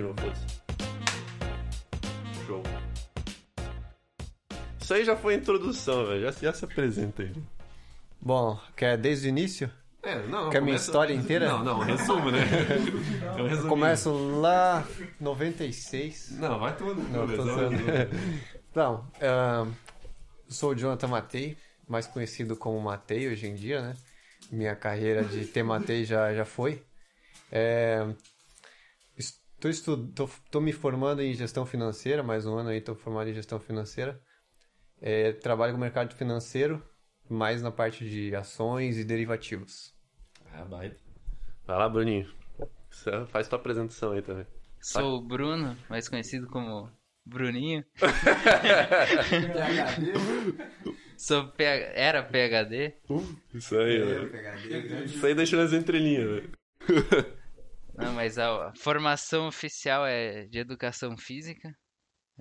[0.00, 0.46] de novo, foda-se.
[2.46, 2.62] Show.
[4.80, 6.22] Isso aí já foi a introdução, velho.
[6.22, 7.32] Já, já se apresenta aí.
[8.20, 9.70] Bom, quer desde o início?
[10.02, 10.48] É, não.
[10.48, 11.48] Quer minha história inteira?
[11.48, 12.40] Não, não, resumo, né?
[13.36, 13.68] Eu resumo.
[13.68, 14.10] Começo
[14.40, 14.86] lá
[15.20, 16.38] 96.
[16.38, 17.02] Não, vai tomando.
[17.10, 17.42] Não, tô.
[18.70, 19.72] Então, eu
[20.48, 21.56] sou o Jonathan Matei,
[21.86, 23.96] mais conhecido como Matei hoje em dia, né?
[24.50, 26.82] Minha carreira de ter Matei já, já foi.
[27.52, 28.06] É,
[29.60, 33.28] estou estu- tô, tô me formando em gestão financeira, mais um ano aí estou formado
[33.28, 34.18] em gestão financeira.
[35.00, 36.82] É, trabalho com o mercado financeiro,
[37.28, 39.94] mais na parte de ações e derivativos.
[40.52, 40.96] Ah, baita.
[41.66, 42.28] Vai lá, Bruninho.
[43.28, 44.46] Faz tua apresentação aí também.
[44.80, 46.90] Sou o Bruno, mais conhecido como
[47.24, 47.84] Bruninho.
[51.16, 51.92] Sou PH...
[51.94, 52.94] Era PHD.
[53.54, 55.04] Isso aí, velho.
[55.04, 56.44] Isso aí deixa nas entrelinhas,
[56.88, 57.39] velho.
[58.00, 61.70] Não, mas a formação oficial é de educação física.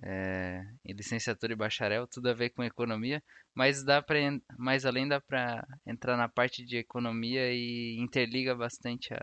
[0.01, 3.21] É, e licenciatura e bacharel, tudo a ver com economia,
[3.53, 4.17] mas dá para
[4.57, 9.19] mais além dá para entrar na parte de economia e interliga bastante a,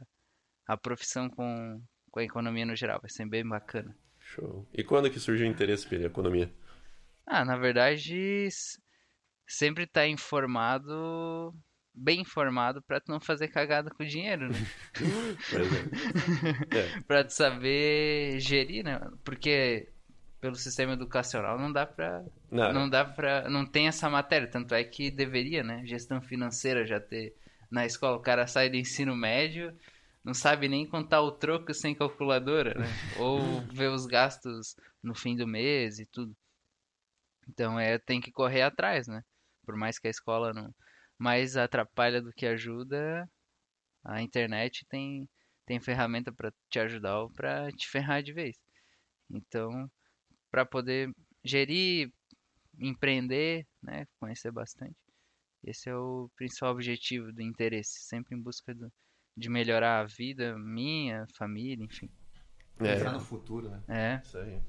[0.69, 3.97] a profissão com, com a economia no geral, vai ser bem bacana.
[4.21, 4.69] Show.
[4.71, 6.53] E quando que surgiu o interesse pela economia?
[7.27, 8.49] Ah, na verdade,
[9.47, 11.55] sempre tá informado,
[11.97, 14.59] bem informado pra tu não fazer cagada com o dinheiro, né?
[15.51, 15.73] Pois
[16.73, 17.01] é.
[17.07, 19.01] Pra tu saber gerir, né?
[19.25, 19.89] Porque
[20.41, 24.75] pelo sistema educacional não dá pra Não, não dá para não tem essa matéria, tanto
[24.75, 25.83] é que deveria, né?
[25.87, 27.35] Gestão financeira já ter
[27.71, 29.75] na escola, o cara sai do ensino médio,
[30.23, 32.87] não sabe nem contar o troco sem calculadora, né?
[33.19, 36.37] Ou ver os gastos no fim do mês e tudo.
[37.49, 39.23] Então é, tem que correr atrás, né?
[39.65, 40.73] Por mais que a escola não
[41.19, 43.29] mais atrapalha do que ajuda,
[44.05, 45.29] a internet tem
[45.67, 48.57] tem ferramenta para te ajudar ou para te ferrar de vez.
[49.29, 49.91] Então,
[50.49, 51.11] para poder
[51.45, 52.13] gerir,
[52.79, 54.95] empreender, né, conhecer bastante.
[55.65, 58.93] Esse é o principal objetivo do interesse, sempre em busca do,
[59.37, 62.09] de melhorar a vida minha, família, enfim.
[62.79, 63.83] Pensar É, no futuro, né?
[63.89, 64.61] É, isso aí.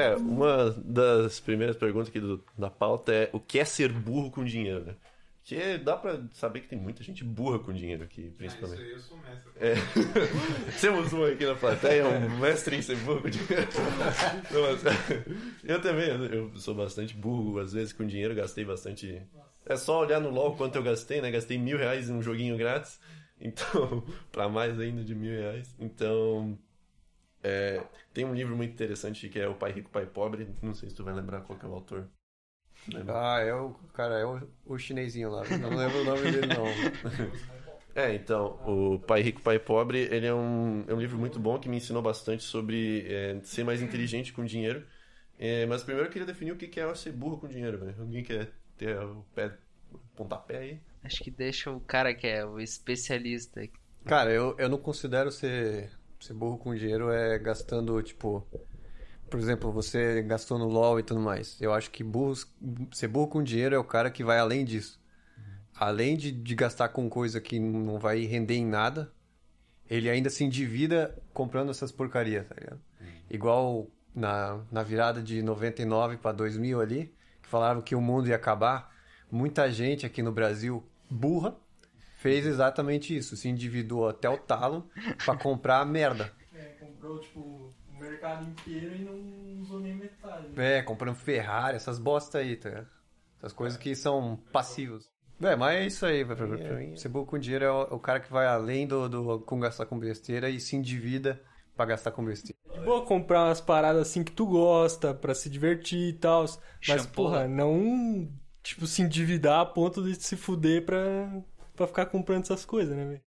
[0.00, 4.30] É, uma das primeiras perguntas aqui do- da pauta é o que é ser burro
[4.30, 4.94] com dinheiro, né?
[5.42, 8.80] Que dá pra saber que tem muita gente burra com dinheiro aqui, principalmente.
[8.82, 9.52] Isso aí eu sou mestre.
[9.58, 9.74] É.
[10.80, 13.66] Temos um aqui na plateia, um mestre em ser burro com dinheiro.
[14.52, 14.82] Não, mas-
[15.64, 19.20] eu também, eu sou bastante burro, às vezes com dinheiro, gastei bastante.
[19.66, 21.30] É só olhar no LOL quanto eu gastei, né?
[21.30, 23.00] Gastei mil reais em um joguinho grátis.
[23.40, 25.74] Então, pra mais ainda de mil reais.
[25.80, 26.56] Então,
[27.42, 30.48] é, tem um livro muito interessante que é O Pai Rico, Pai Pobre.
[30.62, 32.08] Não sei se tu vai lembrar qual que é o autor.
[32.92, 33.14] Lembra?
[33.14, 35.42] Ah, é o cara, é o, o chinesinho lá.
[35.58, 36.64] Não lembro o nome dele não.
[37.92, 41.58] É, então, o Pai Rico, Pai Pobre, ele é um, é um livro muito bom
[41.58, 44.86] que me ensinou bastante sobre é, ser mais inteligente com dinheiro.
[45.36, 47.96] É, mas primeiro eu queria definir o que que é ser burro com dinheiro, velho.
[48.00, 49.58] Alguém quer ter o pé,
[50.14, 50.80] pontapé aí?
[51.02, 53.60] acho que deixa o cara que é o especialista.
[54.04, 55.90] Cara, eu, eu não considero ser,
[56.20, 58.46] ser burro com dinheiro é gastando, tipo.
[59.28, 61.60] Por exemplo, você gastou no LOL e tudo mais.
[61.60, 62.52] Eu acho que burros,
[62.92, 65.00] ser burro com dinheiro é o cara que vai além disso.
[65.74, 69.12] Além de, de gastar com coisa que não vai render em nada,
[69.88, 72.80] ele ainda se endivida comprando essas porcarias, tá ligado?
[73.30, 78.36] Igual na, na virada de 99 para 2000 ali, que falavam que o mundo ia
[78.36, 78.92] acabar.
[79.30, 81.56] Muita gente aqui no Brasil, burra,
[82.20, 83.36] fez exatamente isso.
[83.36, 84.88] Se endividou até o talo
[85.24, 86.30] pra comprar a merda.
[86.54, 90.48] É, comprou, tipo, o mercado inteiro e não usou nem metade.
[90.54, 90.78] né?
[90.78, 92.88] É, comprando Ferrari, essas bosta aí, tá ligado?
[93.38, 95.08] Essas coisas que são passivos.
[95.40, 96.36] É, mas é isso aí, velho.
[96.58, 99.40] Pra mim, Ser burro com dinheiro é o, o cara que vai além do, do
[99.40, 101.42] com gastar com besteira e se endivida
[101.74, 102.58] pra gastar com besteira.
[102.70, 106.42] De boa comprar umas paradas assim que tu gosta, pra se divertir e tal.
[106.42, 107.10] Mas, Shampoo.
[107.24, 108.30] porra, não,
[108.62, 111.42] tipo, se endividar a ponto de se fuder pra,
[111.80, 113.20] pra ficar comprando essas coisas, né, velho?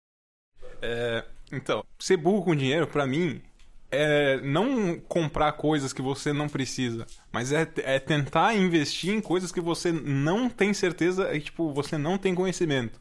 [0.82, 3.42] É, então, ser burro com dinheiro, pra mim,
[3.90, 9.52] é não comprar coisas que você não precisa, mas é, é tentar investir em coisas
[9.52, 13.00] que você não tem certeza e, tipo, você não tem conhecimento.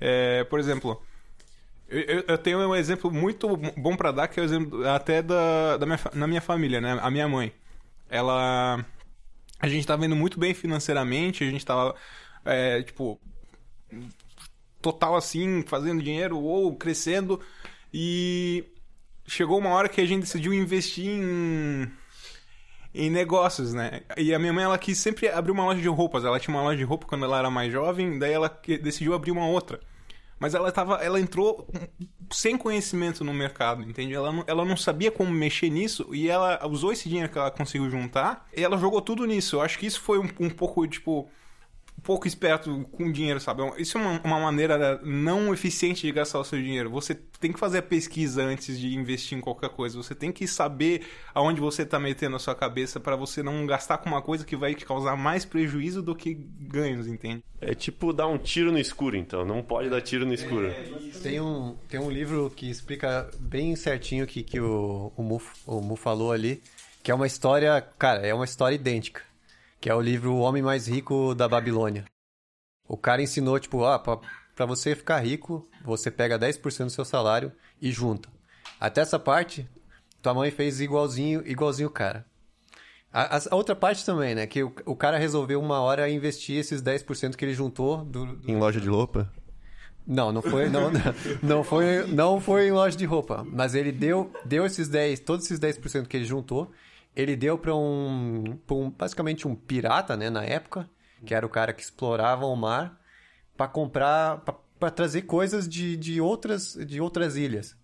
[0.00, 1.02] É, por exemplo,
[1.88, 5.76] eu, eu- tenho um exemplo muito bom pra dar, que é o exemplo até da,
[5.78, 6.98] da minha, na minha família, né?
[7.02, 7.52] A minha mãe.
[8.10, 8.84] Ela.
[9.60, 11.94] A gente tava indo muito bem financeiramente, a gente tava,
[12.44, 13.20] é, tipo,
[14.82, 17.40] total assim, fazendo dinheiro ou crescendo.
[17.94, 18.64] E
[19.26, 21.90] chegou uma hora que a gente decidiu investir em,
[22.94, 24.02] em negócios, né?
[24.16, 26.24] E a minha mãe, ela quis sempre abrir uma loja de roupas.
[26.24, 28.48] Ela tinha uma loja de roupa quando ela era mais jovem, daí ela
[28.82, 29.80] decidiu abrir uma outra.
[30.42, 31.68] mas ela tava, ela entrou
[32.32, 34.12] sem conhecimento no mercado, entende?
[34.12, 37.50] Ela não, ela não sabia como mexer nisso e ela usou esse dinheiro que ela
[37.50, 39.56] conseguiu juntar e ela jogou tudo nisso.
[39.56, 41.30] Eu acho que isso foi um, um pouco, tipo,
[42.02, 43.62] pouco esperto com dinheiro, sabe?
[43.78, 46.90] Isso é uma, uma maneira não eficiente de gastar o seu dinheiro.
[46.90, 49.96] Você tem que fazer a pesquisa antes de investir em qualquer coisa.
[49.96, 53.98] Você tem que saber aonde você está metendo a sua cabeça para você não gastar
[53.98, 57.42] com uma coisa que vai te causar mais prejuízo do que ganhos, entende?
[57.60, 59.44] É tipo dar um tiro no escuro, então.
[59.44, 60.72] Não pode dar tiro no escuro.
[61.22, 65.40] Tem um, tem um livro que explica bem certinho o que, que o, o, Mu,
[65.66, 66.60] o Mu falou ali,
[67.02, 69.22] que é uma história, cara, é uma história idêntica,
[69.82, 72.04] que é o livro O Homem Mais Rico da Babilônia.
[72.88, 74.16] O cara ensinou, tipo, ah, pra,
[74.54, 77.50] pra você ficar rico, você pega 10% do seu salário
[77.80, 78.28] e junta.
[78.78, 79.68] Até essa parte,
[80.22, 82.24] tua mãe fez igualzinho, igualzinho o cara.
[83.12, 84.46] A, a outra parte também, né?
[84.46, 88.48] Que o, o cara resolveu uma hora investir esses 10% que ele juntou do, do
[88.48, 89.32] Em loja de roupa?
[90.06, 90.92] não, não foi, não,
[91.42, 95.44] não foi, não foi em loja de roupa, mas ele deu, deu esses 10, todos
[95.44, 96.70] esses 10% que ele juntou,
[97.14, 100.88] ele deu para um, pra um, basicamente um pirata, né, na época,
[101.24, 103.00] que era o cara que explorava o mar
[103.56, 104.38] para comprar,
[104.78, 107.76] para trazer coisas de, de outras, de outras ilhas.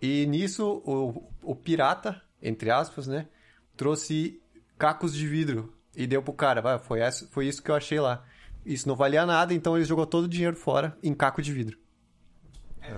[0.00, 3.28] E nisso o, o pirata, entre aspas, né,
[3.76, 4.40] trouxe
[4.78, 8.00] cacos de vidro e deu pro cara, vai, foi, essa- foi isso que eu achei
[8.00, 8.24] lá.
[8.66, 11.78] Isso não valia nada, então ele jogou todo o dinheiro fora em caco de vidro.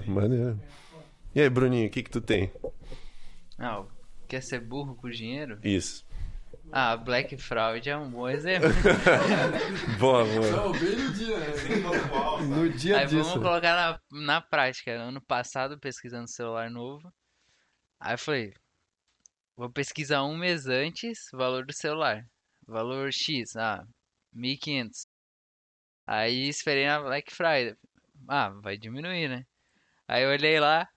[0.06, 0.60] Maneiro.
[1.34, 2.50] E aí, Bruninho, o que que tu tem?
[3.58, 3.82] Ah,
[4.26, 5.58] quer ser burro com dinheiro?
[5.62, 6.06] Isso.
[6.72, 8.68] Ah, Black Fraud é um bom exemplo.
[10.00, 10.50] Boa, boa.
[10.50, 11.46] Não, bem no dia, né?
[12.48, 13.22] No dia Aí disso.
[13.22, 14.90] vamos colocar na, na prática.
[14.92, 17.12] Ano passado, pesquisando celular novo.
[18.00, 18.52] Aí eu falei,
[19.56, 22.26] vou pesquisar um mês antes o valor do celular.
[22.66, 23.84] Valor X, ah,
[24.34, 25.06] 1.500.
[26.06, 27.76] Aí esperei na Black Friday.
[28.28, 29.46] Ah, vai diminuir, né?
[30.08, 30.88] Aí eu olhei lá,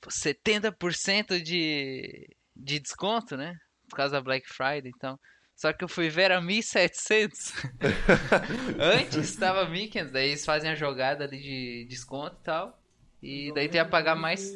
[0.00, 3.56] pô, 70% de, de desconto, né?
[3.88, 5.18] Por causa da Black Friday, então.
[5.56, 7.52] Só que eu fui ver era 1.700.
[8.80, 12.82] Antes estava 1.500, daí eles fazem a jogada ali de desconto e tal.
[13.22, 14.52] E daí tem a pagar mais.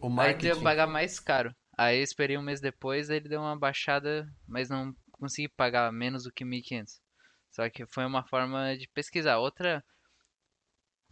[0.00, 0.62] O Aí tem a marketing.
[0.62, 1.54] pagar mais caro.
[1.76, 6.24] Aí eu esperei um mês depois, ele deu uma baixada, mas não consegui pagar menos
[6.24, 7.00] do que 1.500.
[7.50, 9.38] Só que foi uma forma de pesquisar.
[9.38, 9.82] Outra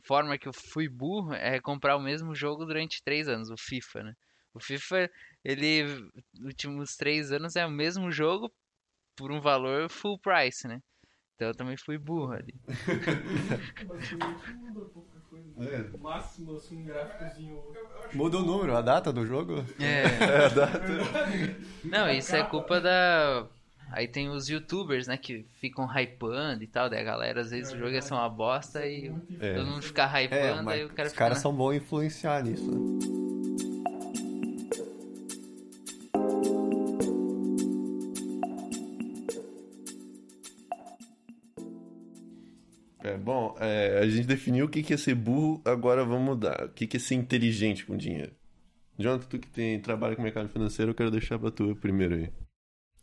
[0.05, 4.03] forma que eu fui burro é comprar o mesmo jogo durante três anos, o FIFA,
[4.03, 4.15] né?
[4.55, 5.11] O FIFA,
[5.45, 6.09] ele,
[6.41, 8.51] últimos três anos é o mesmo jogo
[9.17, 10.81] por um valor full price, né?
[11.35, 12.55] Então eu também fui burro ali.
[15.55, 15.99] Coisa.
[15.99, 17.63] Máximo, assim, um gráficozinho.
[18.13, 19.65] Muda o número, a data do jogo.
[19.81, 20.05] É.
[21.85, 23.47] Não, isso é culpa da.
[23.91, 27.73] Aí tem os youtubers, né, que ficam hypando e tal, daí a galera às vezes
[27.73, 29.55] o jogo ia ser uma bosta e É.
[29.55, 32.43] todo mundo fica É, hypando, mas aí o cara os caras na- são bons influenciar
[32.43, 32.71] nisso.
[32.71, 33.22] né?
[43.13, 46.65] É, bom, é, a gente definiu o que é ser burro, agora vamos mudar.
[46.65, 48.33] O que é ser inteligente com dinheiro?
[48.99, 52.33] Jonathan, tu que tem, trabalha com mercado financeiro, eu quero deixar pra tu primeiro aí.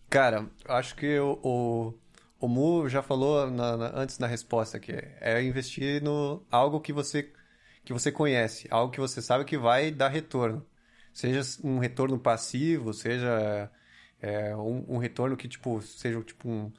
[0.09, 1.93] Cara, acho que o, o,
[2.39, 6.91] o Mu já falou na- na- antes na resposta que é investir no algo que
[6.91, 7.31] você
[7.85, 10.65] que você conhece, algo que você sabe que vai dar retorno.
[11.13, 13.71] Seja um retorno passivo, seja
[14.21, 16.71] é, um, um retorno que tipo seja tipo um,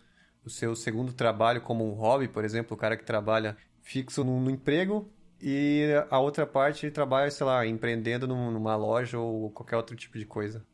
[0.44, 4.40] o seu segundo trabalho como um hobby, por exemplo, o cara que trabalha fixo no,
[4.40, 9.76] no emprego e a outra parte trabalha, sei lá, empreendendo num- numa loja ou qualquer
[9.76, 10.64] outro tipo de coisa.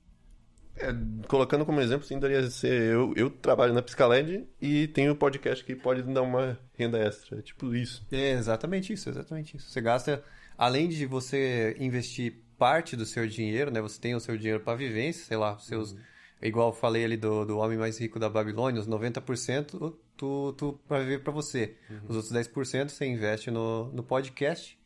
[0.78, 0.88] É,
[1.26, 5.64] colocando como exemplo, sim, daria ser eu, eu trabalho na Psicaled e tenho um podcast
[5.64, 8.06] que pode dar uma renda extra, é tipo isso.
[8.12, 9.70] É exatamente isso, exatamente isso.
[9.70, 10.22] Você gasta,
[10.58, 13.80] além de você investir parte do seu dinheiro, né?
[13.80, 15.96] Você tem o seu dinheiro para vivência, sei lá, os seus.
[16.40, 20.80] Igual eu falei ali do, do homem mais rico da Babilônia, os 90% tu, tu
[20.86, 21.76] para viver para você.
[22.08, 24.78] Os outros 10% você investe no, no podcast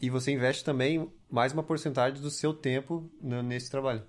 [0.00, 4.02] e você investe também mais uma porcentagem do seu tempo nesse trabalho.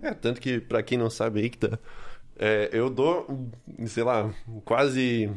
[0.00, 1.78] É, tanto que, pra quem não sabe aí que tá,
[2.36, 3.50] é, eu dou,
[3.86, 5.30] sei lá, quase,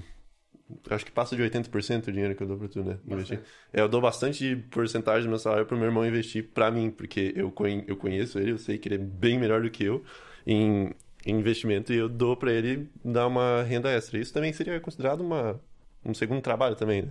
[0.90, 3.42] acho que passa de 80% o dinheiro que eu dou pra tu, né, investir.
[3.72, 7.32] É, eu dou bastante porcentagem do meu salário pro meu irmão investir pra mim, porque
[7.36, 7.54] eu,
[7.88, 10.04] eu conheço ele, eu sei que ele é bem melhor do que eu
[10.46, 10.92] em,
[11.26, 14.20] investimento e eu dou pra ele dar uma renda extra.
[14.20, 15.60] Isso também seria considerado uma,
[16.06, 17.10] um segundo trabalho também, né?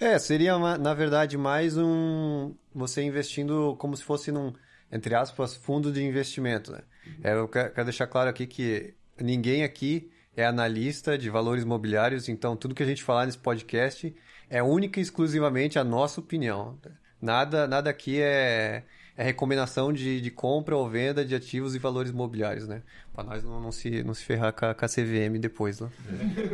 [0.00, 2.54] É, seria, na verdade, mais um.
[2.74, 4.52] Você investindo como se fosse num,
[4.90, 6.72] entre aspas, fundo de investimento.
[6.72, 6.80] Né?
[7.22, 12.56] É, eu quero deixar claro aqui que ninguém aqui é analista de valores imobiliários, então
[12.56, 14.14] tudo que a gente falar nesse podcast
[14.48, 16.78] é única e exclusivamente a nossa opinião.
[17.20, 18.82] Nada, nada aqui é,
[19.22, 22.82] é recomendação de, de compra ou venda de ativos e valores imobiliários, né?
[23.14, 25.88] Pra nós não, não, se, não se ferrar com a, com a CVM depois, né?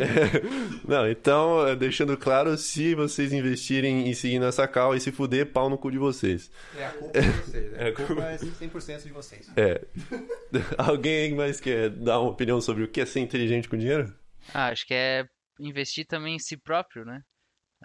[0.87, 5.47] Não, então, eh, deixando claro, se vocês investirem em seguir nessa cal e se fuder,
[5.53, 6.51] pau no cu de vocês.
[6.77, 7.73] É a culpa de vocês.
[7.75, 9.51] É, A culpa é 100% de vocês.
[9.57, 9.87] É.
[10.77, 14.13] Alguém mais quer dar uma opinião sobre o que é ser inteligente com dinheiro?
[14.53, 15.25] Ah, acho que é
[15.61, 17.21] investir também em si próprio, né?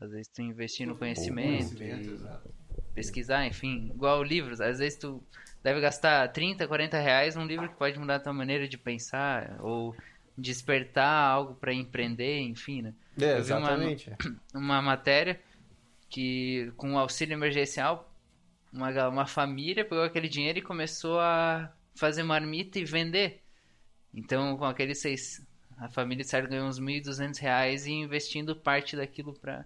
[0.01, 1.91] Às vezes tu investir no conhecimento, e
[2.93, 4.61] pesquisar, enfim, igual livros.
[4.61, 5.21] Às vezes tu
[5.63, 9.57] deve gastar 30, 40 reais num livro que pode mudar a tua maneira de pensar
[9.61, 9.95] ou
[10.37, 12.93] despertar algo para empreender, enfim, né?
[13.17, 14.11] É, vi uma- exatamente.
[14.53, 15.39] uma matéria
[16.09, 18.11] que com auxílio emergencial
[18.71, 23.41] uma, uma família pegou aquele dinheiro e começou a fazer marmita e vender.
[24.13, 25.45] Então com aqueles seis
[25.77, 29.65] a família certo ganhou uns 1.200 reais e investindo parte daquilo para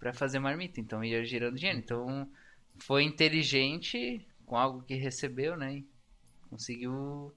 [0.00, 0.80] para fazer marmita.
[0.80, 1.78] Então ia girando dinheiro.
[1.78, 2.28] Então
[2.78, 5.76] foi inteligente com algo que recebeu, né?
[5.76, 5.86] e
[6.48, 7.32] Conseguiu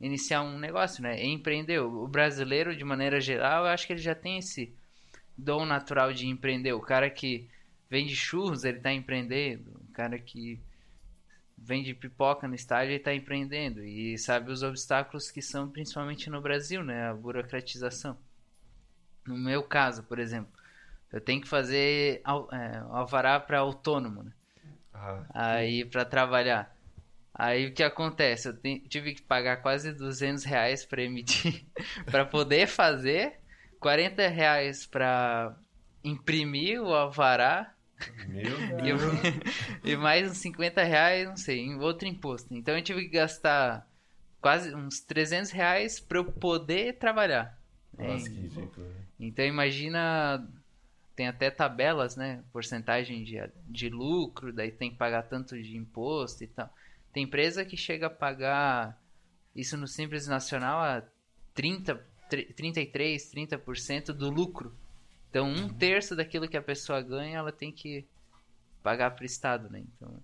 [0.00, 1.20] iniciar um negócio, né?
[1.20, 1.90] E empreendeu.
[1.90, 4.72] O brasileiro, de maneira geral, eu acho que ele já tem esse
[5.36, 6.72] dom natural de empreender.
[6.72, 7.48] O cara que
[7.90, 9.80] vende churros, ele está empreendendo.
[9.88, 10.60] O cara que
[11.56, 13.82] vende pipoca no estádio, ele está empreendendo.
[13.84, 17.08] E sabe os obstáculos que são, principalmente no Brasil, né?
[17.08, 18.16] A burocratização.
[19.26, 20.52] No meu caso, por exemplo,
[21.12, 24.32] eu tenho que fazer al- é, alvará para autônomo, né?
[25.34, 26.76] Aí para trabalhar.
[27.34, 28.48] Aí o que acontece?
[28.48, 31.66] Eu te- tive que pagar quase 200 reais para emitir,
[32.10, 33.40] para poder fazer,
[33.80, 35.56] 40 reais para
[36.04, 37.74] imprimir o alvará
[38.28, 38.90] Meu e,
[39.92, 42.52] e mais uns 50 reais, não sei, em outro imposto.
[42.54, 43.86] Então eu tive que gastar
[44.40, 47.58] quase uns 300 reais para eu poder trabalhar.
[47.96, 48.88] Nossa, É, que ridículo.
[48.88, 49.06] né?
[49.20, 50.46] então imagina,
[51.14, 52.42] tem até tabelas, né?
[52.52, 53.36] Porcentagem de,
[53.68, 56.72] de lucro, daí tem que pagar tanto de imposto e tal.
[57.12, 58.98] Tem empresa que chega a pagar
[59.54, 61.02] isso no Simples Nacional a
[61.54, 61.94] 30,
[62.28, 64.74] tre- 33, 30% do lucro.
[65.28, 68.06] Então um terço daquilo que a pessoa ganha, ela tem que
[68.82, 69.80] pagar para o Estado, né?
[69.80, 70.22] Então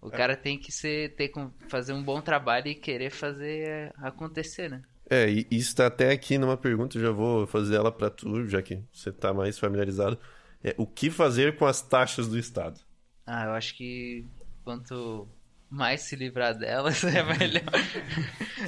[0.00, 1.30] o cara tem que ser, ter,
[1.68, 4.82] fazer um bom trabalho e querer fazer acontecer, né?
[5.12, 8.48] É, e isso tá até aqui numa pergunta, eu já vou fazer ela pra tu,
[8.48, 10.18] já que você tá mais familiarizado.
[10.64, 12.80] É, o que fazer com as taxas do Estado?
[13.26, 14.24] Ah, eu acho que
[14.64, 15.28] quanto
[15.68, 17.62] mais se livrar delas é melhor.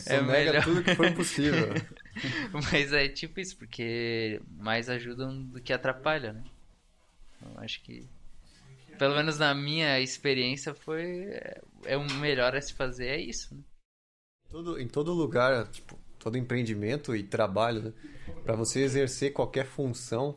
[0.05, 0.63] é melhor.
[0.63, 1.69] tudo que for possível.
[2.71, 6.45] Mas é tipo isso, porque mais ajudam do que atrapalham, né?
[7.39, 8.07] Então, acho que
[8.99, 13.55] pelo menos na minha experiência foi é, é o melhor a se fazer é isso,
[13.55, 13.63] né?
[14.51, 17.93] Todo, em todo lugar, tipo, todo empreendimento e trabalho, né?
[18.43, 20.37] Para você exercer qualquer função,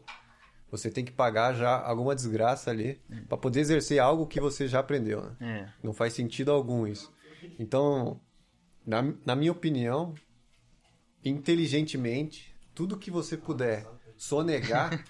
[0.70, 4.80] você tem que pagar já alguma desgraça ali para poder exercer algo que você já
[4.80, 5.36] aprendeu, né?
[5.40, 5.70] É.
[5.82, 7.12] Não faz sentido algum isso.
[7.58, 8.20] Então,
[8.86, 10.14] na, na minha opinião,
[11.24, 13.86] inteligentemente, tudo que você puder
[14.18, 15.04] sonegar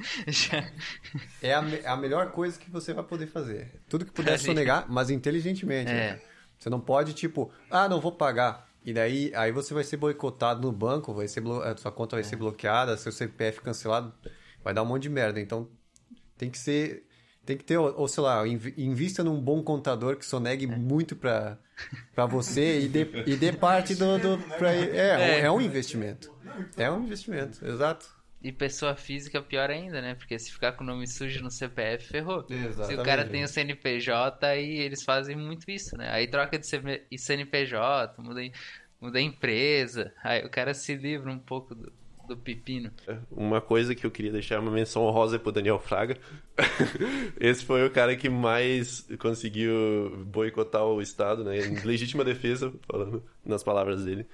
[1.42, 3.82] é a, me- a melhor coisa que você vai poder fazer.
[3.90, 5.92] Tudo que puder sonegar, mas inteligentemente.
[5.92, 6.14] É.
[6.14, 6.22] né?
[6.60, 8.67] Você não pode, tipo, ah, não vou pagar.
[8.88, 11.62] E daí aí você vai ser boicotado no banco, vai ser blo...
[11.62, 14.14] a sua conta vai ser bloqueada, seu CPF cancelado,
[14.64, 15.42] vai dar um monte de merda.
[15.42, 15.68] Então
[16.38, 17.06] tem que ser.
[17.46, 21.18] Tem que ter, ou, ou sei lá, inv- invista num bom contador que sonegue muito
[21.18, 21.58] pra,
[22.16, 24.18] pra você e dê, e dê parte do.
[24.18, 26.34] do pra, é, é um investimento.
[26.78, 28.08] É um investimento, exato.
[28.42, 30.14] E pessoa física pior ainda, né?
[30.14, 32.46] Porque se ficar com o nome sujo no CPF, ferrou.
[32.48, 33.04] Se o Exatamente.
[33.04, 36.10] cara tem o CNPJ, aí eles fazem muito isso, né?
[36.12, 36.68] Aí troca de
[37.18, 38.42] CNPJ, muda,
[39.02, 41.92] muda a empresa, aí o cara se livra um pouco do,
[42.28, 42.92] do pepino.
[43.32, 46.18] Uma coisa que eu queria deixar uma menção honrosa é pro Daniel Fraga.
[47.40, 51.58] Esse foi o cara que mais conseguiu boicotar o Estado, né?
[51.58, 54.28] Em legítima defesa, falando nas palavras dele.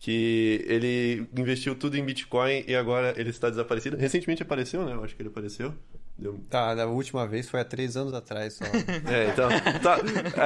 [0.00, 3.96] Que ele investiu tudo em Bitcoin e agora ele está desaparecido.
[3.96, 4.92] Recentemente apareceu, né?
[4.92, 5.74] Eu acho que ele apareceu.
[6.16, 8.64] Deu- Tá, da última vez foi há três anos atrás só.
[9.12, 9.48] É, então,
[9.82, 9.96] tá,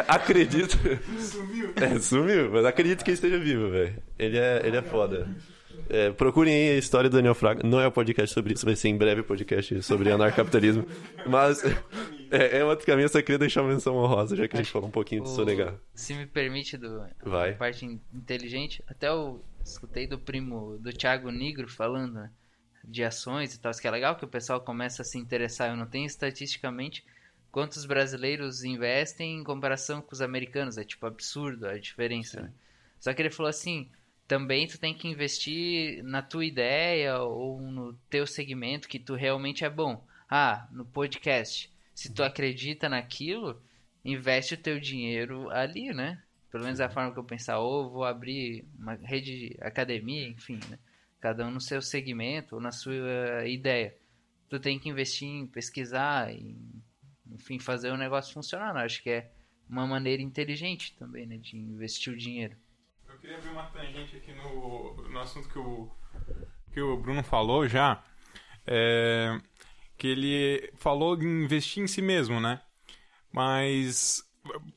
[0.09, 0.78] a- acredito.
[1.18, 1.73] Sumiu.
[1.76, 3.94] É, sumiu, mas acredito que ele esteja vivo, velho.
[4.18, 5.28] Ele é, ele é foda.
[5.90, 7.66] É, procurem aí a história do Daniel Fraga.
[7.66, 10.87] Não é um podcast sobre isso, vai ser em breve podcast sobre anarcapitalismo.
[11.26, 11.62] Mas
[12.32, 14.70] é, é outro caminho, eu só queria deixar uma menção honrosa, já que a gente
[14.72, 15.74] falou um pouquinho de O- sonegar.
[15.94, 17.50] Se me permite, do, Vai.
[17.52, 22.30] a parte in- inteligente, até eu escutei do primo do Thiago Negro falando né,
[22.84, 25.70] de ações e tal, que é legal que o pessoal começa a se interessar.
[25.70, 27.04] Eu não tenho estatisticamente
[27.50, 32.42] quantos brasileiros investem em comparação com os americanos, é tipo absurdo a diferença.
[32.42, 32.52] né?
[32.98, 33.88] Só que ele falou assim,
[34.26, 39.64] também tu tem que investir na tua ideia ou no teu segmento que tu realmente
[39.64, 40.02] é bom.
[40.30, 41.70] Ah, no podcast.
[41.94, 43.62] Se tu acredita naquilo,
[44.04, 46.22] investe o teu dinheiro ali, né?
[46.50, 50.28] Pelo menos é a forma que eu pensar, ou vou abrir uma rede de academia,
[50.28, 50.78] enfim, né?
[51.20, 53.96] Cada um no seu segmento ou na sua ideia.
[54.49, 56.58] Tu tem que investir em pesquisar, em,
[57.30, 58.75] enfim, fazer o negócio funcionar.
[58.75, 58.82] né?
[58.84, 59.30] Acho que é
[59.68, 61.38] uma maneira inteligente também, né?
[61.38, 62.56] De investir o dinheiro.
[63.08, 65.90] Eu queria abrir uma tangente aqui no, no assunto que o,
[66.72, 68.04] que o Bruno falou já.
[68.66, 69.40] É,
[70.02, 72.61] que ele falou em investir em si mesmo, né?
[73.32, 74.25] Mas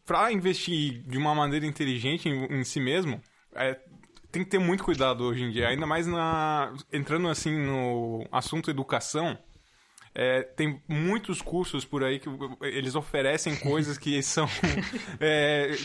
[0.06, 3.20] para investir de uma maneira inteligente em, em si mesmo,
[3.56, 3.74] é,
[4.32, 5.70] tem que ter muito cuidado hoje em dia.
[5.70, 9.36] Ainda mais na, entrando assim no assunto educação.
[10.14, 12.30] É, tem muitos cursos por aí que
[12.62, 14.48] eles oferecem coisas que são.
[15.20, 15.76] É,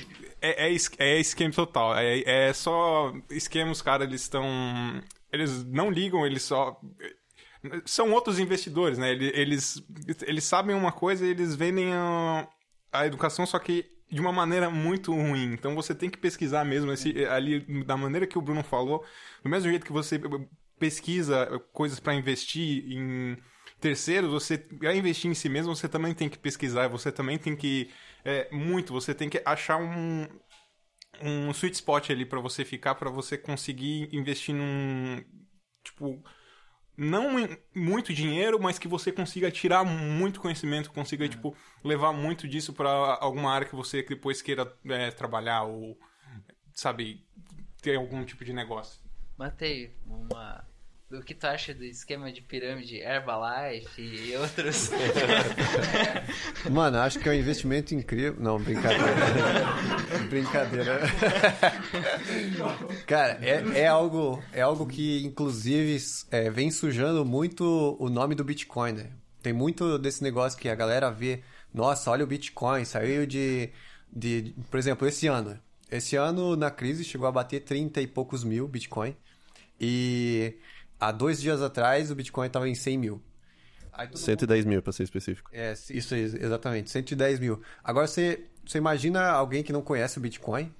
[0.42, 1.97] é, é, é esquema total.
[1.97, 4.44] É, é só esquema, os caras eles estão.
[5.32, 6.78] Eles não ligam, eles só.
[7.85, 9.11] São outros investidores, né?
[9.11, 9.83] Eles,
[10.26, 12.49] eles, sabem uma coisa e eles vendem a,
[12.93, 15.52] a educação, só que de uma maneira muito ruim.
[15.52, 19.05] Então você tem que pesquisar mesmo esse, ali, da maneira que o Bruno falou,
[19.43, 20.21] do mesmo jeito que você
[20.79, 23.37] pesquisa coisas para investir em
[23.79, 27.55] terceiros, você vai investir em si mesmo, você também tem que pesquisar, você também tem
[27.55, 27.90] que
[28.25, 30.26] é, muito, você tem que achar um
[31.23, 35.23] um sweet spot ali para você ficar, para você conseguir investir num
[35.85, 36.23] tipo
[37.00, 37.30] não
[37.75, 42.90] muito dinheiro, mas que você consiga tirar muito conhecimento, consiga tipo levar muito disso para
[42.90, 45.99] alguma área que você depois queira é, trabalhar ou
[46.75, 47.26] sabe
[47.80, 49.00] ter algum tipo de negócio.
[49.38, 50.69] Matei uma.
[51.12, 54.90] O que tu acha do esquema de pirâmide Herbalife e outros?
[56.71, 58.37] Mano, acho que é um investimento incrível.
[58.38, 59.05] Não, brincadeira.
[60.31, 61.00] brincadeira.
[63.09, 65.96] Cara, é, é algo, é algo que, inclusive,
[66.31, 69.11] é, vem sujando muito o nome do Bitcoin, né?
[69.42, 71.40] Tem muito desse negócio que a galera vê.
[71.75, 73.70] Nossa, olha o Bitcoin, saiu de,
[74.12, 74.42] de.
[74.42, 75.59] de- Por exemplo, esse ano.
[75.90, 79.16] Esse ano, na crise, chegou a bater 30 e poucos mil Bitcoin.
[79.81, 80.55] E
[81.00, 83.22] há dois dias atrás, o Bitcoin estava em 100 mil.
[83.92, 85.50] Aí todo 110 mil, pra ser específico.
[85.52, 87.60] é, isso aí, exatamente, 110 mil.
[87.82, 90.72] Agora você, você imagina alguém que não conhece o Bitcoin,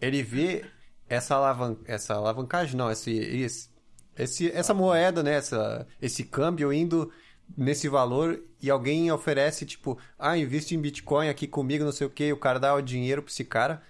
[0.00, 0.64] ele vê
[1.08, 3.70] essa, alavan essa alavancagem, não, esse, esse,
[4.16, 7.12] esse- essa moeda, né, essa, esse câmbio indo
[7.56, 12.10] nesse valor e alguém oferece, tipo, ah, investe em Bitcoin aqui comigo, não sei o
[12.10, 13.82] que, o cara dá o dinheiro pra esse cara,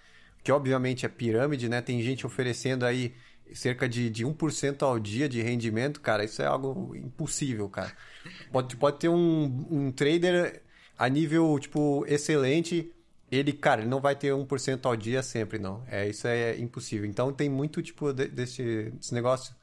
[0.42, 3.14] que obviamente é pirâmide, né, tem gente oferecendo aí
[3.54, 7.92] cerca de, de 1% ao dia de rendimento, cara, isso é algo impossível, cara.
[8.50, 10.62] Pode, pode ter um, um trader
[10.98, 12.92] a nível, tipo, excelente,
[13.30, 15.82] ele, cara, ele não vai ter 1% ao dia sempre, não.
[15.88, 17.06] É, isso é impossível.
[17.08, 19.54] Então tem muito, tipo, de- desse, desse negócio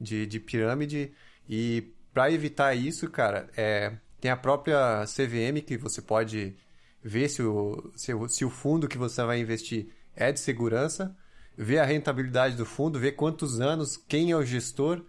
[0.00, 1.12] de, de pirâmide
[1.48, 6.56] e para evitar isso, cara, é, tem a própria CVM que você pode
[7.02, 11.16] ver se o, se, o, se o fundo que você vai investir é de segurança,
[11.62, 15.04] ver a rentabilidade do fundo, ver quantos anos, quem é o gestor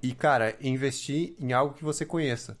[0.00, 2.56] e, cara, investir em algo que você conheça.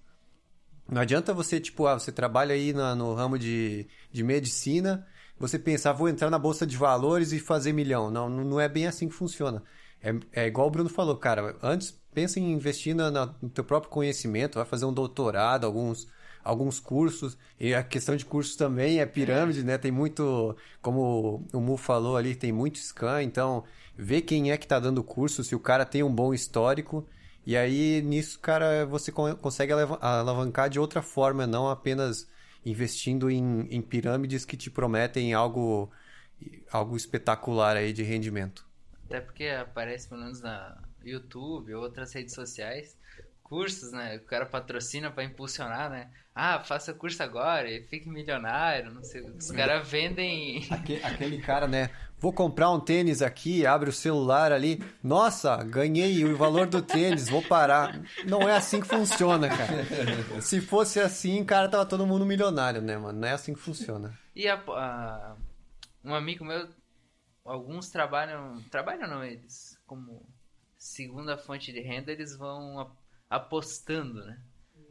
[0.88, 5.06] Não adianta você, tipo, ah, você trabalha aí na- no ramo de, de medicina,
[5.38, 8.10] você pensar, vou entrar na bolsa de valores e fazer milhão.
[8.10, 9.62] Não, não é bem assim que funciona.
[10.02, 13.90] É, é igual o Bruno falou, cara, antes pensa em investir na- no teu próprio
[13.92, 16.08] conhecimento, vai fazer um doutorado, alguns,
[16.46, 19.78] alguns cursos, e a questão de cursos também é pirâmide, né?
[19.78, 23.64] Tem muito, como o Mu falou ali, tem muito scan, então
[23.96, 27.06] vê quem é que tá dando curso, se o cara tem um bom histórico,
[27.44, 32.28] e aí, nisso, cara, você con- consegue alava- alavancar de outra forma, não apenas
[32.64, 35.90] investindo em, em pirâmides que te prometem algo,
[36.70, 38.66] algo espetacular aí de rendimento.
[39.04, 42.96] Até porque aparece pelo menos na YouTube ou outras redes sociais
[43.48, 44.16] cursos, né?
[44.16, 46.10] O cara patrocina pra impulsionar, né?
[46.34, 49.22] Ah, faça curso agora e fique milionário, não sei.
[49.22, 50.66] Os caras vendem.
[50.70, 51.90] Aque- Aquele cara, né?
[52.18, 54.82] Vou comprar um tênis aqui, abre o celular ali.
[55.02, 58.00] Nossa, ganhei o valor do tênis, vou parar.
[58.26, 60.40] Não é assim que funciona, cara.
[60.42, 63.20] Se fosse assim, cara, tava todo mundo milionário, né, mano?
[63.20, 64.18] Não é assim que funciona.
[64.34, 65.36] E a- a-
[66.04, 66.68] um amigo meu,
[67.44, 68.60] alguns trabalham.
[68.70, 69.78] Trabalham não, eles.
[69.86, 70.22] Como
[70.78, 72.90] segunda fonte de renda, eles vão
[73.28, 74.38] apostando, né?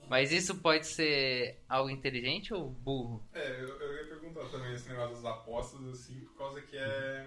[0.08, 3.24] Mas isso pode ser algo inteligente ou burro?
[3.34, 7.26] É, eu, eu ia perguntar também esse negócio das apostas, assim, por causa que é.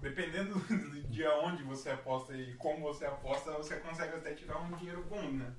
[0.00, 0.54] Dependendo
[1.10, 5.22] de onde você aposta e como você aposta, você consegue até tirar um dinheiro bom,
[5.32, 5.52] né?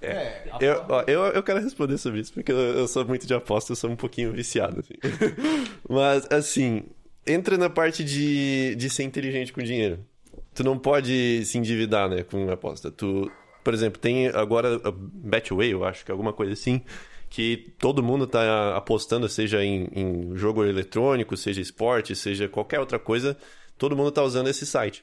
[0.00, 3.34] É, Eu, ó, eu, eu quero responder sobre isso, porque eu, eu sou muito de
[3.34, 4.94] aposta, eu sou um pouquinho viciado, assim.
[5.88, 6.84] Mas, assim,
[7.26, 10.04] entra na parte de, de ser inteligente com dinheiro.
[10.54, 12.90] Tu não pode se endividar, né, com aposta.
[12.90, 13.30] Tu
[13.66, 16.82] por exemplo, tem agora a Betway, eu acho que é alguma coisa assim,
[17.28, 22.96] que todo mundo tá apostando, seja em, em jogo eletrônico, seja esporte, seja qualquer outra
[22.96, 23.36] coisa,
[23.76, 25.02] todo mundo tá usando esse site.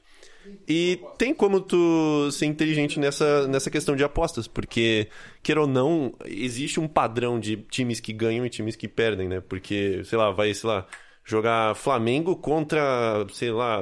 [0.65, 5.09] E tem como tu ser inteligente nessa, nessa questão de apostas, porque,
[5.41, 9.41] queira ou não, existe um padrão de times que ganham e times que perdem, né?
[9.41, 10.87] Porque, sei lá, vai, sei lá,
[11.25, 13.81] jogar Flamengo contra, sei lá,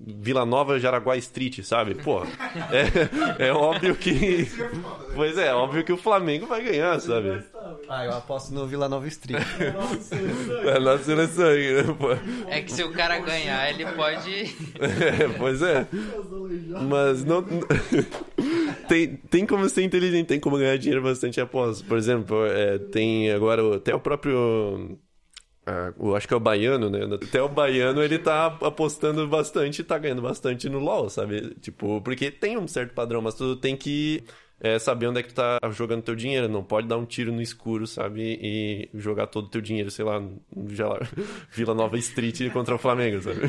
[0.00, 1.94] Vila Nova Jaraguá Street, sabe?
[1.96, 2.22] Pô,
[3.38, 4.46] é, é óbvio que.
[5.14, 7.42] Pois é, óbvio que o Flamengo vai ganhar, sabe?
[7.88, 9.42] Ah, eu aposto no Vila Nova Street.
[10.66, 11.82] É nossa seleção aí, né?
[11.98, 12.12] Pô.
[12.48, 14.54] É que se o cara ganhar, ele pode.
[14.78, 15.86] É, pois é.
[16.88, 17.44] Mas não.
[18.88, 21.82] tem, tem como ser inteligente, tem como ganhar dinheiro bastante após.
[21.82, 24.98] Por exemplo, é, tem agora o- até o próprio.
[25.68, 27.00] Ah, o- acho que é o Baiano, né?
[27.14, 31.54] Até o Baiano ele tá apostando bastante tá ganhando bastante no LoL, sabe?
[31.60, 34.24] Tipo, porque tem um certo padrão, mas tu tem que
[34.60, 36.48] é, saber onde é que tu tá jogando teu dinheiro.
[36.48, 38.38] Não pode dar um tiro no escuro, sabe?
[38.42, 40.98] E jogar todo o teu dinheiro, sei lá, lá,
[41.52, 43.40] Vila Nova Street contra o Flamengo, sabe?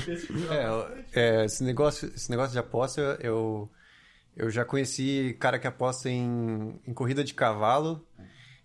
[1.13, 3.69] É, é, esse, negócio, esse negócio de aposta, eu,
[4.35, 8.05] eu já conheci cara que aposta em, em corrida de cavalo.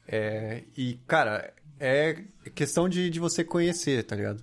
[0.08, 4.42] é, e, cara, é questão de, de você conhecer, tá ligado?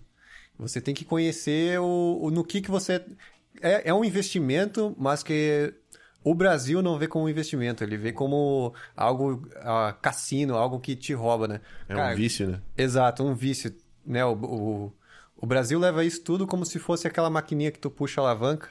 [0.57, 3.03] Você tem que conhecer o, o- no que que você...
[3.61, 5.73] É, é um investimento, mas que
[6.23, 7.83] o Brasil não vê como investimento.
[7.83, 9.47] Ele vê como algo...
[9.57, 11.61] ah, cassino, algo que te rouba, né?
[11.89, 12.61] É Cara, um vício, né?
[12.77, 14.23] Exato, um vício, né?
[14.25, 14.93] O, o,
[15.37, 18.69] o Brasil leva isso tudo como se fosse aquela maquininha que tu puxa a alavanca.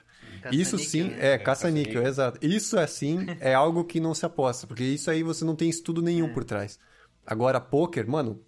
[0.53, 1.35] isso sim, né?
[1.35, 2.39] é, caça-níquel, exato.
[2.47, 6.01] Isso assim é algo que não se aposta, porque isso aí você não tem estudo
[6.01, 6.79] nenhum por trás.
[7.27, 8.41] Agora, pôquer, mano,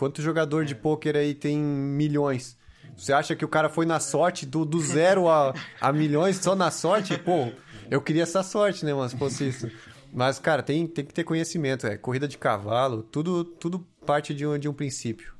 [0.00, 2.56] quanto jogador de pôquer aí tem milhões?
[2.96, 6.56] Você acha que o cara foi na sorte, do, do zero a, a milhões só
[6.56, 7.18] na sorte?
[7.18, 7.52] Pô,
[7.90, 9.70] eu queria essa sorte, né, mano, se fosse isso.
[10.10, 11.98] Mas, cara, tem, tem que ter conhecimento, é.
[11.98, 15.34] Corrida de cavalo, tudo, tudo parte de um, de um princípio.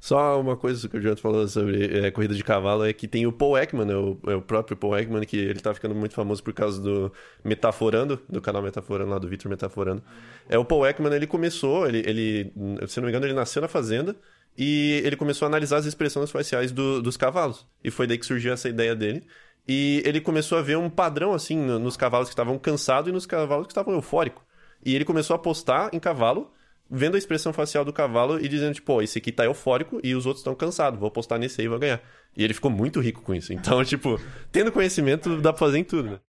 [0.00, 3.26] Só uma coisa que o Jonathan falou sobre é, corrida de cavalo é que tem
[3.26, 6.14] o Paul Ekman, né, o, é o próprio Paul Ekman, que ele tá ficando muito
[6.14, 10.02] famoso por causa do Metaforando, do canal Metaforando lá, do Victor Metaforando.
[10.48, 12.52] É, o Paul Ekman, ele começou, ele, ele,
[12.86, 14.14] se não me engano, ele nasceu na fazenda
[14.56, 17.66] e ele começou a analisar as expressões faciais do- dos cavalos.
[17.82, 19.24] E foi daí que surgiu essa ideia dele.
[19.66, 23.12] E ele começou a ver um padrão, assim, no- nos cavalos que estavam cansados e
[23.12, 24.42] nos cavalos que estavam eufóricos.
[24.84, 26.52] E ele começou a apostar em cavalo,
[26.94, 30.14] vendo a expressão facial do cavalo e dizendo, tipo, ó, esse aqui tá eufórico e
[30.14, 32.00] os outros estão cansados, vou apostar nesse aí e vou ganhar.
[32.36, 33.52] E ele ficou muito rico com isso.
[33.52, 34.20] Então, tipo,
[34.52, 36.20] tendo conhecimento, dá pra fazer em tudo, né?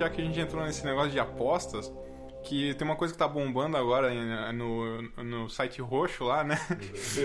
[0.00, 1.92] Já que a gente entrou nesse negócio de apostas,
[2.44, 4.12] que tem uma coisa que tá bombando agora
[4.52, 6.56] no, no site roxo lá, né?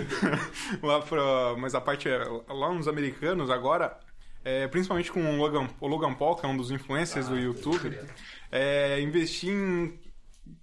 [0.81, 3.97] lá pra, mas a parte é, lá nos americanos agora,
[4.43, 7.97] é, principalmente com o Logan, o Logan Paul, que é um dos influencers do YouTube,
[8.51, 9.99] é, investir em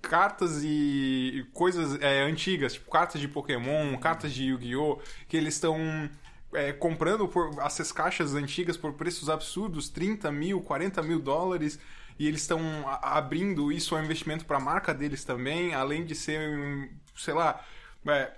[0.03, 4.99] cartas e e coisas é, antigas, tipo cartas de Pokémon, cartas de Yu-Gi-Oh!
[5.29, 6.09] que eles estão
[6.53, 11.79] é, comprando por essas caixas antigas por preços absurdos, 30 mil, 40 mil dólares,
[12.19, 12.61] e eles estão
[13.03, 17.63] abrindo isso ao investimento para a marca deles também, além de ser, um, sei lá,
[18.07, 18.33] é,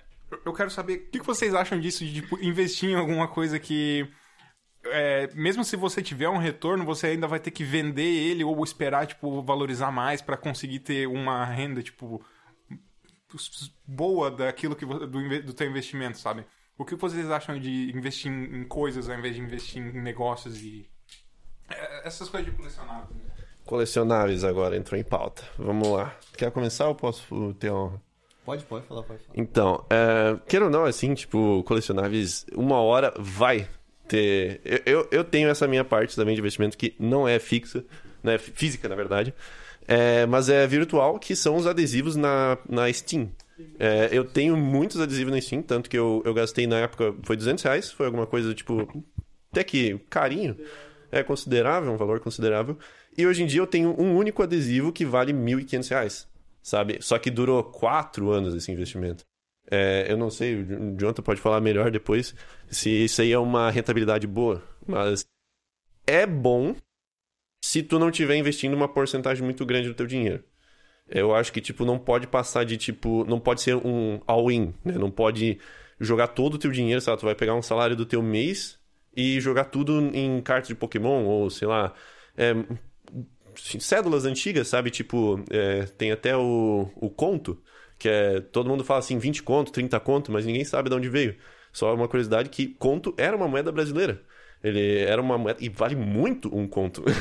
[0.44, 3.58] eu- quero saber o que que vocês acham disso, de tipo, investir em alguma coisa
[3.58, 4.08] que
[4.92, 8.62] é, mesmo se você tiver um retorno, você ainda vai ter que vender ele ou
[8.64, 12.24] esperar, tipo, valorizar mais para conseguir ter uma renda, tipo,
[13.86, 16.44] boa daquilo que do, do teu investimento, sabe?
[16.76, 20.88] O que vocês acham de investir em, coisas ao invés de investir em negócios e
[21.68, 23.14] é, essas coisas de colecionável?
[23.14, 23.22] né?
[23.64, 25.42] Colecionáveis agora entrou em pauta.
[25.58, 26.16] Vamos lá.
[26.36, 27.98] Quer começar ou posso ter um...
[28.44, 29.34] Pode, pode falar, pode falar.
[29.38, 33.68] Então, é, queira ou não, assim, tipo, colecionáveis, uma hora vai
[34.08, 34.60] ter.
[34.64, 37.84] Eu, eu, eu tenho essa minha parte também de investimento que não é fixa,
[38.22, 38.38] né?
[38.38, 39.32] fí- Física, na verdade.
[39.86, 43.30] É, mas é virtual, que são os adesivos na, na Steam.
[43.78, 47.36] É, eu tenho muitos adesivos na Steam, tanto que eu, eu gastei na época, foi
[47.36, 48.86] 200 reais, foi alguma coisa, tipo,
[49.50, 50.56] até que carinho.
[51.10, 52.76] É considerável, um valor considerável.
[53.16, 56.28] E hoje em dia eu tenho um único adesivo que vale 1.500 reais,
[56.62, 56.98] sabe?
[57.00, 59.24] Só que durou quatro anos esse investimento.
[59.70, 62.34] É, eu não sei, o Jonathan pode falar melhor depois
[62.70, 65.26] se isso aí é uma rentabilidade boa, mas
[66.06, 66.74] é bom
[67.62, 70.42] se tu não estiver investindo uma porcentagem muito grande do teu dinheiro.
[71.08, 73.24] Eu acho que, tipo, não pode passar de, tipo...
[73.24, 74.92] Não pode ser um all-in, né?
[74.98, 75.58] Não pode
[75.98, 77.18] jogar todo o teu dinheiro, sabe?
[77.18, 78.78] Tu vai pegar um salário do teu mês
[79.16, 81.94] e jogar tudo em cartas de Pokémon ou, sei lá...
[82.36, 82.54] é,
[83.80, 84.90] cédulas antigas, sabe?
[84.90, 87.60] Tipo, é, tem até o, o conto,
[87.98, 88.40] que é...
[88.40, 91.36] Todo mundo fala assim, 20 conto, 30 conto, mas ninguém sabe de onde veio.
[91.72, 94.22] Só uma curiosidade que conto era uma moeda brasileira.
[94.62, 97.04] Ele era uma moeda e vale muito um conto.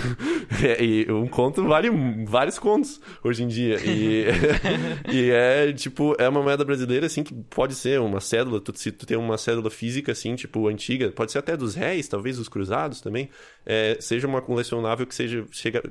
[0.80, 1.90] E um conto vale
[2.26, 3.78] vários contos hoje em dia.
[3.84, 4.26] E,
[5.12, 8.92] e é tipo, é uma moeda brasileira assim que pode ser uma cédula, tu, se
[8.92, 12.48] tu tem uma cédula física assim, tipo antiga, pode ser até dos réis, talvez dos
[12.48, 13.30] cruzados também,
[13.66, 15.84] é, seja uma colecionável que seja chega,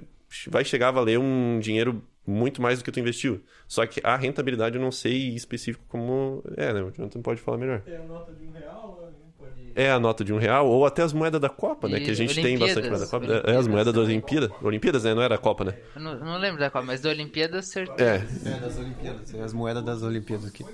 [0.49, 3.41] vai chegar a valer um dinheiro muito mais do que tu investiu.
[3.69, 6.83] Só que a rentabilidade eu não sei específico como é, né?
[6.83, 7.83] O Jonathan pode falar melhor.
[7.87, 9.13] É a nota de um real, né?
[9.39, 9.73] pode...
[9.75, 11.99] É a nota de um real, ou até as moedas da Copa, né?
[11.99, 13.27] E Que a gente tem Olimpíadas, bastante moeda da Copa.
[13.27, 13.61] É, Olimpíadas.
[13.61, 14.51] as moedas da Olimpíada.
[14.63, 15.15] Olimpíadas, né?
[15.15, 15.75] Não era a Copa, né?
[15.95, 18.27] Eu não, não lembro da qual, mas da Olimpíada certeza.
[18.45, 19.35] É, É, das Olimpíadas.
[19.35, 20.65] É as moedas das Olimpíadas aqui.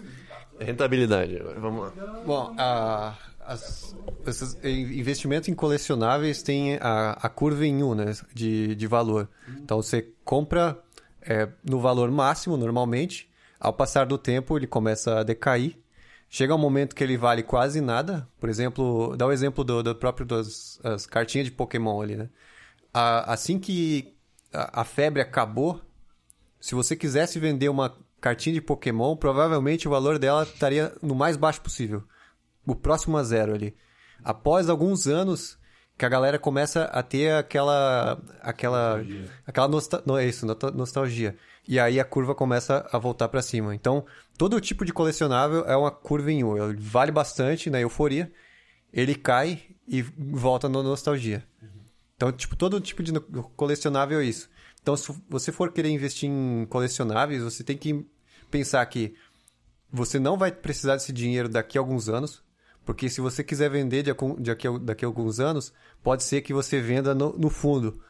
[0.58, 1.36] rentabilidade.
[1.36, 1.92] Agora, vamos lá.
[2.24, 8.12] Bom, a, as, esses investimentos em colecionáveis tem a, a curva em U, né?
[8.32, 9.28] De, de valor.
[9.58, 10.78] Então você compra
[11.22, 13.30] é, no valor máximo, normalmente.
[13.58, 15.78] Ao passar do tempo, ele começa a decair.
[16.28, 18.28] Chega um momento que ele vale quase nada.
[18.40, 22.28] Por exemplo, dá o exemplo do, do próprio das as cartinhas de Pokémon ali, né?
[22.92, 24.14] A- assim que
[24.52, 25.80] a, a febre acabou,
[26.60, 31.36] se você quisesse vender uma cartinha de Pokémon, provavelmente o valor dela estaria no mais
[31.36, 32.02] baixo possível.
[32.66, 33.76] O próximo a zero ali.
[34.24, 35.58] Após alguns anos
[36.02, 39.00] que a galera começa a ter aquela aquela
[39.46, 41.36] aquela nostal não é isso, nostalgia.
[41.66, 43.72] E aí a curva começa a voltar para cima.
[43.72, 44.04] Então,
[44.36, 46.58] todo tipo de colecionável é uma curva em U.
[46.58, 48.32] Ele vale bastante na euforia,
[48.92, 51.46] ele cai e volta na nostalgia.
[52.16, 53.12] Então, tipo, todo tipo de
[53.54, 54.50] colecionável é isso.
[54.82, 58.04] Então, se você for querer investir em colecionáveis, você tem que
[58.50, 59.14] pensar que
[59.88, 62.41] você não vai precisar desse dinheiro daqui a alguns anos,
[62.84, 66.52] porque se você quiser vender de daqui a, daqui a alguns anos, pode ser que
[66.52, 68.00] você venda no, no fundo,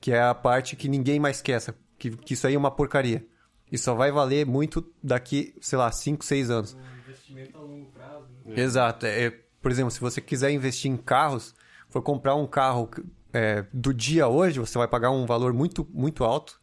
[0.00, 2.70] que é a parte que ninguém mais quer, essa- que, que isso aí é uma
[2.70, 3.26] porcaria.
[3.70, 6.74] E só vai valer muito daqui, sei lá, 5, 6 anos.
[6.74, 8.26] Um investimento a longo prazo.
[8.44, 8.60] Né?
[8.60, 9.06] Exato.
[9.06, 9.30] É,
[9.62, 11.54] por exemplo, se você quiser investir em carros,
[11.88, 12.90] for comprar um carro
[13.32, 16.58] é, do dia hoje, você vai pagar um valor muito, muito alto.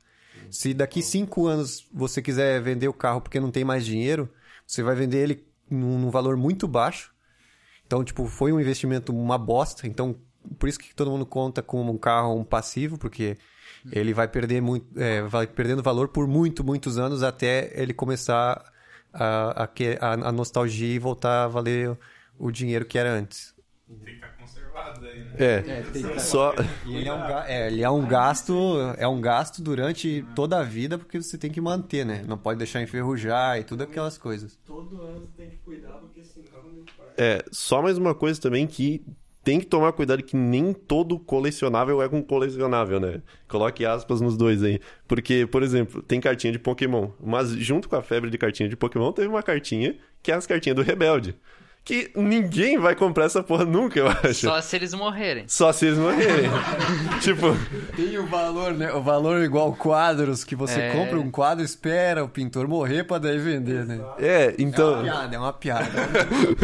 [0.52, 4.30] Se daqui cinco anos você quiser vender o carro porque não tem mais dinheiro,
[4.66, 7.14] você vai vender ele num, num valor muito baixo.
[7.88, 9.88] Então, tipo, foi um investimento uma bosta.
[9.88, 10.16] Então,
[10.60, 13.38] por isso que todo mundo conta com um carro um passivo, porque
[13.92, 18.64] ele vai perder muito, é, vai perdendo valor por muito, muitos anos até ele começar
[19.14, 21.98] a, a, que- a- nostalgia e voltar a valer
[22.38, 23.56] o, dinheiro que era antes.
[23.88, 25.32] Tem que estar conservado aí, né?
[25.40, 26.54] É, só.
[26.86, 28.54] E ele é um, é, ele é um gasto,
[28.98, 32.24] é um gasto durante toda a vida porque você tem que manter, né?
[32.28, 34.58] Não pode deixar enferrujar e tudo aquelas coisas.
[34.66, 36.37] Todo ano você tem que cuidar, porque faz.
[37.18, 39.04] É, só mais uma coisa também que
[39.44, 43.22] tem que tomar cuidado que nem todo colecionável é com colecionável, né?
[43.48, 44.80] Coloque aspas nos dois aí.
[45.08, 48.76] Porque, por exemplo, tem cartinha de Pokémon, mas junto com a febre de cartinha de
[48.76, 51.34] Pokémon, teve uma cartinha que é as cartinhas do Rebelde.
[51.88, 54.34] Que ninguém vai comprar essa porra nunca, eu acho.
[54.48, 55.46] Só se eles morrerem.
[55.48, 56.50] Só se eles morrerem.
[57.22, 57.48] tipo,
[57.96, 58.92] Tem o valor, né?
[58.92, 60.92] O valor igual quadros, que você É.
[60.92, 64.02] compra um quadro, espera o pintor morrer pra daí vender, né?
[64.20, 64.96] é, É então.
[64.96, 65.90] uma piada, é uma piada.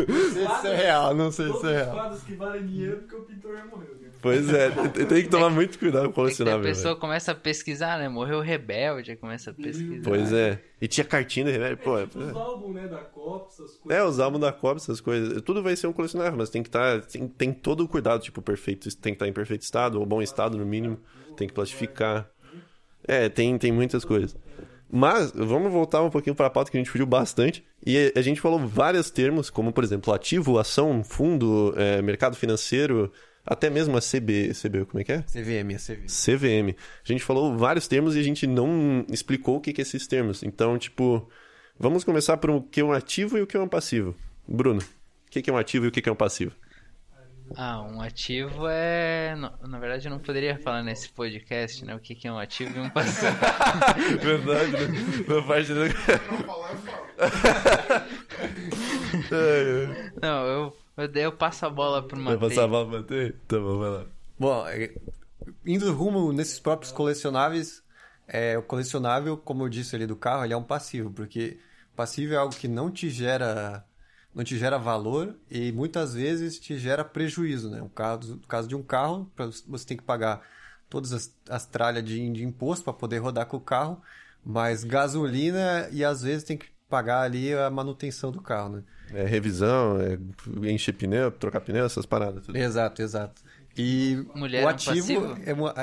[0.08, 1.92] Não sei se é real, não sei se Todos é os real.
[1.96, 4.03] quadros que valem dinheiro porque o pintor já morreu.
[4.30, 4.36] Né?
[4.38, 4.70] Pois é,
[5.06, 6.62] tem- que tomar muito cuidado com o É que a colecionável.
[6.64, 7.00] pessoa velho.
[7.02, 8.08] começa a pesquisar, né?
[8.10, 10.02] Morreu rebelde, aí começa a pesquisar.
[10.04, 10.62] Pois é.
[10.82, 11.98] E tinha cartinha do Rebelde, pô.
[11.98, 13.90] é- Os álbuns, né, da Copa, essas coisas.
[13.90, 15.42] É, os álbuns da Copa, essas coisas.
[15.42, 17.02] Tudo vai ser um colecionável, mas tem que estar.
[17.02, 18.90] tem, tem todo o cuidado, tipo, perfeito.
[18.98, 21.00] Tem que estar em perfeito estado, ou bom estado no mínimo.
[21.38, 22.30] Tem que plastificar.
[23.08, 24.36] É, tem, tem muitas coisas.
[24.96, 27.66] Mas, vamos voltar um pouquinho para a pauta que a gente fugiu bastante.
[27.86, 33.12] E a gente falou vários termos, como, por exemplo, ativo, ação, fundo, é, mercado financeiro,
[33.46, 34.54] até mesmo a CB.
[34.54, 35.22] CB, como é que é?
[35.22, 36.08] CVM, é CVM.
[36.08, 36.76] CVM.
[37.04, 40.08] A gente falou vários termos e a gente não explicou o que, que é esses
[40.08, 40.44] termos.
[40.44, 41.30] Então, tipo,
[41.78, 44.16] vamos começar por o que é um ativo e o que é um passivo.
[44.48, 46.54] Bruno, o que, que é um ativo e o que, que é um passivo?
[47.56, 49.36] Ah, um ativo é.
[49.36, 51.94] Na verdade, eu não poderia falar nesse podcast, né?
[51.94, 53.36] O que que é um ativo e um passivo.
[54.22, 54.88] Verdade, né?
[55.28, 55.84] Na parte do...
[59.32, 60.12] Ai, ai.
[60.22, 62.50] Não, eu, eu, eu passo a bola pro Vai Matheus.
[62.52, 63.36] passar a bola pra bater?
[63.48, 64.06] Tá bom, vai lá.
[64.40, 64.94] Bom, é,
[65.66, 67.84] indo rumo nesses próprios colecionáveis,
[68.28, 71.60] é, o colecionável, como eu disse ali do carro, ele é um passivo, porque
[71.96, 73.86] passivo é algo que não te gera
[74.34, 77.80] não te gera valor e muitas vezes te gera prejuízo, né?
[77.80, 79.32] No caso, no caso de um carro,
[79.68, 80.42] você tem que pagar
[80.90, 84.02] todas as, as tralhas de, de imposto para poder rodar com o carro,
[84.44, 88.84] mas gasolina e às vezes tem que pagar ali a manutenção do carro, né?
[89.12, 92.46] É revisão, é encher pneu, trocar pneu, essas paradas.
[92.46, 92.58] Tudo.
[92.58, 93.42] Exato, exato.
[93.78, 95.38] E Mulher o é um ativo passivo?
[95.46, 95.74] é uma.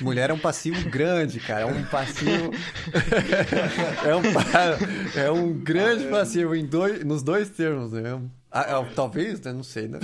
[0.00, 1.62] Mulher é um passivo grande, cara.
[1.62, 2.52] É um passivo.
[4.06, 8.20] é, um, é um grande passivo em dois, nos dois termos, né?
[8.54, 9.52] Ah, é, talvez, né?
[9.52, 9.98] Não sei, né?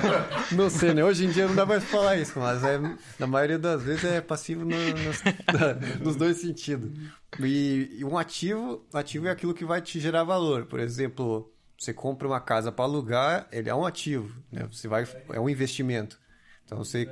[0.52, 1.04] não sei, né?
[1.04, 2.78] Hoje em dia não dá mais pra falar isso, mas é,
[3.18, 5.22] na maioria das vezes é passivo no- nos,
[6.00, 6.90] nos dois sentidos.
[7.38, 10.64] E, e um ativo, ativo é aquilo que vai te gerar valor.
[10.64, 14.66] Por exemplo, você compra uma casa para alugar, ele é um ativo, né?
[14.72, 16.18] Você vai, é um investimento.
[16.64, 17.06] Então você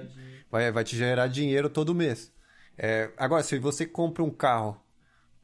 [0.50, 2.32] vai, vai te gerar dinheiro todo mês.
[2.78, 4.80] É, agora, se você compra um carro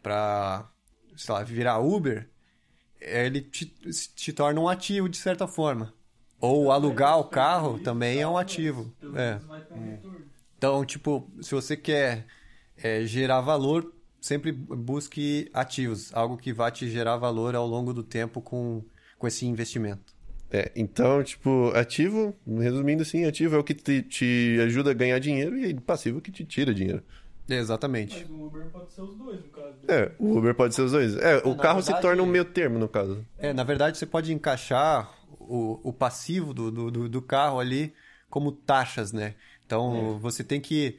[0.03, 0.69] para,
[1.17, 2.31] sei lá, virar Uber,
[3.05, 5.93] ele te, te torna um ativo de certa forma.
[6.40, 8.93] Ou alugar o carro também é um ativo.
[9.14, 9.38] É.
[10.57, 12.27] Então, tipo, se você quer
[12.77, 18.03] é, gerar valor, sempre busque ativos, algo que vai te gerar valor ao longo do
[18.03, 18.83] tempo com,
[19.19, 20.14] com esse investimento.
[20.51, 25.19] É, então, tipo, ativo, resumindo assim, ativo é o que te, te ajuda a ganhar
[25.19, 27.03] dinheiro e passivo é o que te tira dinheiro.
[27.49, 28.21] Exatamente.
[28.21, 29.75] Mas o Uber pode ser os dois, no caso.
[29.89, 31.17] É, o Uber pode ser os dois.
[31.17, 33.25] É, o na carro se verdade- torna um meio termo, no caso.
[33.39, 37.93] É, na verdade, você pode encaixar o, o passivo do, do, do- do carro ali
[38.31, 39.35] como taxas, né?
[39.67, 40.99] Então, você tem que.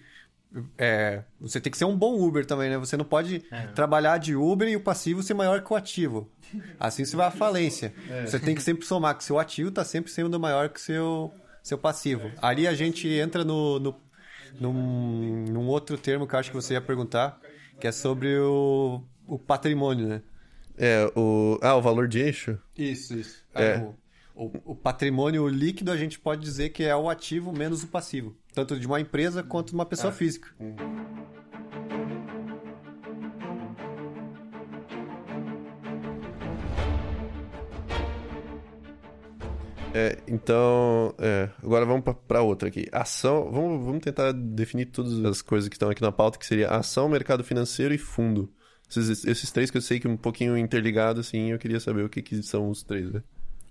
[0.78, 2.78] é, você tem que ser um bom Uber também, né?
[2.78, 6.30] Você não pode trabalhar de Uber e o passivo ser maior que o ativo.
[6.80, 7.94] Assim você vai à falência.
[8.26, 11.78] Você tem que sempre somar que seu ativo está sempre sendo maior que seu seu
[11.80, 12.32] passivo.
[12.42, 13.96] Ali a gente entra no, no
[14.60, 17.40] num, num outro termo que eu acho que você ia perguntar,
[17.80, 20.22] que é sobre o, o patrimônio, né?
[20.78, 21.58] É, o.
[21.62, 22.58] Ah, o valor de eixo?
[22.78, 23.44] Isso, isso.
[23.54, 23.78] É.
[23.78, 23.96] O,
[24.36, 28.36] o- o patrimônio líquido a gente pode dizer que é o ativo menos o passivo.
[28.54, 30.50] Tanto de uma empresa quanto de uma pessoa física.
[39.98, 42.86] É, então, é, agora vamos pra outra aqui.
[42.92, 46.70] Ação, vamos, vamos tentar definir todas as coisas que estão aqui na pauta, que seria
[46.70, 48.52] ação, mercado financeiro e fundo.
[48.90, 52.04] Esses, esses três que eu sei que é um pouquinho interligado, assim, eu queria saber
[52.04, 53.24] o que, que são os três, né?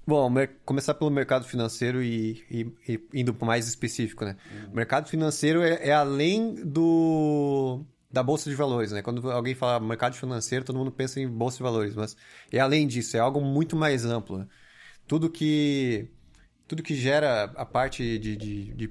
[0.06, 0.32] Bom,
[0.64, 4.36] começar pelo mercado financeiro e, e- e indo para mais específico, né?
[4.72, 9.02] O mercado financeiro é, é além do da bolsa de valores, né?
[9.02, 12.16] Quando alguém fala mercado financeiro, todo mundo pensa em bolsa de valores, mas
[12.52, 14.38] é além disso, é algo muito mais amplo.
[14.38, 14.46] né?
[15.06, 16.08] Tudo que
[16.66, 18.88] tudo que gera a parte de, de,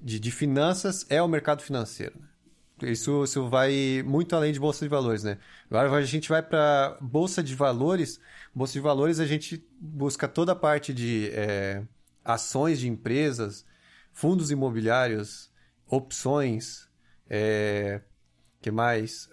[0.00, 2.14] de, de, finanças é o mercado financeiro.
[2.18, 2.90] né?
[2.90, 5.38] Isso, isso vai muito além de bolsa de valores, né?
[5.70, 8.20] Agora a gente vai para bolsa de valores.
[8.54, 11.82] Bolsa de valores a gente busca toda a parte de é,
[12.24, 13.66] ações de empresas,
[14.12, 15.50] fundos imobiliários,
[15.86, 16.88] opções,
[17.28, 18.00] é,
[18.62, 19.28] que mais?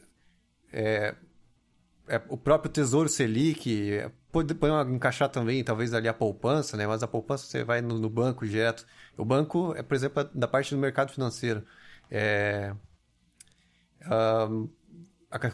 [0.71, 1.15] É,
[2.07, 4.11] é, o próprio Tesouro Selic, é,
[4.43, 6.85] pode, pode encaixar também, talvez ali a poupança, né?
[6.85, 8.85] Mas a poupança você vai no, no banco direto.
[9.17, 11.63] O banco é, por exemplo, da parte do mercado financeiro.
[12.09, 12.73] É,
[14.01, 14.49] a-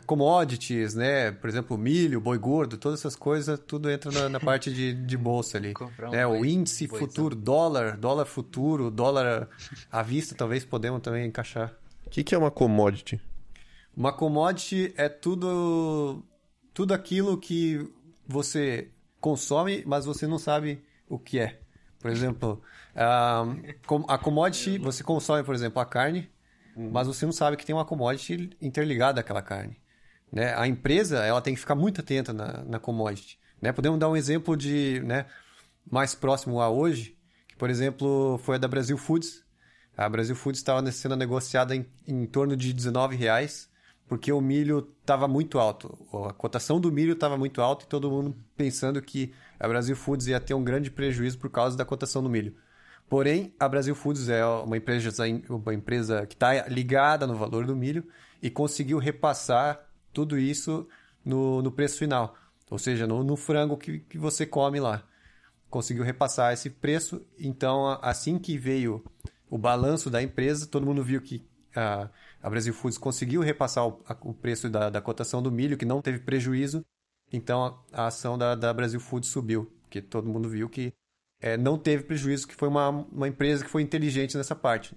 [0.06, 1.32] commodities, né?
[1.32, 5.18] Por exemplo, milho, boi gordo, todas essas coisas, tudo entra na, na parte de, de
[5.18, 5.74] bolsa ali.
[6.02, 6.26] Um né?
[6.28, 7.08] O índice boizão.
[7.08, 9.50] futuro, dólar, dólar futuro, dólar
[9.92, 11.74] à vista, talvez podemos também encaixar.
[12.06, 13.20] O que, que é uma commodity?
[13.96, 16.24] Uma commodity é tudo
[16.74, 17.88] tudo aquilo que
[18.28, 21.60] você consome, mas você não sabe o que é.
[22.00, 22.62] Por exemplo,
[22.96, 23.46] a,
[23.88, 26.30] com- a commodity, você consome, por exemplo, a carne,
[26.76, 29.78] mas você não sabe que tem uma commodity interligada àquela carne.
[30.32, 30.54] Né?
[30.58, 33.40] A empresa ela tem que ficar muito atenta na, na commodity.
[33.62, 33.72] Né?
[33.72, 35.26] Podemos dar um exemplo de né,
[35.90, 37.16] mais próximo a hoje,
[37.48, 39.44] que, por exemplo, foi a da Brasil Foods.
[39.96, 43.70] A Brasil Foods estava sendo negociada em, em torno de 19,00 reais,
[44.14, 45.98] porque o milho estava muito alto.
[46.30, 50.28] A cotação do milho estava muito alta e todo mundo pensando que a Brasil Foods
[50.28, 52.56] ia ter um grande prejuízo por causa da cotação do milho.
[53.10, 55.12] Porém, a Brasil Foods é uma empresa,
[55.50, 58.08] uma empresa que está ligada no valor do milho
[58.40, 60.88] e conseguiu repassar tudo isso
[61.26, 62.38] no, no preço final.
[62.70, 65.02] Ou seja, no, no frango que, que você come lá.
[65.72, 67.26] Conseguiu repassar esse preço.
[67.40, 69.04] Então, assim que veio
[69.50, 71.44] o balanço da empresa, todo mundo viu que
[71.76, 72.12] a,
[72.44, 75.86] a Brasil Foods conseguiu repassar o, a- o preço da, da cotação do milho, que
[75.86, 76.86] não teve prejuízo.
[77.32, 79.72] Então, a, a ação da, da Brasil Foods subiu.
[79.84, 80.94] Porque todo mundo viu que
[81.42, 84.96] é, não teve prejuízo, que foi uma, uma empresa que foi inteligente nessa parte.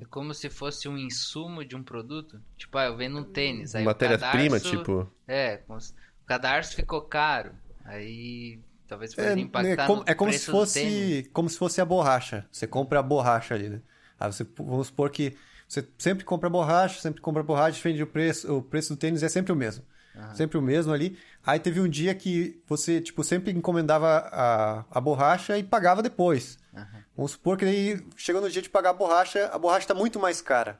[0.00, 2.40] É como se fosse um insumo de um produto.
[2.56, 3.72] Tipo, ah, eu vendo um tênis.
[3.74, 5.10] Matéria-prima, tipo.
[5.26, 5.78] É, o
[6.26, 7.52] cadarço ficou caro.
[7.84, 10.92] Aí talvez É, pode impactar é como, é como se preço do tênis.
[10.98, 12.46] fosse como se fosse a borracha.
[12.52, 13.82] Você compra a borracha ali, né?
[14.20, 15.36] Aí você, vamos supor que
[15.72, 19.28] você sempre compra borracha, sempre compra borracha, vende o preço, o preço do tênis é
[19.30, 19.82] sempre o mesmo.
[20.34, 21.16] Sempre o mesmo ali.
[21.46, 26.58] Aí teve um dia que você, tipo, sempre encomendava a, a borracha e pagava depois.
[27.16, 30.20] Vamos supor que aí chegou no dia de pagar a borracha, a borracha está muito
[30.20, 30.78] mais cara.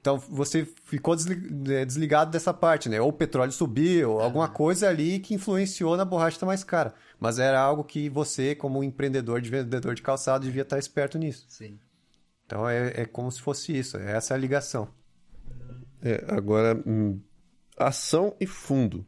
[0.00, 2.98] Então você ficou eh, desligado dessa parte, né?
[2.98, 6.94] Ou o petróleo subiu, ou alguma coisa ali que influenciou na borracha estar mais cara.
[7.20, 11.44] Mas era algo que você, como empreendedor de vendedor de calçado, devia estar esperto nisso.
[11.46, 11.78] Sim.
[12.46, 14.88] Então é, é como se fosse isso, essa é a ligação.
[16.02, 17.20] É, agora, hum,
[17.76, 19.06] ação e fundo.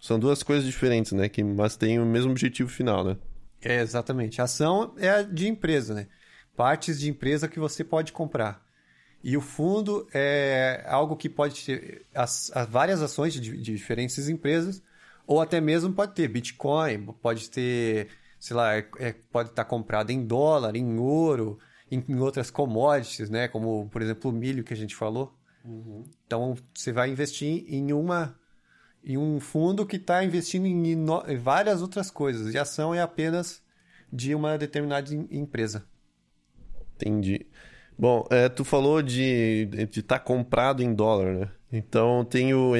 [0.00, 1.28] São duas coisas diferentes, né?
[1.28, 3.16] Que, mas têm o mesmo objetivo final, né?
[3.60, 4.40] É, exatamente.
[4.40, 6.06] Ação é a de empresa, né?
[6.56, 8.64] Partes de empresa que você pode comprar.
[9.22, 14.28] E o fundo é algo que pode ter as, as várias ações de, de diferentes
[14.28, 14.80] empresas,
[15.26, 18.08] ou até mesmo pode ter Bitcoin, pode ter,
[18.38, 21.58] sei lá, é- é- pode estar comprado em dólar, em ouro,
[21.90, 23.48] em, em outras commodities, né?
[23.48, 25.34] Como, por exemplo, o milho que a gente falou.
[26.26, 28.38] Então, você vai investir em uma
[29.04, 32.52] em um fundo que está investindo em, ino- em várias outras coisas.
[32.52, 33.62] E a ação é apenas
[34.12, 35.84] de uma determinada em- empresa.
[36.96, 37.46] Entendi.
[37.98, 41.48] Bom, é, tu falou de estar comprado em dólar, né?
[41.72, 42.72] Então tem o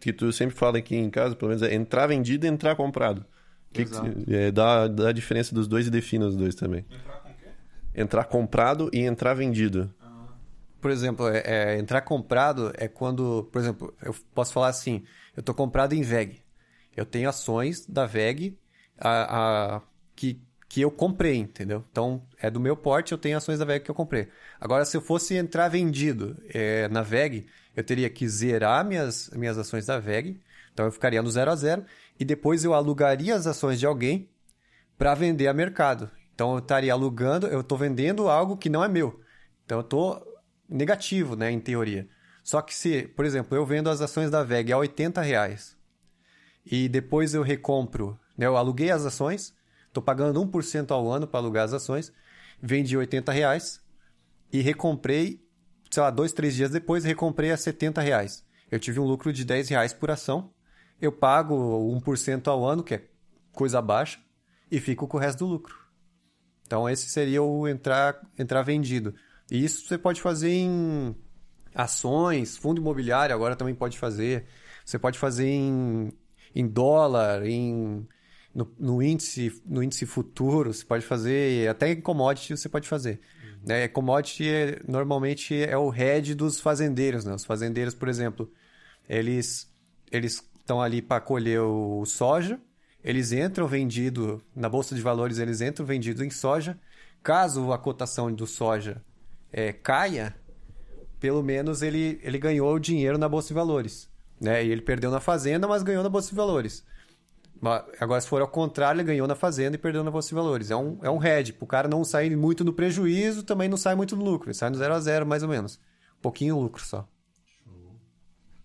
[0.00, 3.24] que tu sempre fala aqui em casa, pelo menos é entrar vendido e entrar comprado.
[3.72, 4.24] Que que- Exato.
[4.34, 6.84] é, dá, dá a diferença dos dois e defina os dois também.
[6.90, 7.19] Entrar?
[7.94, 9.92] Entrar comprado e entrar vendido.
[10.80, 15.04] Por exemplo, é, é, entrar comprado é quando, por exemplo, eu posso falar assim,
[15.36, 16.40] eu estou comprado em VEG.
[16.96, 18.56] Eu tenho ações da VEG
[18.98, 19.82] a, a-
[20.16, 21.84] que, que eu comprei, entendeu?
[21.90, 24.28] Então, é do meu porte, eu tenho ações da VEG que eu comprei.
[24.60, 29.58] Agora, se eu fosse entrar vendido é, na VEG, eu teria que zerar minhas, minhas
[29.58, 30.40] ações da VEG,
[30.72, 31.84] então eu ficaria no zero a zero,
[32.18, 34.28] e depois eu alugaria as ações de alguém
[34.96, 36.10] para vender a mercado.
[36.40, 39.20] Então eu estaria alugando, eu estou vendendo algo que não é meu.
[39.66, 42.08] Então eu estou negativo, né, em teoria.
[42.42, 45.76] Só que se, por exemplo, eu vendo as ações da VEG a 80 reais
[46.64, 49.54] e depois eu recompro, né, eu aluguei as ações,
[49.86, 52.10] estou pagando 1% ao ano para alugar as ações,
[52.58, 53.78] vendi 80 reais
[54.50, 55.46] e recomprei,
[55.90, 58.46] sei lá, dois, três dias depois, recomprei a 70 reais.
[58.70, 60.50] Eu tive um lucro de 10 reais por ação,
[61.02, 61.54] eu pago
[62.00, 63.04] 1% ao ano, que é
[63.52, 64.18] coisa baixa,
[64.70, 65.89] e fico com o resto do lucro.
[66.70, 69.12] Então esse seria o entrar, entrar vendido.
[69.50, 71.16] E isso você pode fazer em
[71.74, 74.44] ações, fundo imobiliário agora também pode fazer.
[74.84, 76.12] Você pode fazer em,
[76.54, 78.06] em dólar, em,
[78.54, 83.18] no, no índice, no índice futuro, você pode fazer, até em commodity você pode fazer.
[83.66, 83.88] Né?
[83.88, 87.24] Commodity é- normalmente é o head dos fazendeiros.
[87.24, 87.34] Né?
[87.34, 88.48] Os fazendeiros, por exemplo,
[89.08, 89.68] eles
[90.12, 92.60] eles estão ali para colher o soja,
[93.02, 96.78] eles entram vendido na bolsa de valores, eles entram vendido em soja.
[97.22, 99.02] Caso a cotação do soja
[99.52, 100.34] é, caia,
[101.18, 104.64] pelo menos ele, ele ganhou o dinheiro na bolsa de valores, né?
[104.64, 106.84] E ele perdeu na fazenda, mas ganhou na bolsa de valores.
[108.00, 110.70] Agora, se for ao contrário, ele ganhou na fazenda e perdeu na bolsa de valores.
[110.70, 111.54] É um, é um hedge.
[111.60, 114.48] O cara não sair muito no prejuízo, também não sai muito no lucro.
[114.48, 115.78] Ele sai no zero a zero, mais ou menos.
[116.18, 117.06] Um pouquinho lucro só.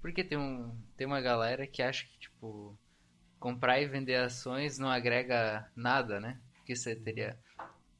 [0.01, 2.77] Porque tem, um, tem uma galera que acha que, tipo,
[3.39, 6.37] comprar e vender ações não agrega nada, né?
[6.57, 7.37] Porque você teria.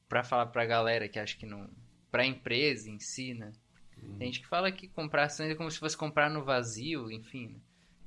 [0.08, 1.68] Pra falar pra galera que acha que não.
[2.10, 3.52] Pra empresa em si, né?
[4.18, 7.48] Tem gente que fala que comprar ações é como se fosse comprar no vazio, enfim.
[7.48, 7.54] né?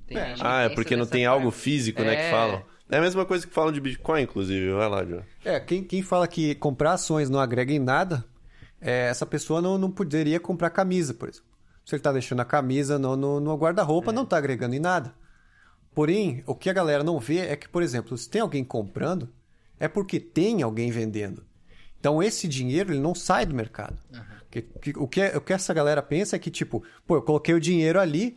[0.06, 1.62] Tem gente que Ah, é porque não tem algo forma.
[1.62, 2.30] físico, né, que É.
[2.30, 2.64] falam.
[2.88, 4.72] É a mesma coisa que falam de Bitcoin, inclusive.
[4.72, 5.22] Vai lá, João.
[5.44, 8.24] É, quem, quem fala que comprar ações não agrega em nada,
[8.80, 11.48] é, essa pessoa não, não poderia comprar camisa, por exemplo.
[11.84, 15.14] Se ele está deixando a camisa no, no, no guarda-roupa, não está agregando em nada.
[15.94, 19.28] Porém, o que a galera não vê é que, por exemplo, se tem alguém comprando,
[19.78, 21.44] é porque tem alguém vendendo.
[21.98, 23.98] Então, esse dinheiro ele não sai do mercado.
[24.50, 27.54] Que- que- o, que, o que essa galera pensa é que, tipo, pô, eu coloquei
[27.54, 28.36] o dinheiro ali,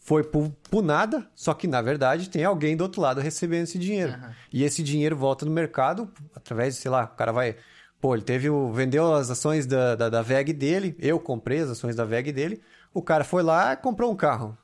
[0.00, 3.78] foi por, por nada, só que, na verdade, tem alguém do outro lado recebendo esse
[3.78, 4.12] dinheiro.
[4.52, 7.56] E esse dinheiro volta no mercado através de, sei lá, o cara vai...
[8.00, 11.70] Pô, ele teve o, vendeu as ações da, da, da VEG dele, eu comprei as
[11.70, 12.60] ações da VEG dele,
[12.92, 14.58] o cara foi lá e comprou um carro.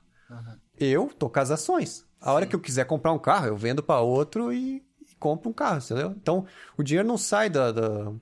[0.78, 2.04] Eu tô com as ações.
[2.20, 5.50] A hora que eu quiser comprar um carro, eu vendo para outro e, e compro
[5.50, 6.14] um carro, entendeu?
[6.20, 6.46] Então,
[6.76, 8.12] o dinheiro não sai da, da-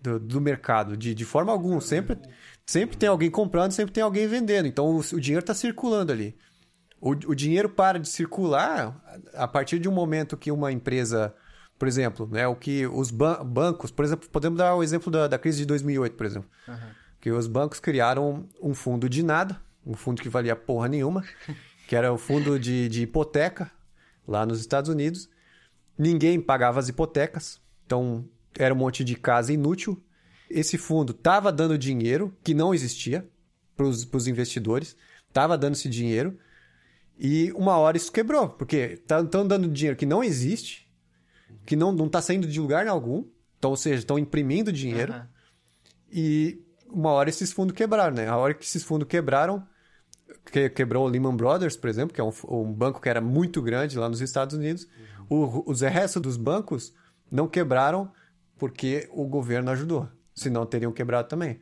[0.00, 1.80] do, do mercado de, de forma alguma.
[1.80, 2.18] Sempre,
[2.66, 4.66] sempre tem alguém comprando, sempre tem alguém vendendo.
[4.66, 6.36] Então, o, o dinheiro está circulando ali.
[7.00, 9.00] O, o dinheiro para de circular
[9.34, 11.34] a partir de um momento que uma empresa,
[11.78, 15.26] por exemplo, né, o que os ban- bancos, por exemplo, podemos dar o exemplo da,
[15.26, 16.48] da crise de 2008, por exemplo,
[17.20, 21.24] que os bancos criaram um fundo de nada, um fundo que valia porra nenhuma,
[21.92, 23.70] que era o fundo de, de hipoteca
[24.26, 25.28] lá nos Estados Unidos.
[25.98, 28.26] Ninguém pagava as hipotecas, então
[28.58, 30.02] era um monte de casa inútil.
[30.48, 33.28] Esse fundo estava dando dinheiro que não existia
[33.76, 34.96] para os investidores,
[35.28, 36.38] estava dando esse dinheiro
[37.18, 40.90] e uma hora isso quebrou, porque estão dando dinheiro que não existe,
[41.66, 43.22] que não está saindo de lugar algum,
[43.58, 45.28] então, ou seja, estão imprimindo dinheiro Aham.
[46.10, 48.28] e uma hora esses fundos quebraram, né?
[48.28, 49.62] A hora que esses fundos quebraram,
[50.44, 53.62] que, quebrou o Lehman Brothers, por exemplo, que é um, um banco que era muito
[53.62, 54.86] grande lá nos Estados Unidos,
[55.28, 56.92] o, os restos dos bancos
[57.30, 58.10] não quebraram
[58.58, 61.60] porque o governo ajudou, senão teriam quebrado também.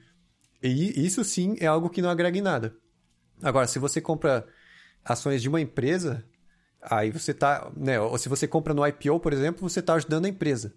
[0.63, 2.77] E isso sim é algo que não agrega em nada.
[3.43, 4.47] Agora, se você compra
[5.05, 6.25] ações de uma empresa,
[6.83, 10.27] aí você tá, né, ou se você compra no IPO, por exemplo, você está ajudando
[10.27, 10.75] a empresa.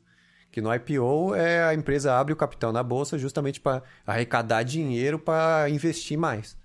[0.51, 5.17] Que no IPO é a empresa abre o capital na bolsa justamente para arrecadar dinheiro
[5.17, 6.55] para investir mais.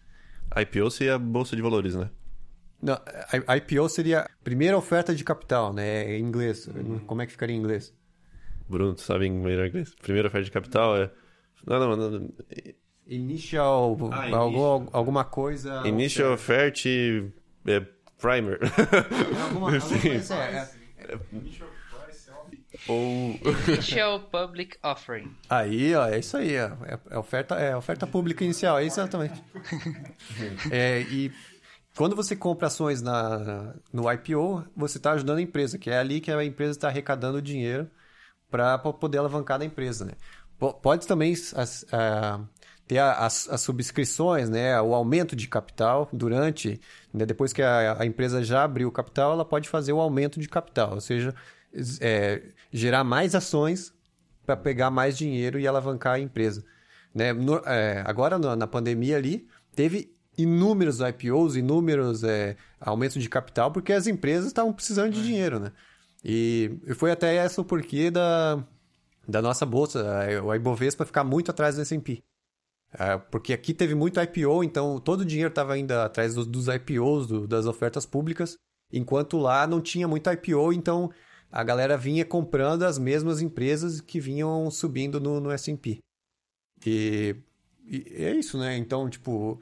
[0.57, 2.11] IPO seria a bolsa de valores, né?
[2.81, 2.97] Não,
[3.57, 6.17] IPO seria a primeira oferta de capital, né?
[6.17, 6.69] Em inglês.
[7.07, 7.93] Como é que ficaria em inglês?
[8.69, 9.95] Bruno, tu sabe melhor inglês?
[10.01, 11.11] Primeira oferta de capital é.
[11.67, 12.11] Não, não, não.
[12.11, 12.33] não.
[13.07, 15.83] Initial, Ah, algo- alguma coisa.
[15.87, 16.71] Initial offer
[17.67, 17.81] é
[18.21, 18.61] primer.
[19.43, 19.71] Alguma, alguma
[20.01, 20.69] coisa, é,
[20.99, 21.19] é.
[22.89, 23.39] Ou.
[23.69, 25.31] Initial Public Offering.
[25.49, 26.57] Aí, ó, é isso aí.
[26.59, 26.71] ó.
[26.87, 29.43] É, é oferta, é oferta pública inicial, é exatamente.
[30.71, 31.33] É, e
[31.97, 36.21] quando você compra ações na, no IPO, você está ajudando a empresa, que é ali
[36.21, 37.91] que a empresa está arrecadando dinheiro
[38.51, 40.13] para poder alavancar a empresa, né?
[40.59, 42.41] Po- Pode também as- a-
[42.87, 44.81] ter as, as subscrições, né?
[44.81, 46.81] O aumento de capital durante,
[47.13, 47.27] né?
[47.27, 50.49] depois que a, a empresa já abriu o capital, ela pode fazer o aumento de
[50.49, 51.35] capital, ou seja,
[52.01, 52.43] é,
[52.73, 53.93] gerar mais ações
[54.45, 56.65] para pegar mais dinheiro e alavancar a empresa.
[57.15, 57.33] Né?
[57.33, 63.71] No- é, agora, na, na pandemia ali, teve inúmeros IPOs, inúmeros é, aumentos de capital,
[63.73, 65.73] porque as empresas estavam precisando de dinheiro, né?
[66.25, 68.63] E e foi até essa o porquê da,
[69.27, 72.23] da nossa bolsa, é, o Ibovespa, ficar muito atrás do S&P.
[72.99, 76.69] É, porque aqui teve muito IPO, então todo o dinheiro estava ainda atrás dos, dos
[76.69, 78.57] IPOs, do- das ofertas públicas,
[78.93, 81.11] enquanto lá não tinha muito IPO, então
[81.51, 85.99] a galera vinha comprando as mesmas empresas que vinham subindo no, no S&P.
[86.87, 87.37] E,
[87.87, 88.77] e é isso, né?
[88.77, 89.61] Então, tipo,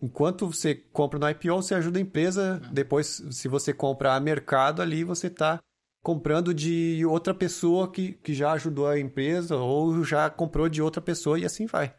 [0.00, 2.60] enquanto você compra no IPO, você ajuda a empresa.
[2.72, 5.60] Depois, se você compra a mercado ali, você está
[6.02, 11.00] comprando de outra pessoa que, que já ajudou a empresa ou já comprou de outra
[11.00, 11.94] pessoa e assim vai.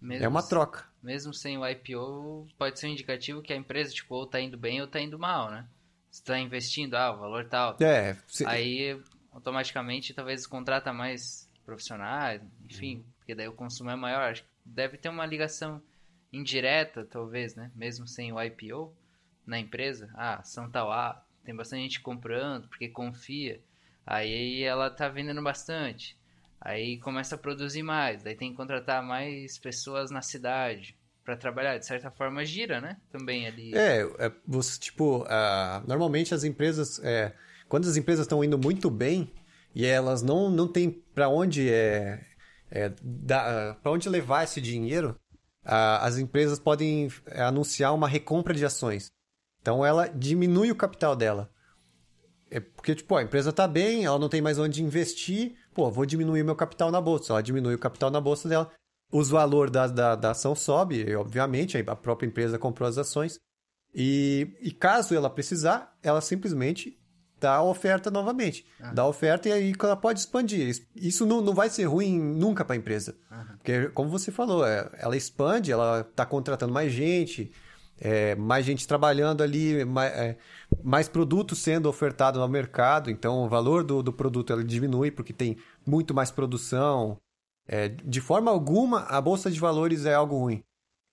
[0.00, 0.84] Mesmo É uma troca.
[1.02, 4.56] Mesmo sem o IPO, pode ser um indicativo que a empresa, tipo, ou tá indo
[4.56, 5.66] bem ou tá indo mal, né?
[6.10, 7.82] Você tá investindo, ah, o valor alto.
[7.82, 9.00] É, você- Aí,
[9.32, 14.30] automaticamente, talvez contrata mais profissionais, enfim, porque daí o consumo é maior.
[14.30, 15.80] Acho que deve ter uma ligação
[16.32, 17.70] indireta, talvez, né?
[17.74, 18.92] Mesmo sem o IPO
[19.46, 20.10] na empresa.
[20.14, 23.60] Ah, ação tal, ah, tem bastante gente comprando porque confia.
[24.06, 26.16] Aí ela tá vendendo bastante.
[26.60, 28.22] Aí começa a produzir mais.
[28.22, 30.96] Daí tem que contratar mais pessoas na cidade
[31.30, 31.78] para trabalhar.
[31.78, 32.96] De certa forma, gira, né?
[33.10, 33.74] Também ali.
[33.74, 37.32] É, é, você, tipo, ah, normalmente as empresas, é,
[37.68, 39.32] quando as empresas estão indo muito bem
[39.74, 42.20] e elas não, não têm para onde é,
[42.70, 45.16] é, para onde levar esse dinheiro,
[45.64, 49.12] ah, as empresas podem é, anunciar uma recompra de ações.
[49.60, 51.50] Então ela diminui o capital dela.
[52.52, 56.04] É porque, tipo, a empresa tá bem, ela não tem mais onde investir, pô, vou
[56.04, 57.32] diminuir meu capital na bolsa.
[57.32, 58.72] Ela diminui o capital na bolsa dela,
[59.10, 63.38] os valor da, da, da ação sobe, obviamente, a própria empresa comprou as ações.
[63.94, 66.96] E, e caso ela precisar, ela simplesmente
[67.40, 68.64] dá a oferta novamente.
[68.94, 70.68] Dá a oferta e aí ela pode expandir.
[70.94, 73.16] Isso- não, não vai ser ruim nunca para a empresa.
[73.56, 77.50] Porque, como você falou, é, ela expande, ela está contratando mais gente,
[77.98, 80.36] é, mais gente trabalhando ali, mais, é,
[80.84, 83.10] mais produtos sendo ofertados no mercado.
[83.10, 87.18] Então, o valor do, do produto ele diminui porque tem muito mais produção.
[87.72, 90.60] É, de forma alguma, a bolsa de valores é algo ruim.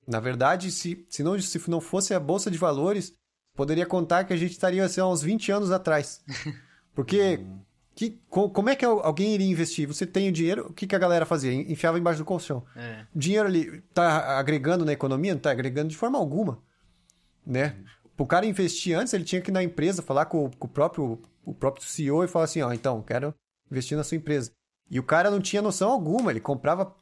[0.07, 3.13] Na verdade, se, se, não, se não fosse a bolsa de valores,
[3.55, 6.23] poderia contar que a gente estaria assim, há uns 20 anos atrás.
[6.95, 7.45] Porque
[7.93, 9.87] que, co- como é que al- alguém iria investir?
[9.87, 11.53] Você tem o dinheiro, o que, que a galera fazia?
[11.53, 12.65] Enfiava embaixo do colchão.
[12.75, 13.05] É.
[13.13, 15.33] O dinheiro ali tá agregando na economia?
[15.35, 16.59] Não tá agregando de forma alguma.
[17.45, 17.75] Né?
[18.17, 20.69] O cara investir antes, ele tinha que ir na empresa falar com, o- com o,
[20.69, 23.31] próprio, o próprio CEO e falar assim: ó, então, quero
[23.71, 24.51] investir na sua empresa.
[24.89, 26.95] E o cara não tinha noção alguma, ele comprava,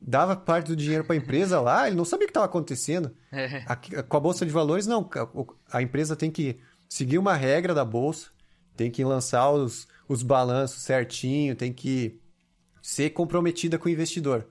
[0.00, 3.14] dava parte do dinheiro para a empresa lá, ele não sabia o que estava acontecendo.
[3.32, 3.64] É.
[3.66, 5.08] Aqui- com a bolsa de valores, não.
[5.72, 8.28] A empresa tem que seguir uma regra da bolsa,
[8.76, 12.20] tem que lançar os, os balanços certinho, tem que
[12.82, 14.46] ser comprometida com o investidor.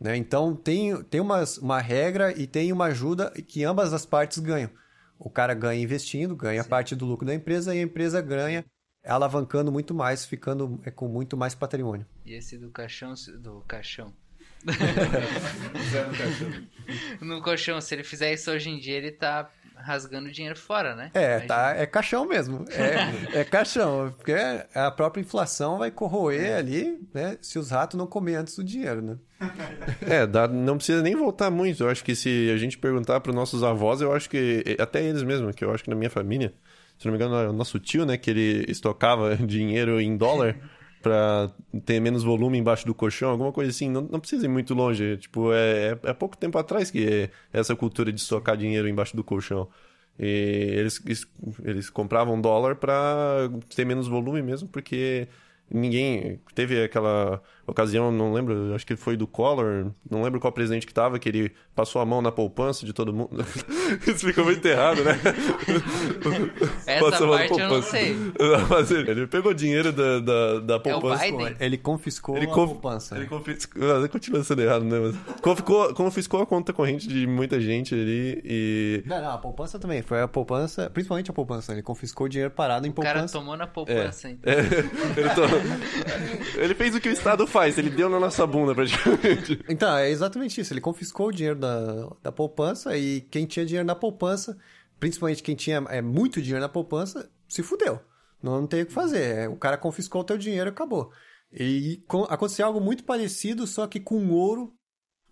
[0.00, 0.16] Né?
[0.16, 4.70] Então, tem, tem umas, uma regra e tem uma ajuda que ambas as partes ganham.
[5.18, 8.64] O cara ganha investindo, ganha parte do lucro da empresa e a empresa ganha
[9.06, 12.06] alavancando muito mais, ficando é, com muito mais patrimônio.
[12.24, 14.12] E esse do caixão, se- do caixão.
[17.20, 21.10] no colchão, se ele fizer isso hoje em dia, ele tá rasgando dinheiro fora, né?
[21.14, 21.46] É, Imagina.
[21.48, 22.64] tá, é caixão mesmo.
[22.70, 24.12] É, é caixão.
[24.16, 24.32] Porque
[24.74, 27.36] a própria inflação vai corroer ali, né?
[27.42, 29.16] Se os ratos não comer antes do dinheiro, né?
[30.00, 31.84] É, dá- não precisa nem voltar muito.
[31.84, 34.64] Eu acho que se a gente perguntar para nossos avós, eu acho que.
[34.80, 36.54] Até eles mesmos, que eu acho que na minha família,
[36.98, 40.56] se não me engano, é o nosso tio, né, que ele estocava dinheiro em dólar
[41.02, 41.50] para
[41.84, 43.88] ter menos volume embaixo do colchão, alguma coisa assim.
[43.88, 45.16] Não, não precisa ir muito longe.
[45.18, 49.14] Tipo, é, é, é pouco tempo atrás que é essa cultura de estocar dinheiro embaixo
[49.14, 49.68] do colchão.
[50.18, 51.00] E eles,
[51.62, 55.28] eles compravam dólar para ter menos volume mesmo, porque
[55.70, 56.40] ninguém.
[56.54, 60.94] Teve aquela ocasião, não lembro, acho que foi do Collor, não lembro qual presidente que
[60.94, 63.44] tava, que ele passou a mão na poupança de todo mundo.
[64.06, 65.18] Isso ficou muito errado, né?
[66.86, 68.16] Essa Passou a mão na parte eu não sei.
[68.70, 71.24] Mas ele, ele pegou dinheiro da, da, da É o poupança.
[71.24, 71.56] Biden?
[71.60, 73.16] Ele confiscou Ele a conf- poupança.
[73.16, 73.82] Ele confiscou.
[74.04, 74.98] Ah, Continua sendo errado, né?
[74.98, 79.02] Mas confiscou, confiscou a conta corrente de muita gente ali e.
[79.06, 80.02] Não, não, a poupança também.
[80.02, 81.72] Foi a poupança, principalmente a poupança.
[81.72, 83.32] Ele confiscou o dinheiro parado em O cara poupança.
[83.38, 84.52] tomou na poupança, então.
[84.52, 84.58] É,
[85.18, 89.58] ele, to- ele fez o que o Estado faz, ele deu na nossa bunda praticamente.
[89.68, 90.72] Então, é exatamente isso.
[90.72, 94.56] Ele confiscou o dinheiro da, da poupança e quem tinha dinheiro na poupança,
[95.00, 98.00] principalmente quem tinha é, muito dinheiro na poupança, se fudeu.
[98.42, 99.36] Não, não tem o que fazer.
[99.36, 101.10] É, O cara confiscou o teu dinheiro e acabou.
[101.52, 104.74] E aconteceu algo muito parecido, só que com ouro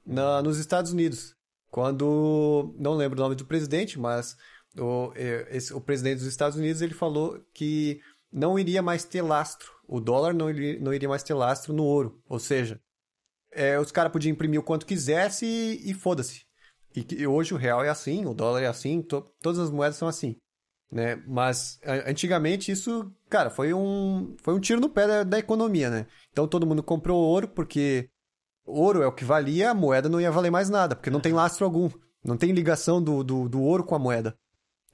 [0.06, 1.34] na- nos Estados Unidos.
[1.70, 4.36] Quando, não lembro o nome do presidente, mas
[4.78, 8.00] o, eh, esse- o presidente dos Estados Unidos ele falou que
[8.34, 9.70] não iria mais ter lastro.
[9.86, 12.20] O dólar não iria, não iria mais ter lastro no ouro.
[12.28, 12.80] Ou seja,
[13.52, 16.42] é, os caras podiam imprimir o quanto quisesse e, e foda-se.
[16.96, 19.96] E, e hoje o real é assim, o dólar é assim, to- todas as moedas
[19.96, 20.36] são assim.
[20.90, 21.16] Né?
[21.26, 25.88] Mas a- antigamente isso, cara, foi um, foi um tiro no pé da, da economia,
[25.88, 26.06] né?
[26.32, 28.08] Então todo mundo comprou ouro porque
[28.64, 31.32] ouro é o que valia, a moeda não ia valer mais nada, porque não tem
[31.32, 31.88] lastro algum.
[32.24, 34.34] Não tem ligação do, do, do ouro com a moeda.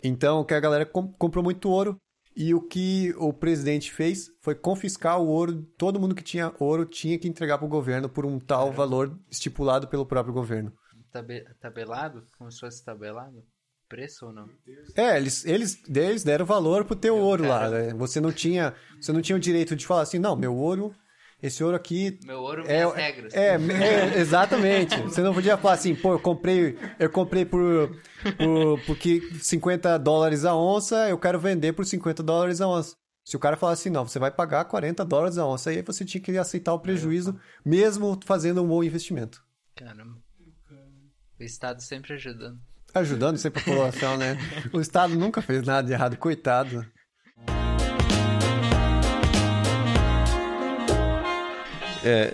[0.03, 1.97] Então, que a galera com- comprou muito ouro
[2.37, 5.63] e o que o presidente fez foi confiscar o ouro.
[5.77, 9.19] Todo mundo que tinha ouro tinha que entregar para o governo por um tal valor
[9.31, 10.73] estipulado pelo próprio governo.
[11.13, 12.25] Tabe- tabelado?
[12.39, 13.43] Como se fosse tabelado?
[13.89, 14.49] Preço ou não?
[14.95, 17.69] É, eles, eles, eles deram valor pro teu ouro lá.
[17.69, 17.93] né?
[17.95, 20.95] Você não tinha, você não tinha o direito de falar assim, não, meu ouro,
[21.43, 23.35] esse ouro aqui Meu ouro, É, minhas regras.
[23.35, 25.01] é, é, exatamente.
[25.03, 27.97] Você não podia falar assim, pô, eu comprei, eu comprei por,
[28.37, 32.95] por porque 50 dólares a onça, eu quero vender por 50 dólares a onça.
[33.25, 36.05] Se o cara falar assim, não, você vai pagar 40 dólares a onça, aí você
[36.05, 39.43] tinha que aceitar o prejuízo, mesmo fazendo um bom investimento.
[39.77, 40.19] Caramba.
[41.39, 42.59] O Estado sempre ajudando.
[42.93, 44.37] Ajudando sempre a população, né?
[44.73, 46.85] O Estado nunca fez nada de errado, coitado.
[52.05, 52.33] É,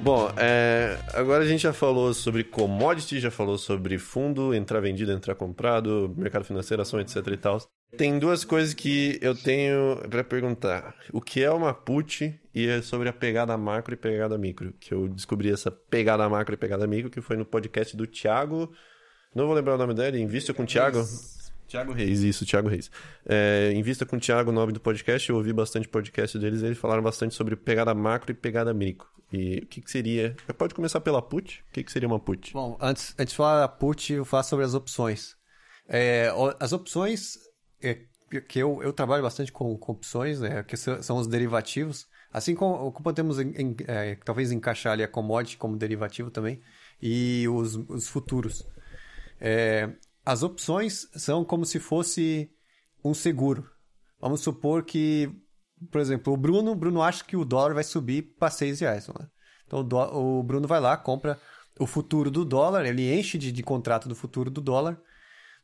[0.00, 5.12] bom, é, agora a gente já falou sobre commodity, já falou sobre fundo, entrar vendido,
[5.12, 7.60] entrar comprado, mercado financeiro, ação, etc e tal.
[7.96, 10.94] Tem duas coisas que eu tenho pra perguntar.
[11.12, 14.72] O que é uma put e é sobre a pegada macro e pegada micro.
[14.80, 18.72] Que eu descobri essa pegada macro e pegada micro, que foi no podcast do Thiago.
[19.34, 21.04] Não vou lembrar o nome dele, Invista com o Thiago.
[21.72, 22.90] Thiago Reis, isso, Thiago Reis.
[23.24, 25.30] É, Invista com o Thiago, o nome do podcast.
[25.30, 26.62] Eu ouvi bastante podcast deles.
[26.62, 29.08] Eles falaram bastante sobre pegada macro e pegada micro.
[29.32, 30.36] E o que, que seria.
[30.58, 31.64] Pode começar pela put?
[31.70, 32.52] O que, que seria uma put?
[32.52, 35.34] Bom, antes, antes de falar da put, eu falar sobre as opções.
[35.88, 37.38] É, as opções,
[37.82, 38.00] é,
[38.46, 42.06] que eu, eu trabalho bastante com, com opções, né, que são, são os derivativos.
[42.30, 46.60] Assim como, como podemos em- em- é, talvez encaixar ali a commodity como derivativo também,
[47.00, 48.66] e os, os futuros.
[49.40, 49.88] É,
[50.24, 52.50] as opções são como se fosse
[53.04, 53.68] um seguro.
[54.20, 55.30] Vamos supor que,
[55.90, 59.08] por exemplo, o Bruno, Bruno acha que o dólar vai subir para 6 reais.
[59.08, 59.26] Né?
[59.66, 61.38] Então o, dó- o Bruno vai lá, compra
[61.78, 65.00] o futuro do dólar, ele enche de, de contrato do futuro do dólar,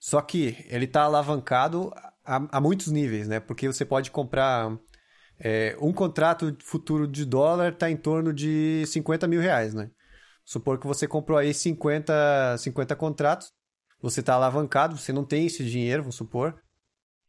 [0.01, 1.93] só que ele está alavancado
[2.25, 3.41] a, a muitos níveis, né?
[3.41, 4.77] Porque você pode comprar
[5.39, 9.91] é, um contrato futuro de dólar está em torno de 50 mil reais, né?
[10.45, 13.53] Supor que você comprou aí 50, 50 contratos,
[14.01, 16.61] você está alavancado, você não tem esse dinheiro, vamos supor.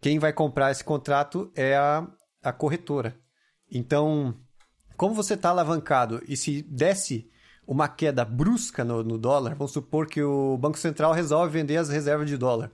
[0.01, 2.07] Quem vai comprar esse contrato é a,
[2.43, 3.17] a corretora.
[3.72, 4.36] Então,
[4.95, 7.30] como você está alavancado e se desce
[7.67, 11.89] uma queda brusca no, no dólar, vamos supor que o Banco Central resolve vender as
[11.89, 12.72] reservas de dólar.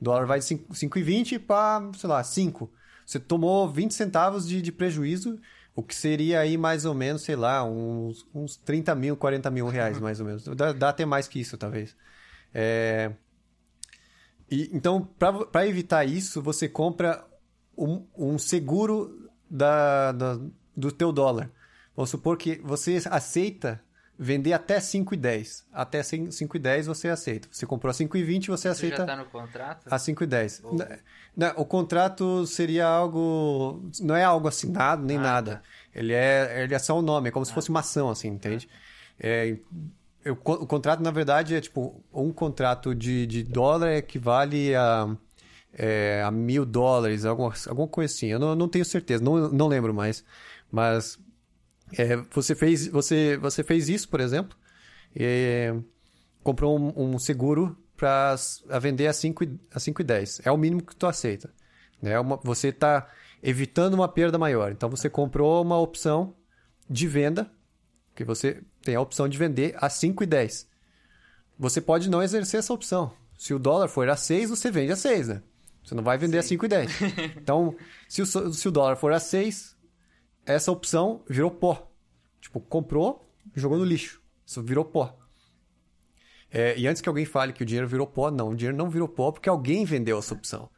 [0.00, 2.70] O dólar vai de 5 5,20 para, sei lá, 5.
[3.04, 5.38] Você tomou 20 centavos de, de prejuízo,
[5.74, 9.66] o que seria aí mais ou menos, sei lá, uns, uns 30 mil, 40 mil
[9.68, 10.44] reais, mais ou menos.
[10.44, 11.96] Dá, dá até mais que isso, talvez.
[12.52, 13.12] É...
[14.50, 17.24] E, então, para evitar isso, você compra
[17.76, 20.40] um, um seguro da, da-
[20.76, 21.50] do teu dólar.
[21.94, 23.80] Vamos supor que você aceita
[24.18, 25.64] vender até 5,10.
[25.72, 27.48] Até 5,10 você aceita.
[27.52, 29.86] Você comprou a 5,20, você aceita já tá no contrato?
[29.90, 30.62] a 5,10.
[30.76, 30.98] Na-
[31.36, 33.82] na- O contrato seria algo.
[34.00, 35.54] Não é algo assinado nem Ah, nada.
[35.56, 35.62] tá.
[35.94, 38.68] Ele, é, ele é só um nome, é como se fosse uma ação, assim, entende?
[39.20, 39.56] É,
[40.28, 45.16] eu- o contrato, na verdade, é tipo: um contrato de, de dólar equivale a,
[45.72, 48.26] é, a mil dólares, alguma, alguma coisa assim.
[48.28, 50.24] Eu não, não tenho certeza, não, não lembro mais.
[50.70, 51.18] Mas
[51.96, 54.56] é, você, fez, você, você fez isso, por exemplo,
[55.14, 55.74] e
[56.42, 58.36] comprou um, um seguro para
[58.80, 60.40] vender a 5 e- a 5 e 10.
[60.44, 61.50] É o mínimo que tu aceita.
[62.00, 62.18] Né?
[62.20, 63.08] Uma, você está
[63.42, 64.70] evitando uma perda maior.
[64.72, 66.34] Então você comprou uma opção
[66.88, 67.50] de venda,
[68.14, 70.66] que você tem a opção de vender a 5 e 10.
[71.58, 73.12] Você pode não exercer essa opção.
[73.36, 75.42] Se o dólar for a 6, você vende a 6, né?
[75.84, 76.90] Você não vai vender a 5 e 10.
[77.36, 77.76] Então,
[78.08, 79.76] se o, se o dólar for a 6,
[80.46, 81.86] essa opção virou pó.
[82.40, 84.22] Tipo, comprou, jogou no lixo.
[84.46, 85.14] Isso virou pó.
[86.50, 88.88] É, e antes que alguém fale que o dinheiro virou pó, não, o dinheiro não
[88.88, 90.70] virou pó porque alguém vendeu essa opção.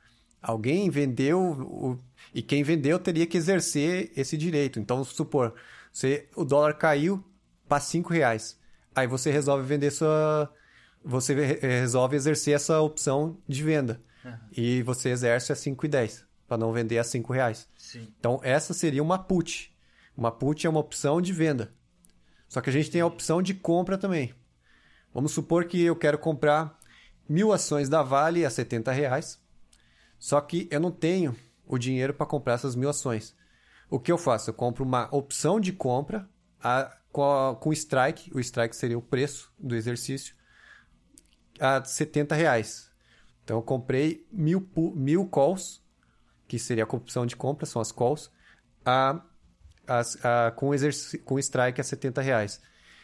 [0.43, 1.97] Alguém vendeu, o-
[2.35, 4.81] e quem vendeu teria que exercer esse direito.
[4.81, 5.55] Então, supor,
[5.93, 7.25] você, o dólar caiu
[7.71, 8.59] para 5 reais.
[8.95, 10.53] Aí você resolve vender sua.
[11.05, 14.03] Você re- resolve exercer essa opção de venda.
[14.53, 17.69] E você exerce a 5,10 para não vender a 5 reais.
[17.79, 18.13] Sim.
[18.19, 19.75] Então, essa seria uma put.
[20.17, 21.73] Uma put é uma opção de venda.
[22.49, 24.35] Só que a gente tem a opção de compra também.
[25.15, 26.79] Vamos supor que eu quero comprar
[27.29, 29.41] mil ações da Vale a 70 reais.
[30.19, 31.35] Só que eu não tenho
[31.67, 33.35] o dinheiro para comprar essas mil ações.
[33.89, 34.51] O que eu faço?
[34.51, 36.29] Eu compro uma opção de compra
[36.63, 38.31] a- com, a- com strike.
[38.35, 40.35] O strike seria o preço do exercício
[41.59, 42.91] a 70 reais.
[43.45, 45.83] Então eu comprei mil, mil calls,
[46.47, 48.31] que seria a opção de compra, são as calls,
[48.85, 49.21] a,
[49.87, 50.71] as- a- com,
[51.25, 52.61] com strike a 70 reais.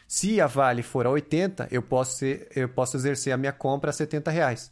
[0.07, 3.89] Se a Vale for a 80, eu posso, ser- eu posso exercer a minha compra
[3.89, 4.71] a 70 reais.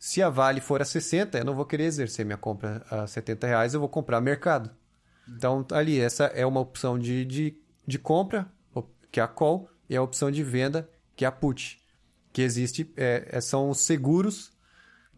[0.00, 3.46] Se a Vale for a 60, eu não vou querer exercer minha compra a 70
[3.46, 4.70] reais, eu vou comprar mercado.
[5.28, 7.56] Então, ali, essa é uma opção de, de,
[7.88, 8.46] de compra,
[9.10, 11.80] que é a call, e a opção de venda, que é a put.
[12.32, 14.52] Que existe, é, é- são os seguros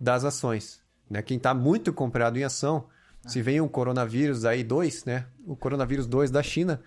[0.00, 0.80] das ações.
[1.10, 1.20] Né?
[1.22, 2.86] Quem está muito comprado em ação,
[3.26, 5.26] se vem um coronavírus aí, dois, né?
[5.44, 6.80] O coronavírus 2 da China,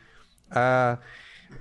[0.50, 0.98] ah,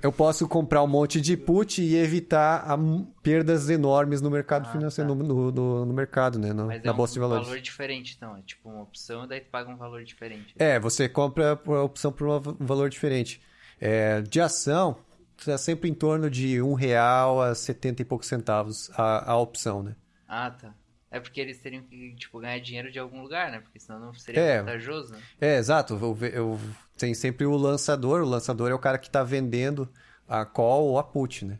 [0.01, 2.75] eu posso comprar um monte de put e evitar a
[3.21, 5.15] perdas enormes no mercado Ah, financeiro, tá.
[5.23, 6.53] no, no, no mercado, né?
[6.53, 7.45] No- Mas na é um Bolsa de Valores.
[7.45, 8.35] valor diferente, então.
[8.37, 10.55] É tipo uma opção, daí tu paga um valor diferente.
[10.57, 13.41] É, você compra a opção por um valor diferente.
[13.85, 14.95] É, de ação,
[15.37, 19.83] está sempre em torno de um real a 70 e poucos centavos a, a opção,
[19.83, 19.95] né?
[20.27, 20.73] Ah, tá.
[21.11, 23.59] É porque eles teriam que, tipo, ganhar dinheiro de algum lugar, né?
[23.59, 24.59] Porque senão não seria É.
[24.61, 25.11] vantajoso.
[25.13, 25.19] né?
[25.41, 25.93] É, exato.
[25.95, 26.59] Eu, eu-
[26.97, 28.21] tem sempre o lançador.
[28.21, 29.87] O lançador é o cara que está vendendo
[30.27, 31.59] a call ou a put, né?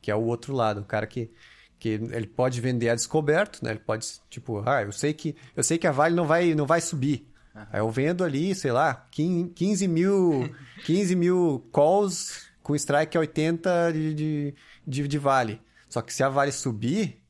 [0.00, 0.80] Que é o outro lado.
[0.80, 1.30] O cara que,
[1.78, 3.70] que ele pode vender a descoberto, né?
[3.72, 6.66] Ele pode, tipo, ah, eu sei que, eu sei que a Vale não vai, não
[6.66, 7.27] vai subir.
[7.72, 10.54] Aí eu vendo ali, sei lá, 15 15 mil,
[10.84, 14.54] 15 mil calls com strike a 80 de, de,
[14.86, 15.60] de, de Vale.
[15.88, 17.22] Só que se a Vale subir,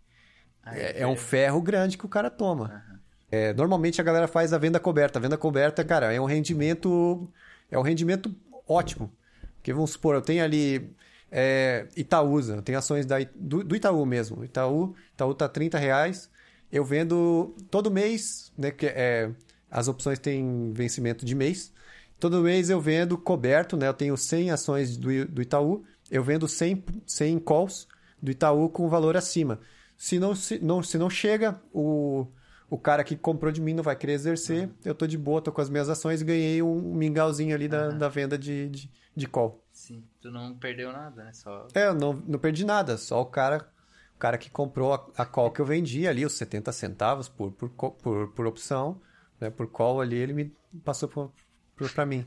[0.64, 2.83] Aí é, é um ferro grande que o cara toma.
[3.31, 5.18] É, normalmente a galera faz a venda coberta.
[5.18, 7.29] A venda coberta, cara, é um rendimento.
[7.70, 8.35] É um rendimento
[8.66, 9.12] ótimo.
[9.57, 10.95] Porque vamos supor, eu tenho ali
[11.31, 14.45] é, Itaúsa, eu tenho ações da, do, do Itaú mesmo.
[14.45, 16.31] Itaú, Itaú tá 30 reais.
[16.70, 18.70] Eu vendo todo mês, né?
[18.70, 19.31] Que é,
[19.70, 21.72] as opções têm vencimento de mês.
[22.18, 23.88] Todo mês eu vendo coberto, né?
[23.88, 27.86] Eu tenho 100 ações do, do Itaú, eu vendo 100, 100 calls
[28.20, 29.60] do Itaú com valor acima.
[29.96, 32.26] Se não, se não, se não chega, o,
[32.70, 35.52] o cara que comprou de mim não vai querer exercer, eu tô de boa, tô
[35.52, 39.26] com as minhas ações e ganhei um mingauzinho ali da, da venda de, de, de
[39.28, 39.64] call.
[39.72, 40.04] Sim.
[40.20, 41.32] Tu não perdeu nada, né?
[41.32, 41.68] Só.
[41.74, 43.68] É, eu não, não perdi nada, só o cara,
[44.14, 47.52] o cara que comprou a, a call que eu vendi ali, os 70 centavos por,
[47.52, 49.00] por, por, por opção,
[49.41, 50.53] né, por call ali, ele me
[50.84, 51.32] passou por,
[51.76, 52.26] por, pra mim.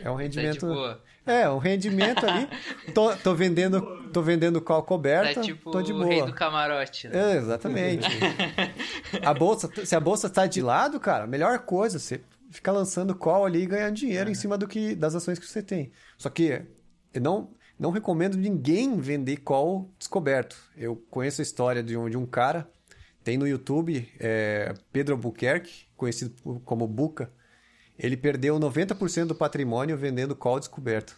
[0.00, 0.66] É um Tá de rendimento.
[0.66, 1.02] boa.
[1.24, 2.48] É, um rendimento ali.
[2.94, 6.06] Tô, tô vendendo, tô vendendo call coberta, Tá tipo tô de o boa.
[6.06, 7.32] rei do camarote, né?
[7.34, 8.06] É, exatamente.
[9.24, 12.20] a bolsa, se a bolsa tá de lado, cara, melhor coisa, você
[12.50, 15.62] ficar lançando call ali e ganhar dinheiro em cima do que das ações que você
[15.62, 15.90] tem.
[16.16, 16.62] Só que
[17.12, 20.56] eu não não recomendo ninguém vender call descoberto.
[20.76, 22.68] Eu conheço a história de um, de um cara,
[23.28, 27.30] tem no YouTube, é, Pedro Albuquerque, conhecido como Buca.
[27.98, 31.14] Ele perdeu 90% do patrimônio vendendo call descoberto.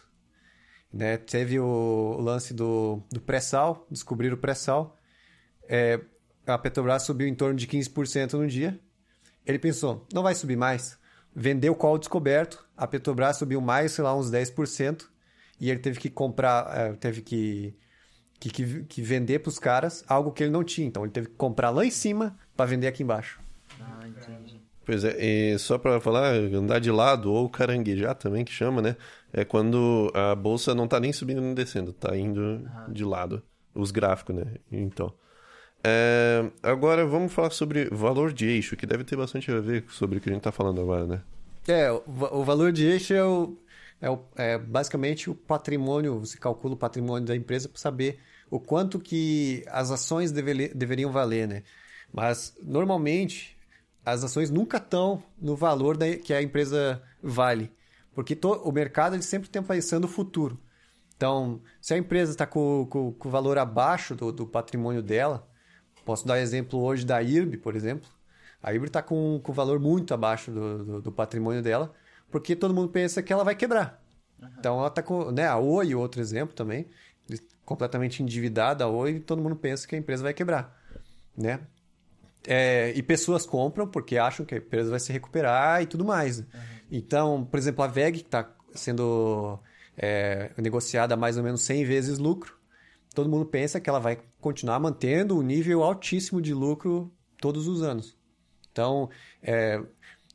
[0.91, 1.15] Né?
[1.15, 4.97] Teve o lance do, do pré-sal, descobrir o pré-sal.
[5.69, 6.01] É,
[6.45, 8.77] a Petrobras subiu em torno de 15% no dia.
[9.45, 10.99] Ele pensou, não vai subir mais.
[11.33, 15.07] Vendeu call descoberto, a Petrobras subiu mais, sei lá, uns 10%.
[15.61, 17.73] e ele teve que comprar, eh, teve que,
[18.41, 20.87] que, que, que vender para os caras algo que ele não tinha.
[20.87, 23.39] Então ele teve que comprar lá em cima para vender aqui embaixo.
[23.79, 24.59] Ah, entendi.
[24.83, 28.97] Pois é, e só pra falar, andar de lado ou caranguejar também, que chama, né?
[29.31, 33.43] É quando a bolsa não tá nem subindo nem descendo, tá indo de lado.
[33.75, 34.55] Os gráficos, né?
[34.71, 35.13] Então.
[35.83, 40.17] É, agora vamos falar sobre valor de eixo, que deve ter bastante a ver sobre
[40.17, 41.21] o que a gente tá falando agora, né?
[41.67, 43.57] É, o, o valor de eixo é, o,
[44.01, 48.19] é, o- é basicamente o patrimônio, você calcula o patrimônio da empresa para saber
[48.51, 51.63] o quanto que as ações devele- deveriam valer, né?
[52.13, 53.57] Mas, normalmente,
[54.05, 57.71] as ações nunca estão no valor da, que a empresa vale,
[58.13, 60.59] porque to- o mercado ele sempre está pensando no futuro.
[61.15, 65.47] Então, se a empresa está com, com, com o valor abaixo do, do patrimônio dela,
[66.03, 68.09] posso dar exemplo hoje da IRB, por exemplo.
[68.61, 71.93] A IRB está com, com o valor muito abaixo do, do, do patrimônio dela,
[72.29, 74.01] porque todo mundo pensa que ela vai quebrar.
[74.59, 75.31] Então, ela está com.
[75.31, 76.87] Né, a Oi, outro exemplo também,
[77.65, 80.77] completamente endividada, a Oi, e todo mundo pensa que a empresa vai quebrar.
[81.37, 81.59] Né?
[82.47, 86.43] É, e pessoas compram porque acham que a empresa vai se recuperar e tudo mais.
[86.91, 89.59] Então, por exemplo, a VEG, que está sendo
[89.97, 92.57] é, negociada a mais ou menos 100 vezes lucro,
[93.13, 97.81] todo mundo pensa que ela vai continuar mantendo um nível altíssimo de lucro todos os
[97.83, 98.17] anos.
[98.71, 99.09] Então,
[99.41, 99.81] é,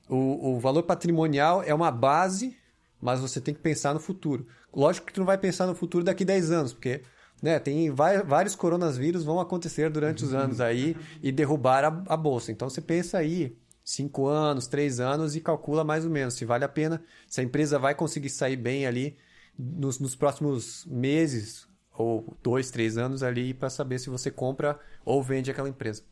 [0.08, 2.56] o, o valor patrimonial é uma base,
[3.00, 4.46] mas você tem que pensar no futuro.
[4.76, 7.00] Lógico que tu não vai pensar no futuro daqui 10 anos, porque
[7.42, 12.16] né, tem vai- vários coronavírus vão acontecer durante os anos aí e derrubar a, a
[12.16, 12.52] bolsa.
[12.52, 16.64] Então você pensa aí 5 anos, 3 anos e calcula mais ou menos se vale
[16.64, 19.16] a pena, se a empresa vai conseguir sair bem ali
[19.58, 21.66] nos, nos próximos meses
[21.98, 26.02] ou dois, três anos ali para saber se você compra ou vende aquela empresa.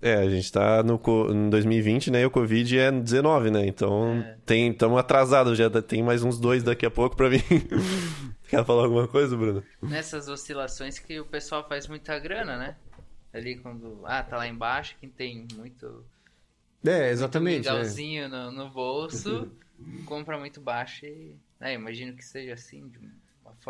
[0.00, 2.22] É, a gente tá no em 2020, né?
[2.22, 3.66] E o Covid é 19, né?
[3.66, 5.68] Então, tem estamos atrasados já.
[5.82, 7.42] Tem mais uns dois daqui a pouco pra mim.
[8.48, 9.62] Quer falar alguma coisa, Bruno?
[9.82, 12.76] Nessas oscilações que o pessoal faz muita grana, né?
[13.34, 14.00] Ali quando.
[14.04, 16.04] Ah, tá lá embaixo, quem tem muito.
[16.86, 17.68] É, exatamente.
[17.68, 17.72] é.
[17.72, 19.50] mingauzinho no, no bolso,
[20.06, 21.34] compra muito baixo e.
[21.60, 23.00] É, imagino que seja assim, de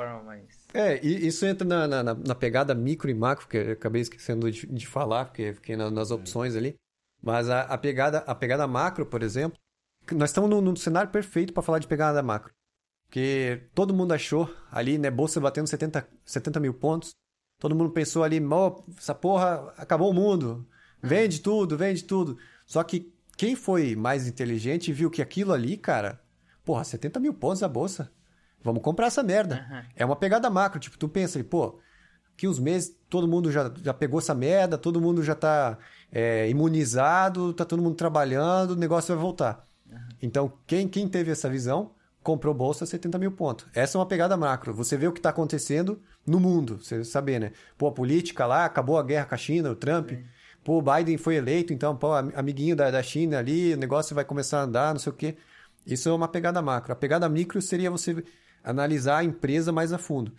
[0.07, 0.45] forma mais.
[0.73, 4.51] É, e isso entra na, na, na- pegada micro e macro, que eu acabei esquecendo
[4.51, 6.75] de, de falar, porque fiquei na- nas opções ali.
[7.23, 9.59] Mas a, a pegada, a pegada macro, por exemplo,
[10.13, 12.53] nós estamos num, num cenário perfeito para falar de pegada macro.
[13.07, 17.11] Porque todo mundo achou ali, né, bolsa batendo 70, 70 mil pontos.
[17.61, 20.69] Todo mundo pensou ali, "Mó, essa porra, acabou o mundo.
[21.03, 22.39] Vende tudo, vende tudo.
[22.67, 26.21] Só que quem foi mais inteligente viu que aquilo ali, cara,
[26.65, 28.13] porra, 70 mil pontos a bolsa.
[28.63, 29.87] Vamos comprar essa merda.
[29.97, 30.79] É uma pegada macro.
[30.81, 31.79] Tipo, tu pensa ali, pô,
[32.37, 35.79] que uns meses todo mundo já, já pegou essa merda, todo mundo já tá
[36.13, 39.67] é, imunizado, tá todo mundo trabalhando, o negócio vai voltar.
[40.21, 41.93] Então, quem, quem teve essa visão
[42.23, 43.67] comprou bolsa a 70 mil pontos.
[43.73, 44.75] Essa é uma pegada macro.
[44.75, 47.53] Você vê o que está acontecendo no mundo, você saber, né?
[47.79, 50.11] Pô, a política lá, acabou a guerra com a China, o Trump.
[50.63, 54.15] Pô, o Biden foi eleito, então, pô, am- amiguinho da, da China ali, o negócio
[54.15, 55.37] vai começar a andar, não sei o quê.
[55.87, 56.93] Isso é uma pegada macro.
[56.93, 58.23] A pegada micro seria você
[58.71, 60.33] analisar a empresa mais a fundo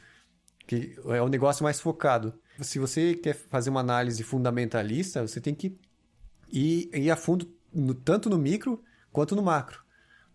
[0.69, 2.31] que é um negócio mais focado.
[2.61, 5.75] Se você quer fazer uma análise fundamentalista, você tem que
[6.51, 8.79] ir, ir a fundo no- tanto no micro
[9.11, 9.81] quanto no macro.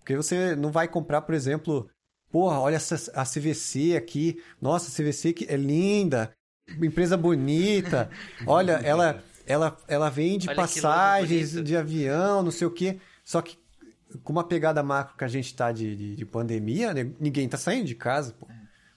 [0.00, 1.88] Porque você não vai comprar, por exemplo,
[2.32, 6.32] porra, olha essa, a CVC aqui, nossa, a CVC que é linda,
[6.82, 8.10] empresa bonita,
[8.44, 12.98] olha, ela, ela, ela vende Olha passagens de avião, não sei o quê.
[13.22, 13.56] Só que
[14.22, 17.56] com uma pegada macro que a gente tá de, de, de pandemia, né, ninguém tá
[17.56, 18.46] saindo de casa, pô.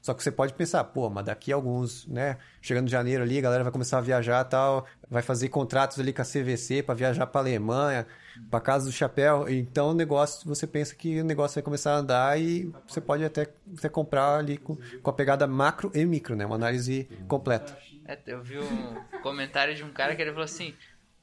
[0.07, 2.37] Só que você pode pensar, pô, mas daqui a alguns, né?
[2.61, 5.99] Chegando em janeiro ali, a galera vai começar a viajar e tal, vai fazer contratos
[5.99, 8.07] ali com a CVC para viajar para Alemanha,
[8.49, 9.49] para casa do chapéu.
[9.49, 13.25] Então o negócio, você pensa que o negócio vai começar a andar e você pode
[13.25, 16.45] até, até comprar ali com, com a pegada macro e micro, né?
[16.45, 17.77] Uma análise completa.
[18.05, 20.73] É, eu vi um comentário de um cara que ele falou assim: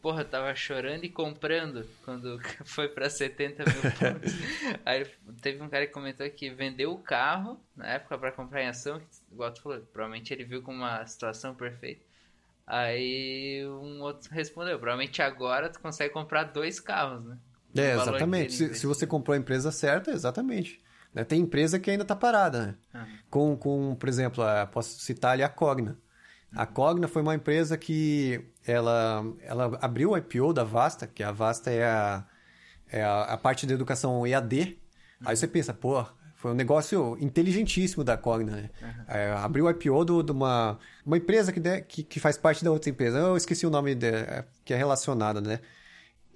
[0.05, 4.35] Porra, eu tava chorando e comprando quando foi pra 70 mil pontos.
[4.85, 5.07] Aí
[5.41, 9.01] teve um cara que comentou que vendeu o carro na época pra comprar em ação,
[9.01, 12.03] que, igual tu falou, provavelmente ele viu como uma situação perfeita.
[12.67, 17.39] Aí um outro respondeu: Provavelmente agora tu consegue comprar dois carros, né?
[17.75, 18.53] É, exatamente.
[18.53, 20.83] Se, se você comprou a empresa certa, exatamente.
[21.15, 21.25] Né?
[21.25, 22.75] Tem empresa que ainda está parada, né?
[22.95, 23.09] Aham.
[23.31, 25.99] Com, com, por exemplo, a- posso citar ali a Cogna.
[26.57, 31.33] A Cogna foi uma empresa que ela, ela abriu o IPO da Vasta, que a
[31.33, 32.25] Vasta é a,
[32.89, 34.79] é a, a parte da educação EAD.
[35.25, 36.05] Aí você pensa, pô,
[36.37, 38.71] foi um negócio inteligentíssimo da Cogna, né?
[39.09, 42.71] É, abriu o IPO de uma, uma empresa que, de- que, que faz parte da
[42.71, 43.19] outra empresa.
[43.19, 45.61] Eu esqueci o nome de, é, que é relacionada, né?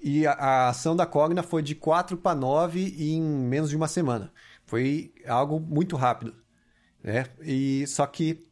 [0.02, 3.88] E a, a ação da Cogna foi de 4 para 9 em menos de uma
[3.88, 4.32] semana.
[4.64, 6.34] Foi algo muito rápido.
[7.02, 7.26] né?
[7.42, 8.47] E só que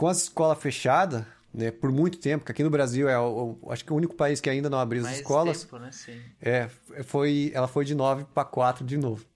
[0.00, 3.70] com as escolas fechadas, né, por muito tempo, que aqui no Brasil é o, o-
[3.70, 5.92] acho que é o único país que ainda não abriu as Mais escolas, tempo, né?
[5.92, 6.18] Sim.
[6.40, 6.68] é,
[7.04, 9.26] foi, ela foi de 9 para 4 de novo.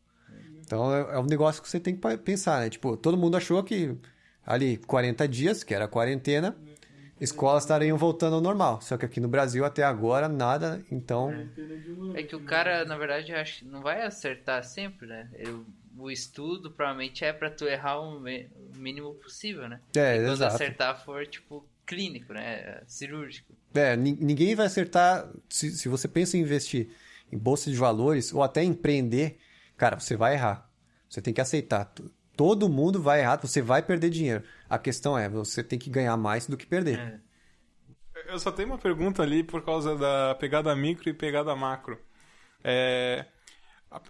[0.65, 2.71] Então é, é um negócio que você tem que pensar, né?
[2.71, 3.95] Tipo, todo mundo achou que
[4.47, 6.57] ali 40 dias, que era a quarentena,
[7.21, 8.81] escolas estariam voltando ao normal.
[8.81, 11.47] Só que aqui no Brasil até agora nada, então
[12.15, 15.29] É que o cara, na verdade, acho que não vai acertar sempre, né?
[15.97, 18.21] O estudo provavelmente é pra tu errar o
[18.77, 19.81] mínimo possível, né?
[19.97, 20.55] É, e quando exato.
[20.55, 22.83] acertar for, tipo, clínico, né?
[22.87, 23.55] Cirúrgico.
[23.75, 25.31] É, nin- ninguém vai acertar.
[25.49, 26.91] Se, se você pensa em investir
[27.33, 29.39] em bolsa de valores ou até empreender,
[29.77, 30.71] cara, você vai errar.
[31.09, 31.93] Você tem que aceitar.
[32.37, 34.43] Todo mundo vai errar, você vai perder dinheiro.
[34.69, 36.99] A questão é, você tem que ganhar mais do que perder.
[36.99, 37.21] É.
[38.27, 42.01] Eu só tenho uma pergunta ali por causa da pegada micro e pegada macro.
[42.63, 43.27] É,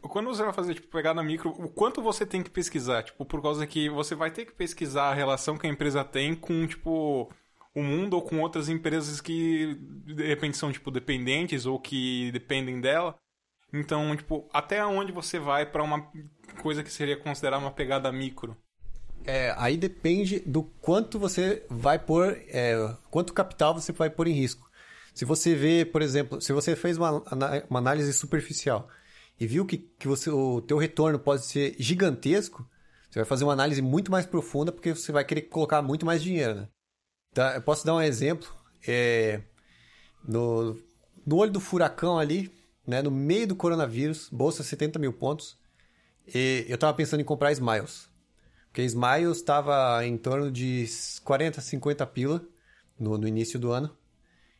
[0.02, 3.02] Quando você vai fazer tipo, pegada micro, o quanto você tem que pesquisar?
[3.02, 6.34] Tipo, por causa que você vai ter que pesquisar a relação que a empresa tem
[6.34, 7.30] com, tipo,
[7.74, 9.74] o mundo ou com outras empresas que
[10.06, 13.16] de repente são, tipo, dependentes ou que dependem dela.
[13.72, 16.08] Então, tipo, até onde você vai para uma
[16.62, 18.56] coisa que seria considerada uma pegada micro?
[19.26, 24.32] É, aí depende do quanto você vai pôr, é, quanto capital você vai pôr em
[24.32, 24.70] risco.
[25.14, 27.22] Se você vê, por exemplo, se você fez uma,
[27.68, 28.88] uma análise superficial
[29.38, 32.68] e viu que, que você, o teu retorno pode ser gigantesco,
[33.10, 36.22] você vai fazer uma análise muito mais profunda porque você vai querer colocar muito mais
[36.22, 36.68] dinheiro, né?
[37.30, 38.48] Então, eu posso dar um exemplo.
[38.86, 39.40] É,
[40.26, 40.78] no,
[41.26, 42.52] no olho do furacão ali,
[42.86, 45.58] né, no meio do coronavírus, bolsa 70 mil pontos,
[46.32, 48.08] e eu estava pensando em comprar Smiles.
[48.66, 50.86] Porque Smiles estava em torno de
[51.22, 52.44] 40, 50 pila
[52.98, 53.96] no, no início do ano.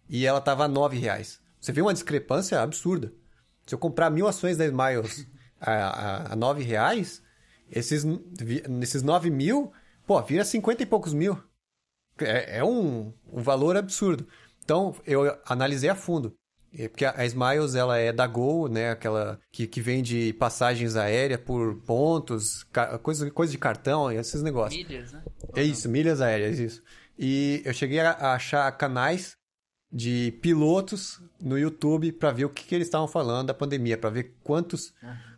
[0.09, 1.41] E ela estava a 9 reais.
[1.61, 3.13] Você vê uma discrepância absurda.
[3.67, 5.27] Se eu comprar mil ações da Smiles
[5.61, 7.23] a, a, a 9 reais,
[7.71, 8.05] esses,
[8.69, 9.73] nesses 9 mil,
[10.07, 11.39] pô, vira 50 e poucos mil.
[12.19, 14.27] É, é um, um valor absurdo.
[14.63, 16.37] Então, eu analisei a fundo.
[16.77, 18.91] É Porque a Smiles, ela é da Gol, né?
[18.91, 22.65] Aquela que, que vende passagens aéreas por pontos,
[23.03, 24.85] coisa, coisa de cartão, esses negócios.
[24.85, 25.23] Milhas, né?
[25.55, 26.83] É isso, milhas aéreas, isso.
[27.17, 29.37] E eu cheguei a achar canais
[29.95, 34.11] de pilotos no YouTube para ver o que, que eles estavam falando da pandemia, para
[34.11, 34.93] ver quantos,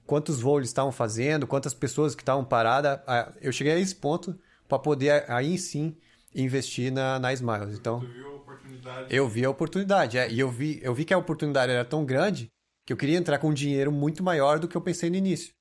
[0.06, 2.98] quantos voos eles estavam fazendo, quantas pessoas que estavam paradas.
[3.42, 4.34] Eu cheguei a esse ponto
[4.66, 5.94] para poder aí sim
[6.34, 7.78] investir na, na Smiles.
[7.78, 9.14] Então, viu a oportunidade?
[9.14, 12.04] eu vi a oportunidade, é, e eu vi, eu vi que a oportunidade era tão
[12.04, 12.48] grande
[12.86, 15.52] que eu queria entrar com um dinheiro muito maior do que eu pensei no início.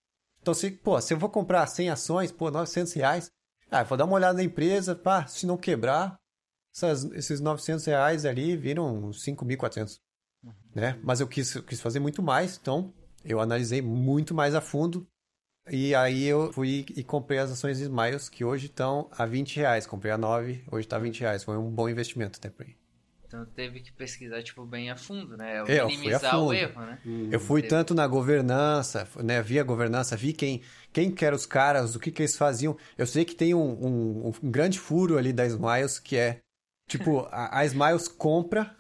[0.41, 3.29] Então, se, pô, se eu vou comprar 100 ações, pô, 900 reais,
[3.69, 6.17] ah, eu vou dar uma olhada na empresa, pá, se não quebrar,
[6.75, 9.99] essas- esses 900 reais ali viram 5.400,
[10.73, 10.99] né?
[11.03, 15.07] Mas eu quis, eu quis fazer muito mais, então eu analisei muito mais a fundo
[15.71, 19.55] e aí eu fui e comprei as ações de Smiles, que hoje estão a 20
[19.57, 19.87] reais.
[19.87, 21.43] Comprei a 9, hoje está a 20 reais.
[21.43, 22.75] Foi um bom investimento até pra mim.
[23.27, 25.55] Então teve que pesquisar, tipo, bem a fundo, né?
[25.55, 26.53] É, eu fui a Minimizar o fundo.
[26.53, 26.99] erro, né?
[27.31, 29.41] Eu fui Teve- tanto na governança, né?
[29.41, 30.61] Vi a governança, vi quem,
[30.93, 32.77] quem que eram os caras, o que que eles faziam.
[32.95, 33.71] Eu sei que tem um,
[34.27, 36.41] um- um grande furo ali da Smiles, que é,
[36.87, 38.75] tipo, a, a Smiles compra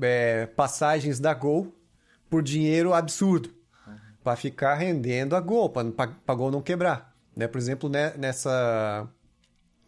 [0.00, 1.74] é, passagens da Gol
[2.30, 3.50] por dinheiro absurdo,
[4.22, 7.16] para ficar rendendo a Gol, para Gol não quebrar.
[7.34, 7.48] Né?
[7.48, 9.08] Por exemplo, né, nessa,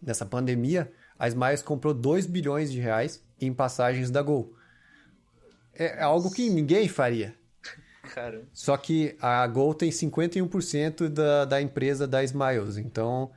[0.03, 4.55] nessa pandemia, a Smiles comprou 2 bilhões de reais em passagens da Gol.
[5.75, 7.35] É algo que ninguém faria.
[8.15, 8.47] Caramba.
[8.53, 12.77] Só que a Gol tem 51% da, da empresa da Smiles.
[12.77, 13.31] Então,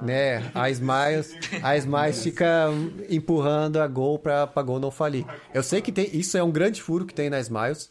[0.00, 2.66] né, a Smiles, a Smiles fica
[3.08, 5.24] empurrando a Gol para a Gol não falir.
[5.52, 7.90] Eu sei que tem, isso é um grande furo que tem na Smiles,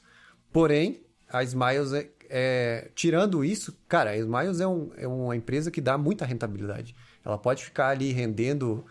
[0.51, 5.69] porém, a Smiles é, é- tirando isso, cara, a Smiles é, um- é uma empresa
[5.71, 6.95] que dá muita rentabilidade.
[7.25, 8.85] Ela pode ficar ali rendendo,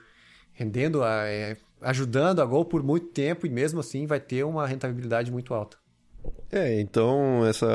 [0.52, 4.66] rendendo, a- é, ajudando a Gol por muito tempo e mesmo assim vai ter uma
[4.66, 5.76] rentabilidade muito alta.
[6.50, 7.66] É, então essa,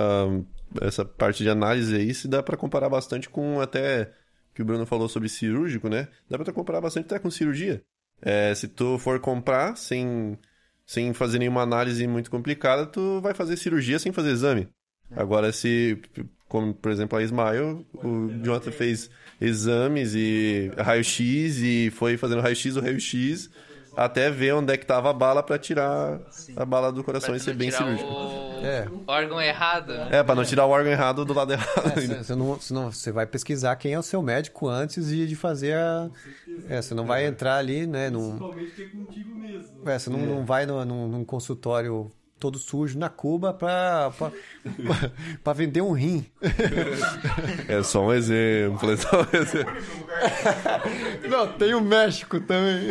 [0.82, 4.12] essa parte de análise aí se dá pra comparar bastante com até
[4.54, 6.08] que o Bruno falou sobre cirúrgico, né?
[6.30, 7.82] Dá pra tu comparar bastante até com cirurgia.
[8.22, 10.38] É, se tu for comprar sem,
[10.86, 14.70] sem fazer nenhuma análise muito complicada, tu vai fazer cirurgia sem fazer exame.
[15.16, 16.00] Agora, se,
[16.48, 22.76] como por exemplo a Ismael, o Jonathan fez exames e raio-x e foi fazendo raio-x
[22.76, 23.50] ou raio-x
[23.96, 26.20] até ver onde é que tava a bala pra tirar
[26.56, 28.10] a bala do coração Pra e ser não bem tirar cirúrgico.
[28.10, 28.88] o É.
[29.08, 30.10] órgão errado, né?
[30.12, 31.94] É, pra não tirar o órgão errado do lado errado.
[31.98, 35.28] É, Você não, você não- você vai pesquisar quem é o seu médico antes de,
[35.28, 36.10] de fazer a.
[36.70, 38.10] É, você não vai entrar ali, né?
[38.10, 39.90] Num, Principalmente que é contigo mesmo.
[39.90, 42.10] é, você não, não vai no- num, num consultório
[42.42, 45.12] todo sujo na Cuba pra, pra, pra,
[45.44, 46.26] pra vender um rim.
[47.68, 49.74] É só um exemplo, é só um exemplo.
[51.30, 52.90] Não, tem o México também.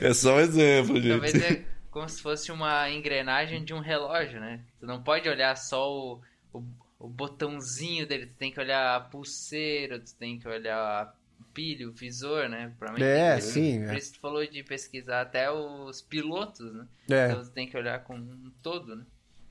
[0.00, 1.44] É só um exemplo, Talvez gente.
[1.44, 4.60] é como se fosse uma engrenagem de um relógio, né?
[4.80, 6.20] Tu não pode olhar só o,
[6.52, 6.62] o,
[6.98, 11.14] o botãozinho dele, tu tem que olhar a pulseira, tu tem que olhar
[11.54, 12.72] pilho, visor, né?
[12.78, 13.98] Provavelmente É, que- sim, Por é.
[13.98, 16.86] isso tu falou de pesquisar até os pilotos, né?
[17.10, 19.04] É, Então tu tem que olhar com um todo, né?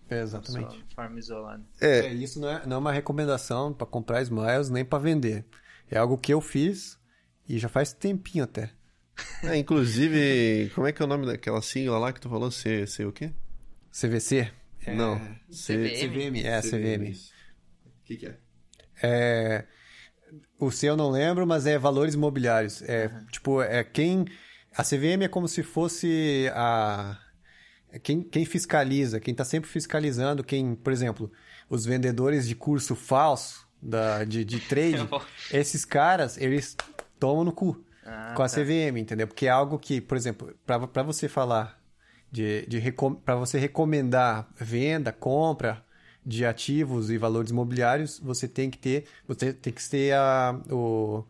[0.10, 0.84] é Só exatamente.
[0.88, 1.64] de forma isolada.
[1.82, 5.44] É, É, isso não é, não é uma recomendação pra comprar Smiles nem pra vender.
[5.92, 6.98] É algo que eu fiz
[7.48, 8.72] e já faz tempinho até.
[9.44, 12.50] é, inclusive, como é que é o nome daquela sigla lá que tu falou?
[12.52, 13.32] C, C o quê?
[13.92, 14.52] CVC?
[14.96, 15.20] Não.
[15.50, 15.76] C...
[15.76, 16.32] CVM?
[16.32, 17.12] CVM, é, CVM.
[17.86, 18.38] O que, que é?
[19.02, 19.66] É,
[20.60, 22.82] o seu eu não lembro, mas é valores imobiliários.
[22.84, 24.26] É, tipo, é quem...
[24.76, 27.18] A CVM é como se fosse a...
[28.04, 31.32] Quem, quem fiscaliza, quem está sempre fiscalizando, quem, por exemplo,
[31.70, 35.08] os vendedores de curso falso da, de, de trade,
[35.52, 36.76] esses caras, eles
[37.20, 38.56] tomam no cu Ah, com a tá.
[38.56, 39.28] CVM, entendeu?
[39.28, 41.80] Porque é algo que, por exemplo, para você falar
[42.32, 42.80] de, de
[43.24, 45.84] para você recomendar venda, compra
[46.28, 51.26] de ativos e valores imobiliários, você tem que ter, você tem que ter a, o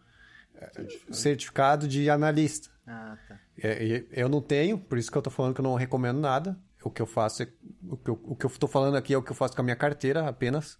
[1.12, 2.72] certificado de analista.
[2.88, 3.40] Ah, tá.
[3.62, 6.58] É, eu não tenho, por isso que eu tô falando que eu não recomendo nada.
[6.84, 7.48] O que eu faço é.
[7.88, 9.62] O que eu, o que eu tô falando aqui é o que eu faço com
[9.62, 10.80] a minha carteira apenas.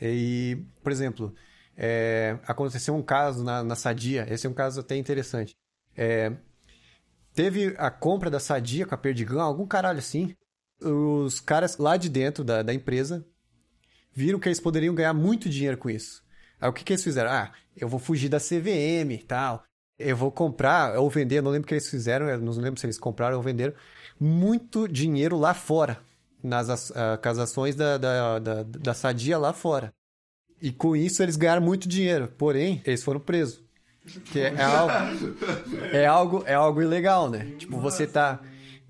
[0.00, 1.34] E, por exemplo,
[1.74, 5.56] é, aconteceu um caso na, na Sadia, esse é um caso até interessante.
[5.96, 6.32] É,
[7.32, 10.34] teve a compra da Sadia com a Perdigão, algum caralho assim.
[10.80, 13.26] Os caras lá de dentro da, da empresa
[14.12, 16.22] viram que eles poderiam ganhar muito dinheiro com isso.
[16.60, 17.30] Aí o que, que eles fizeram?
[17.30, 19.62] Ah, eu vou fugir da CVM e tal.
[19.98, 22.98] Eu vou comprar ou vender, não lembro o que eles fizeram, não lembro se eles
[22.98, 23.74] compraram ou venderam,
[24.18, 25.98] muito dinheiro lá fora,
[26.42, 29.92] nas as- ah, com as ações da, da, da, da Sadia lá fora.
[30.60, 33.62] E com isso eles ganharam muito dinheiro, porém, eles foram presos.
[34.32, 34.92] Que é, é algo,
[35.92, 37.44] é algo é algo ilegal, né?
[37.58, 38.40] Tipo, você tá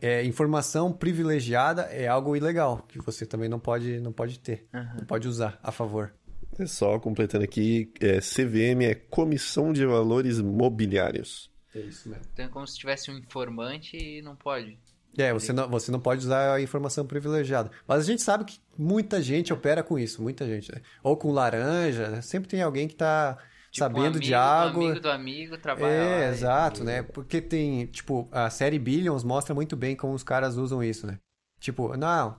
[0.01, 5.05] é, informação privilegiada é algo ilegal que você também não pode não pode ter, não
[5.07, 6.14] pode usar a favor.
[6.59, 11.51] É só completando aqui, é, CVM é Comissão de Valores Mobiliários.
[11.74, 12.24] É isso mesmo.
[12.32, 14.78] Então é como se tivesse um informante e não pode.
[15.16, 17.70] É, você não, você não pode usar a informação privilegiada.
[17.86, 20.72] Mas a gente sabe que muita gente opera com isso, muita gente.
[20.72, 20.80] né?
[21.03, 22.20] Ou com laranja, né?
[22.20, 23.38] sempre tem alguém que tá
[23.79, 24.85] Tipo, um sabendo amigo de do algo.
[24.85, 26.26] amigo do amigo trabalha É, lá.
[26.26, 27.03] e- exato, né?
[27.03, 31.18] Porque tem, tipo, a série Billions mostra muito bem como os caras usam isso, né?
[31.61, 32.37] Tipo, não,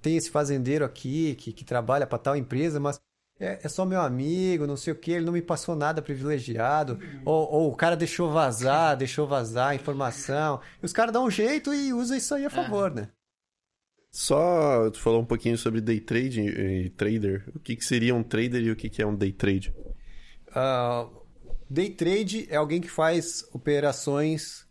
[0.00, 3.00] tem esse fazendeiro aqui que, que trabalha para tal empresa, mas
[3.38, 6.98] é, é só meu amigo, não sei o que, ele não me passou nada privilegiado.
[7.24, 10.60] Ou, ou o cara deixou vazar, deixou vazar a informação.
[10.82, 13.08] E os caras dão um jeito e usam isso aí a favor, né?
[14.10, 17.44] Só tu falou um pouquinho sobre day trade e trader.
[17.54, 19.74] O que, que seria um trader e o que, que é um day trade?
[20.54, 21.06] Ah,
[21.68, 24.66] day trade é alguém que faz operações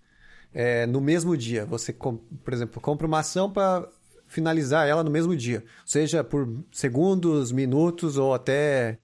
[0.53, 1.65] é, no mesmo dia.
[1.65, 3.87] Você, por exemplo, compra uma ação para
[4.27, 8.97] finalizar ela no mesmo dia, seja por segundos, minutos ou até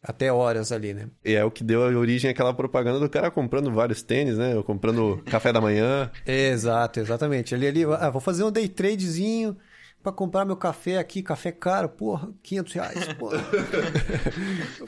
[0.00, 1.08] até horas ali, né?
[1.24, 4.54] E é o que deu origem àquela propaganda do cara comprando vários tênis, né?
[4.54, 6.12] Ou comprando café da manhã.
[6.24, 7.54] Exato, exatamente.
[7.54, 9.56] Ali, ali, ah, vou fazer um day tradezinho
[10.06, 13.44] para comprar meu café aqui, café caro, porra, 500 reais, porra.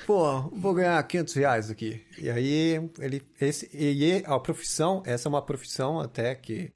[0.06, 2.06] porra, vou ganhar 500 reais aqui.
[2.16, 6.70] E aí, ele, esse, e a profissão, essa é uma profissão até que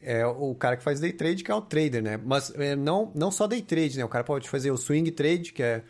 [0.00, 2.16] é o cara que faz day trade, que é o trader, né?
[2.16, 4.04] Mas é, não, não só day trade, né?
[4.04, 5.84] O cara pode fazer o swing trade, que é,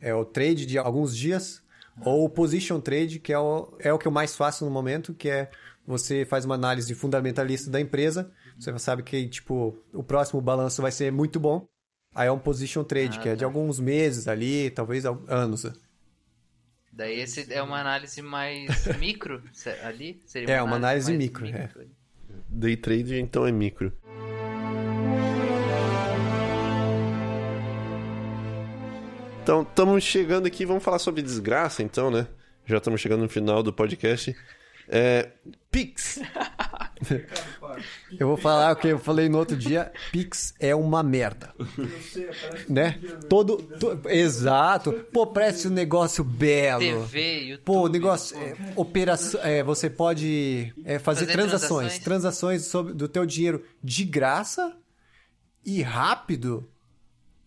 [0.00, 1.64] é o trade de alguns dias,
[2.04, 5.12] ou o position trade, que é o, é o que eu mais faço no momento,
[5.12, 5.50] que é
[5.84, 10.92] você faz uma análise fundamentalista da empresa, você sabe que, tipo, o próximo balanço vai
[10.92, 11.66] ser muito bom,
[12.14, 13.46] aí é um position trade, Ah, que é de tá.
[13.46, 15.66] alguns meses ali, talvez al- anos.
[16.92, 18.68] Daí esse é uma análise mais
[18.98, 19.42] micro
[19.82, 20.22] ali?
[20.26, 21.68] Seria É, uma análise mais micro, é.
[22.48, 23.92] Day trade então é micro.
[29.42, 32.26] Então, estamos chegando aqui, vamos falar sobre desgraça então, né?
[32.64, 34.34] Já estamos chegando no final do podcast.
[34.88, 35.30] É,
[35.70, 36.20] Pix.
[38.18, 41.52] Eu vou falar o que eu falei no outro dia, Pix é uma merda.
[42.68, 42.98] né?
[43.28, 44.92] Todo, to- exato.
[45.12, 46.80] Pô, parece um negócio belo.
[46.80, 47.64] TV, YouTube.
[47.64, 51.68] Pô, o negócio, é, operação, é, você pode é, fazer, Fazer transações,
[51.98, 51.98] transações.
[52.04, 54.76] transações sobre, do teu dinheiro de graça
[55.66, 56.68] e rápido,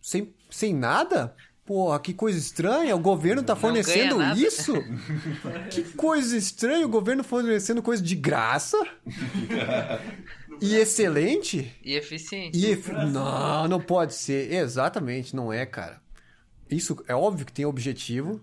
[0.02, 1.34] sem, sem nada.
[1.68, 4.72] Porra, que coisa estranha, o governo tá fornecendo isso?
[5.70, 8.78] que coisa estranha, o governo fornecendo coisa de graça?
[10.60, 11.72] E excelente?
[11.84, 12.58] E eficiente.
[12.58, 14.52] E efi- Não, não pode ser.
[14.52, 16.00] Exatamente, não é, cara.
[16.68, 18.40] Isso é óbvio que tem objetivo,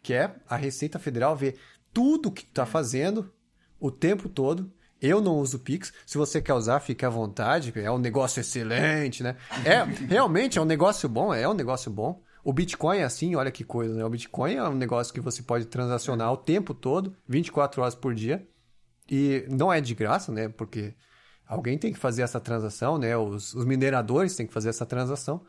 [0.00, 1.58] que é a Receita Federal ver
[1.92, 3.32] tudo que tá fazendo
[3.80, 4.70] o tempo todo.
[5.02, 5.92] Eu não uso Pix.
[6.06, 7.72] Se você quer usar, fique à vontade.
[7.74, 9.34] É um negócio excelente, né?
[9.64, 12.22] É, realmente é um negócio bom, é um negócio bom.
[12.42, 14.04] O Bitcoin é assim, olha que coisa, né?
[14.04, 18.14] O Bitcoin é um negócio que você pode transacionar o tempo todo, 24 horas por
[18.14, 18.46] dia.
[19.10, 20.48] E não é de graça, né?
[20.48, 20.94] Porque
[21.46, 23.16] alguém tem que fazer essa transação, né?
[23.16, 25.44] Os, os mineradores têm que fazer essa transação.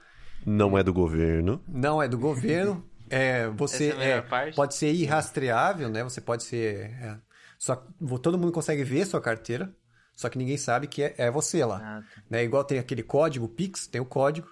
[0.45, 1.61] Não é do governo.
[1.67, 2.83] Não é do governo.
[3.13, 4.55] É, você Essa é é, parte.
[4.55, 6.01] pode ser irrastreável, né?
[6.01, 6.91] Você pode ser.
[6.91, 7.19] é,
[7.59, 7.75] só,
[8.23, 9.69] todo mundo consegue ver sua carteira,
[10.15, 11.75] só que ninguém sabe que é, é você lá.
[11.83, 12.23] Ah, tá.
[12.29, 12.45] Né?
[12.45, 14.47] Igual tem aquele código Pix, tem o código.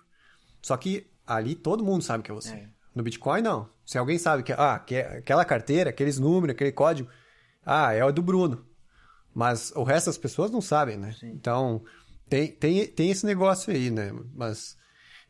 [0.62, 2.54] Só que ali todo mundo sabe que é você.
[2.54, 2.70] É.
[2.94, 3.70] No Bitcoin, não.
[3.86, 7.10] Se alguém sabe que, ah, que é aquela carteira, aqueles números, aquele código,
[7.66, 8.66] ah, é o do Bruno.
[9.34, 11.16] Mas o resto das pessoas não sabem, né?
[11.24, 11.84] Então,
[12.28, 14.12] tem, tem, tem esse negócio aí, né?
[14.34, 14.76] Mas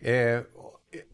[0.01, 0.45] é,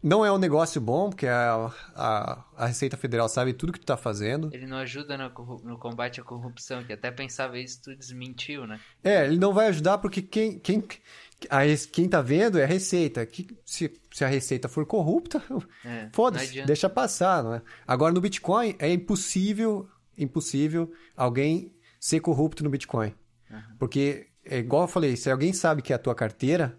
[0.02, 3.86] não é um negócio bom, porque a, a, a Receita Federal sabe tudo que tu
[3.86, 4.48] tá fazendo.
[4.52, 5.28] Ele não ajuda no,
[5.62, 8.80] no combate à corrupção, que até pensava isso, tu desmentiu, né?
[9.04, 10.82] É, ele não vai ajudar porque quem, quem,
[11.50, 11.60] a,
[11.92, 13.24] quem tá vendo é a Receita.
[13.26, 15.42] Que, se, se a Receita for corrupta,
[15.84, 17.62] É, foda-se, deixa passar, não é?
[17.86, 23.14] Agora no Bitcoin é impossível, impossível alguém ser corrupto no Bitcoin.
[23.78, 26.78] Porque, é igual eu falei, se alguém sabe que é a tua carteira,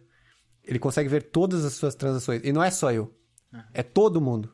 [0.64, 2.42] ele consegue ver todas as suas transações.
[2.44, 3.14] E não é só eu,
[3.74, 4.54] é todo mundo.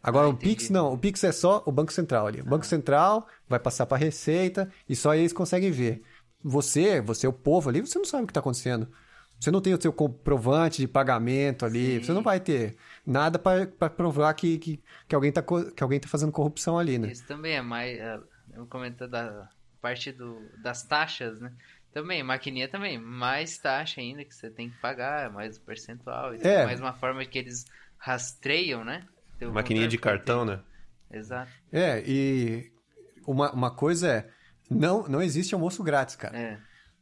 [0.00, 2.40] Agora Ah, o Pix não, o Pix é só o Banco Central ali.
[2.40, 6.02] O Banco Central vai passar para a Receita e só eles conseguem ver.
[6.42, 8.88] Você, você é o povo ali, você não sabe o que está acontecendo.
[9.38, 12.02] Você não tem o seu comprovante de pagamento ali, Sim.
[12.04, 16.08] você não vai ter nada para provar que, que, que, alguém tá, que alguém tá
[16.08, 17.10] fazendo corrupção ali, né?
[17.12, 17.98] Isso também é mais.
[17.98, 18.18] é,
[18.54, 19.48] Eu comentando da
[19.80, 21.52] parte do, das taxas, né?
[21.92, 26.34] Também, maquininha também, mais taxa ainda que você tem que pagar, mais o percentual.
[26.34, 26.62] Isso É.
[26.62, 27.64] é mais uma forma que eles
[27.96, 29.04] rastreiam, né?
[29.38, 30.56] Teu Maquininha de cartão, tem.
[30.56, 30.62] né?
[31.12, 31.50] Exato.
[31.72, 32.70] É, e
[33.26, 34.28] uma, uma coisa é,
[34.68, 36.36] não, não existe almoço grátis, cara.
[36.36, 36.58] É.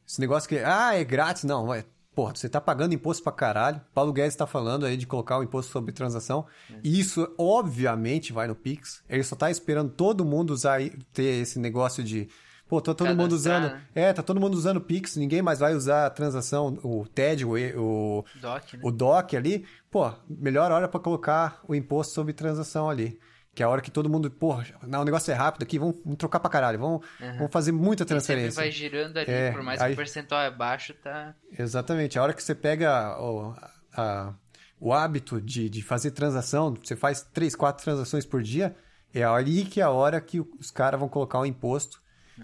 [0.07, 1.85] Esse negócio que, ah, é grátis, não, é,
[2.17, 3.79] porra, você tá pagando imposto pra caralho.
[3.93, 6.47] Paulo Guedes tá falando aí de colocar o imposto sobre transação.
[6.83, 9.03] E isso, obviamente, vai no Pix.
[9.07, 10.81] Ele só tá esperando todo mundo usar,
[11.13, 12.27] ter esse negócio de,
[12.67, 13.83] pô, tá todo mundo Cadastrar, usando, né?
[13.95, 17.51] é, tá todo mundo usando Pix, ninguém mais vai usar a transação, o TED, o,
[17.79, 18.81] o, Doc, né?
[18.83, 19.67] o DOC ali.
[19.91, 23.21] Pô, melhor hora pra colocar o imposto sobre transação ali.
[23.57, 25.97] Que é a hora que todo mundo, porra, não, o negócio é rápido aqui, vamos,
[26.05, 27.07] vamos trocar pra caralho, vamos,
[27.39, 28.61] vamos fazer muita E transferência.
[28.63, 31.35] vai girando ali, É, por mais aí- que o percentual é baixo, tá.
[31.59, 32.19] Exatamente.
[32.19, 33.55] A hora que você pega o,
[33.97, 34.35] a-
[34.79, 38.77] o hábito de, de fazer transação, você faz três, quatro transações por dia,
[39.15, 41.99] é ali que é a hora que os caras vão colocar o imposto.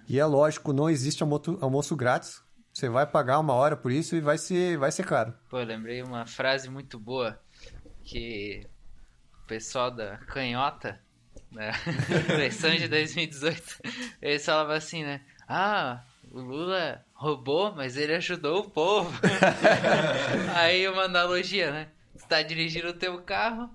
[0.08, 2.40] E é lógico, não existe almoço, almoço grátis.
[2.72, 5.34] Você vai pagar uma hora por isso e vai ser, vai ser caro.
[5.50, 7.38] Pô, lembrei uma frase muito boa
[8.02, 8.66] que
[9.42, 11.00] o pessoal da canhota,
[11.50, 11.72] né?
[12.28, 13.80] eleição de 2018,
[14.20, 15.20] eles falavam assim, né?
[15.48, 19.12] Ah, o Lula roubou, mas ele ajudou o povo.
[20.54, 21.88] Aí uma analogia, né?
[22.14, 23.70] Você tá dirigindo o teu carro,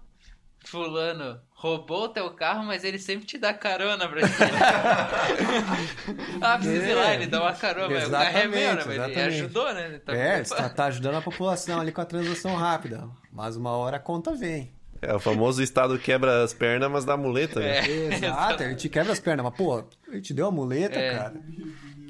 [0.65, 4.27] fulano roubou o teu carro, mas ele sempre te dá carona pra ti.
[6.39, 8.83] ah, precisa ir lá, ele dá uma carona, mas o carro é meu, né?
[8.85, 9.99] Mas ele ajudou, né?
[10.05, 13.09] Tá é, você tá, tá ajudando a população ali com a transação rápida.
[13.31, 14.71] Mas uma hora a conta vem.
[15.01, 17.79] É, o famoso estado quebra as pernas, mas dá muleta, né?
[17.87, 18.15] É.
[18.15, 19.45] Exato, ele te quebra as pernas.
[19.45, 21.11] Mas, pô, ele te deu a muleta, É.
[21.13, 21.33] cara.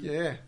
[0.04, 0.38] É.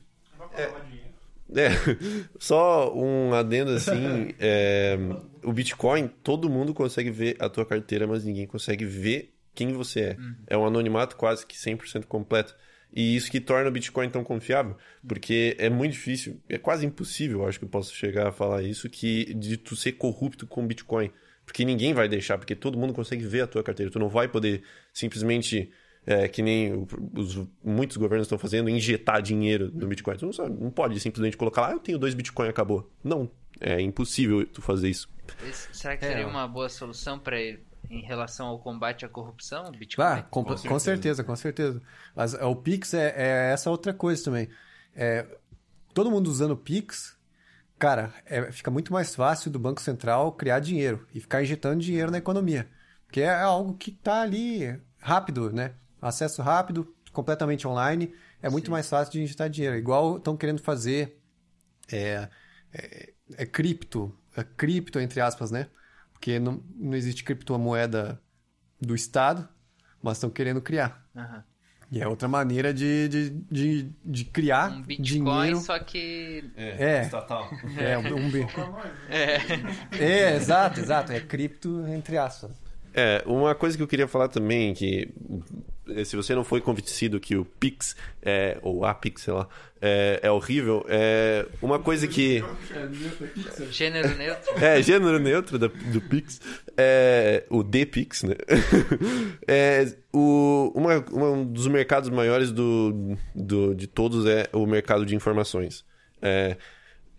[1.53, 1.69] É,
[2.39, 4.97] só um adendo assim, é,
[5.43, 10.01] o Bitcoin, todo mundo consegue ver a tua carteira, mas ninguém consegue ver quem você
[10.01, 10.17] é.
[10.47, 12.55] É um anonimato quase que 100% completo.
[12.93, 14.77] E isso que torna o Bitcoin tão confiável,
[15.07, 18.63] porque é muito difícil, é quase impossível, eu acho que eu posso chegar a falar
[18.63, 21.11] isso, que de tu ser corrupto com Bitcoin.
[21.51, 23.91] Porque ninguém vai deixar, porque todo mundo consegue ver a tua carteira.
[23.91, 24.63] Tu não vai poder
[24.93, 25.69] simplesmente,
[26.07, 26.87] é, que nem
[27.17, 30.17] os, muitos governos estão fazendo, injetar dinheiro no Bitcoin.
[30.17, 32.89] Tu não, sabe, não pode simplesmente colocar lá, ah, eu tenho dois Bitcoin e acabou.
[33.03, 33.29] Não,
[33.61, 35.09] é impossível tu fazer isso.
[35.73, 36.09] Será que É.
[36.09, 39.73] seria uma boa solução para ele em relação ao combate à corrupção?
[39.73, 40.05] Bitcoin?
[40.05, 41.25] Ah, com, com certeza.
[41.25, 41.83] com certeza,
[42.15, 44.49] Mas é, o Pix é, é essa outra coisa também.
[44.95, 45.27] É,
[45.93, 47.19] todo mundo usando o Pix,
[47.81, 52.11] cara, é, fica muito mais fácil do Banco Central criar dinheiro e ficar injetando dinheiro
[52.11, 52.69] na economia.
[53.07, 55.73] Porque é algo que está ali rápido, né?
[56.01, 59.77] Acesso rápido, completamente online, é muito mais fácil de injetar dinheiro.
[59.77, 61.19] Igual estão querendo fazer
[61.91, 62.29] é,
[62.73, 65.69] é, é cripto, é cripto entre aspas, né?
[66.13, 68.21] Porque não, não existe criptomoeda
[68.79, 69.49] do Estado,
[70.03, 71.09] mas estão querendo criar.
[71.17, 71.50] Aham.
[71.93, 75.61] E é outra maneira de, de, de, de criar Um Bitcoin, dinheiro.
[75.61, 76.45] só que.
[76.57, 77.03] É.
[77.03, 77.51] estatal.
[77.77, 78.47] É, um, né?
[79.09, 79.39] É.
[79.99, 81.13] é, exato, exato.
[81.13, 82.53] É cripto entre aspas.
[82.95, 85.09] É, uma coisa que eu queria falar também, que
[86.05, 89.49] se você não foi convencido que o Pix, é, ou a Pix, sei lá,
[89.81, 92.43] é, é horrível, é uma coisa que...
[93.71, 94.65] Gênero neutro.
[94.65, 96.41] É, gênero neutro da- do Pix,
[96.77, 98.35] é, o D-Pix, né?
[99.47, 105.05] É, o, uma, uma- um dos mercados maiores do, do, de todos é o mercado
[105.07, 105.85] de informações.
[106.23, 106.57] É,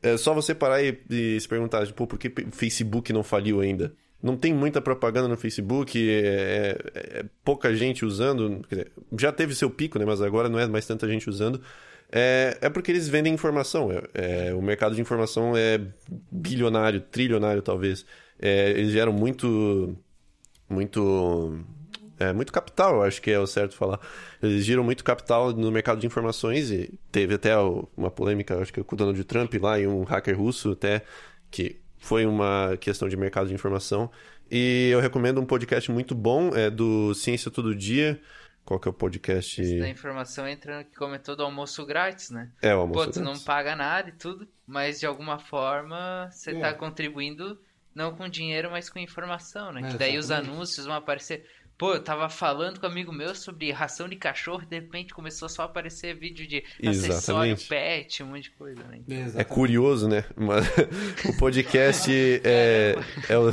[0.02, 3.62] é só você parar e, e se perguntar, tipo, por que o Facebook não faliu
[3.62, 3.94] ainda?
[4.22, 8.62] Não tem muita propaganda no Facebook, é, é- é pouca gente usando.
[8.70, 10.06] dizer, já teve seu pico, né?
[10.06, 11.62] Mas agora não é mais tanta gente usando.
[12.12, 13.90] É, é porque eles vendem informação.
[13.92, 15.80] É, é, o mercado de informação é
[16.32, 18.06] bilionário, trilionário talvez.
[18.40, 19.98] É, eles geram muito.
[20.70, 21.60] Muito.
[22.36, 24.00] Muito capital, eu acho que é o certo falar.
[24.44, 27.58] Eles giram muito capital no mercado de informações e teve até
[27.98, 31.02] uma polêmica, acho que com o Donald Trump lá e um hacker russo até,
[31.50, 34.12] que foi uma questão de mercado de informação.
[34.50, 38.20] E eu recomendo um podcast muito bom, é do Ciência Todo Dia.
[38.66, 39.62] Qual que é o podcast?
[39.62, 42.50] Isso da informação entra no que comentou do almoço grátis, né?
[42.62, 43.06] É o almoço.
[43.06, 43.44] Pô, tu não grátis.
[43.44, 47.58] paga nada e tudo, mas de alguma forma você tá contribuindo
[47.94, 49.82] não com dinheiro, mas com informação, né?
[49.82, 50.54] É, que daí os exatamente.
[50.54, 51.46] anúncios vão aparecer.
[51.82, 55.50] Pô, eu tava falando com um amigo meu sobre ração de cachorro, de repente começou
[55.50, 57.68] só a aparecer vídeo de acessório Exatamente.
[57.68, 59.00] pet, um monte de coisa, né?
[59.36, 60.24] É curioso, né?
[60.36, 60.64] Mas
[61.26, 62.12] o podcast
[62.44, 62.96] é,
[63.28, 63.52] é o,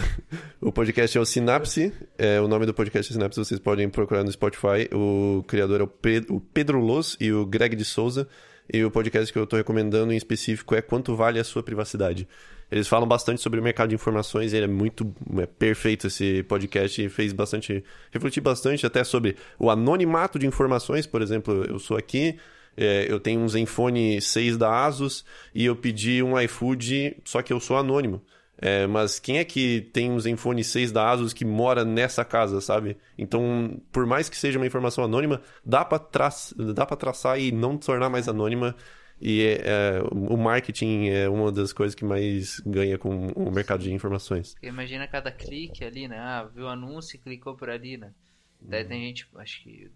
[0.60, 1.90] o podcast é o Sinapse.
[2.18, 3.38] É, o nome do podcast é Sinapse.
[3.38, 4.90] Vocês podem procurar no Spotify.
[4.92, 8.28] O criador é o Pedro, o Pedro Loz e o Greg de Souza.
[8.70, 12.28] E o podcast que eu estou recomendando em específico é Quanto Vale a Sua Privacidade.
[12.70, 14.52] Eles falam bastante sobre o mercado de informações.
[14.52, 20.38] Ele é muito é perfeito esse podcast fez bastante refletir bastante até sobre o anonimato
[20.38, 21.06] de informações.
[21.06, 22.38] Por exemplo, eu sou aqui.
[22.76, 27.52] É, eu tenho um Zenfone 6 da Asus e eu pedi um iFood, só que
[27.52, 28.22] eu sou anônimo.
[28.60, 32.60] É, mas quem é que tem um Zenfone 6 da Asus que mora nessa casa,
[32.60, 32.96] sabe?
[33.16, 36.28] Então, por mais que seja uma informação anônima, dá pra, tra
[36.74, 38.74] dá traçar e não tornar mais anônima.
[39.20, 43.82] E é, é, o marketing é uma das coisas que mais ganha com o mercado
[43.82, 44.54] de informações.
[44.62, 46.18] Imagina cada clique ali, né?
[46.18, 48.12] Ah, viu o anúncio e clicou por ali, né?
[48.60, 49.90] Daí tem gente, acho que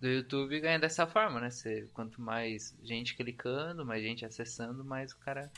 [0.00, 1.50] do YouTube ganha dessa forma, né?
[1.50, 5.50] Você, quanto mais gente clicando, mais gente acessando, mais o cara,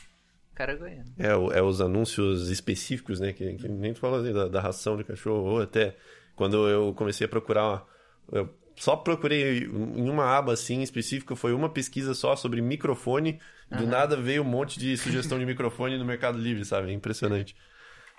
[0.51, 1.03] o cara ganha.
[1.03, 1.13] né?
[1.17, 3.31] É, é os anúncios específicos, né?
[3.31, 5.95] Que, que nem tu falou ali, da, da ração de cachorro, ou até
[6.35, 7.85] quando eu comecei a procurar.
[8.31, 13.39] Eu só procurei em uma aba assim específica, foi uma pesquisa só sobre microfone.
[13.71, 16.91] Do nada veio um monte de sugestão de microfone no Mercado Livre, sabe?
[16.91, 17.55] É impressionante.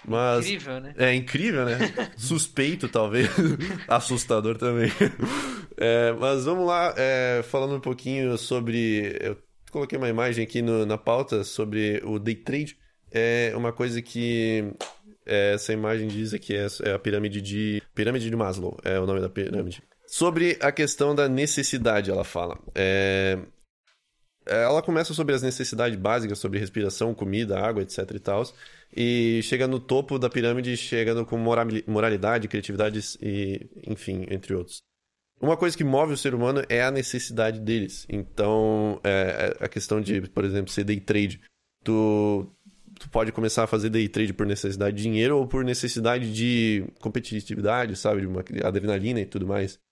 [0.06, 0.46] Mas.
[0.46, 0.94] Incrível, né?
[0.98, 1.78] É incrível, né?
[2.16, 3.28] Suspeito, talvez.
[3.88, 4.90] Assustador também.
[5.76, 9.16] É, mas vamos lá, é, falando um pouquinho sobre.
[9.20, 9.36] Eu
[9.70, 12.76] coloquei uma imagem aqui no- na pauta sobre o day trade.
[13.10, 14.72] É uma coisa que
[15.24, 17.82] é, essa imagem diz aqui é, é a pirâmide de.
[17.94, 19.82] Pirâmide de Maslow é o nome da pirâmide.
[20.14, 22.56] Sobre a questão da necessidade, ela fala.
[22.72, 23.36] É,
[24.46, 28.44] ela começa sobre as necessidades básicas, sobre respiração, comida, água, etc e tal.
[28.96, 34.82] E chega no topo da pirâmide, chegando com morali- moralidade, criatividade e, enfim, entre outros.
[35.40, 38.06] Uma coisa que move o ser humano é a necessidade deles.
[38.08, 41.40] Então, é, a questão de, por exemplo, ser day trade.
[41.82, 42.48] Tu,
[43.00, 46.84] tu pode começar a fazer day trade por necessidade de dinheiro ou por necessidade de
[47.00, 48.20] competitividade, sabe?
[48.20, 49.82] De uma adrenalina e tudo mais.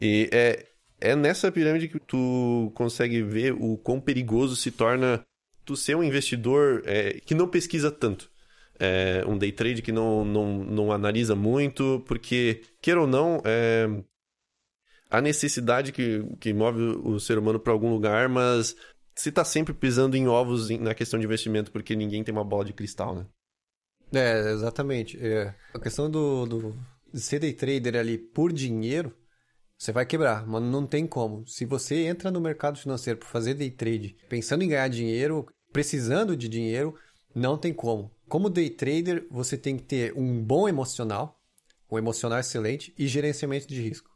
[0.00, 0.66] E é,
[1.00, 5.24] é nessa pirâmide que tu consegue ver o quão perigoso se torna
[5.64, 8.30] tu ser um investidor é, que não pesquisa tanto.
[8.80, 13.88] É, um day trade que não, não, não analisa muito, porque, queira ou não, é,
[15.10, 18.76] a necessidade que, que move o ser humano para algum lugar, mas
[19.14, 22.64] se tá sempre pisando em ovos na questão de investimento, porque ninguém tem uma bola
[22.64, 23.26] de cristal, né?
[24.12, 25.18] É, exatamente.
[25.20, 26.78] É, a questão do, do
[27.12, 29.14] de ser day trader ali por dinheiro,
[29.78, 31.46] você vai quebrar, mas não tem como.
[31.46, 36.36] Se você entra no mercado financeiro para fazer day trade, pensando em ganhar dinheiro, precisando
[36.36, 36.96] de dinheiro,
[37.32, 38.10] não tem como.
[38.28, 41.40] Como day trader, você tem que ter um bom emocional,
[41.88, 44.10] um emocional excelente e gerenciamento de risco.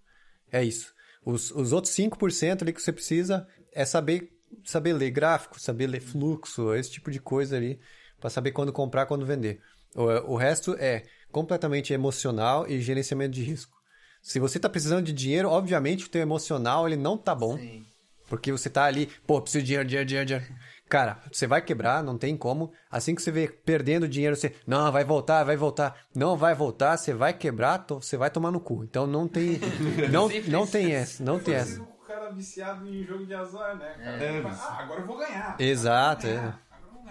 [0.50, 0.92] É isso.
[1.24, 4.32] Os, os outros 5% ali que você precisa é saber,
[4.64, 7.80] saber ler gráfico, saber ler fluxo, esse tipo de coisa ali,
[8.18, 9.60] para saber quando comprar, quando vender.
[9.94, 13.81] O, o resto é completamente emocional e gerenciamento de risco.
[14.22, 17.58] Se você está precisando de dinheiro, obviamente o teu emocional ele não tá bom.
[17.58, 17.84] Sim.
[18.28, 20.46] Porque você tá ali, pô, preciso de dinheiro, dinheiro, dinheiro, dinheiro.
[20.88, 22.72] Cara, você vai quebrar, não tem como.
[22.90, 25.96] Assim que você vê perdendo dinheiro, você, não, vai voltar, vai voltar.
[26.14, 28.84] Não vai voltar, você vai quebrar, to- você vai tomar no cu.
[28.84, 29.58] Então não tem,
[30.10, 31.80] não, não tem essa, não tem essa.
[31.82, 34.22] O cara viciado em jogo de azar, né, cara?
[34.24, 34.42] É.
[34.46, 35.56] Ah, agora eu vou ganhar.
[35.58, 36.54] Exato, é.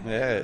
[0.06, 0.42] É,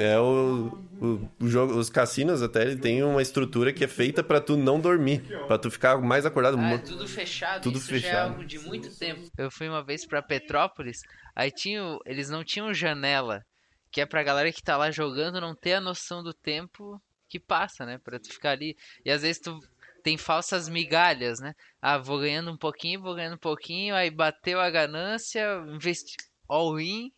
[0.00, 0.70] é, é o,
[1.00, 4.56] o, o jogo, os cassinos até ele tem uma estrutura que é feita pra tu
[4.56, 6.58] não dormir, pra tu ficar mais acordado.
[6.58, 7.62] Ah, é tudo fechado.
[7.62, 8.30] Tudo isso já é fechado.
[8.30, 9.22] algo de muito tempo.
[9.36, 11.02] Eu fui uma vez pra Petrópolis,
[11.34, 13.42] aí tinha, eles não tinham janela,
[13.90, 17.38] que é pra galera que tá lá jogando não ter a noção do tempo que
[17.38, 17.98] passa, né?
[17.98, 18.76] Pra tu ficar ali.
[19.04, 19.60] E às vezes tu
[20.02, 21.52] tem falsas migalhas, né?
[21.82, 26.14] Ah, vou ganhando um pouquinho, vou ganhando um pouquinho, aí bateu a ganância, investi
[26.48, 27.10] all in,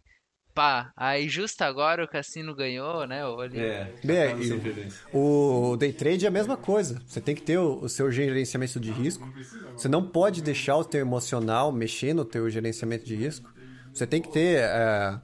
[0.59, 0.93] pá.
[0.97, 3.23] Aí justo agora o cassino ganhou, né?
[3.23, 3.61] Ali.
[3.61, 3.95] É,
[4.37, 5.07] e sempre isso.
[5.13, 7.01] O day trade é a mesma coisa.
[7.07, 9.33] Você tem que ter o, o seu gerenciamento de risco.
[9.77, 13.49] Você não pode deixar o teu emocional mexer no teu gerenciamento de risco.
[13.95, 14.59] Você tem que ter...
[14.59, 15.21] É,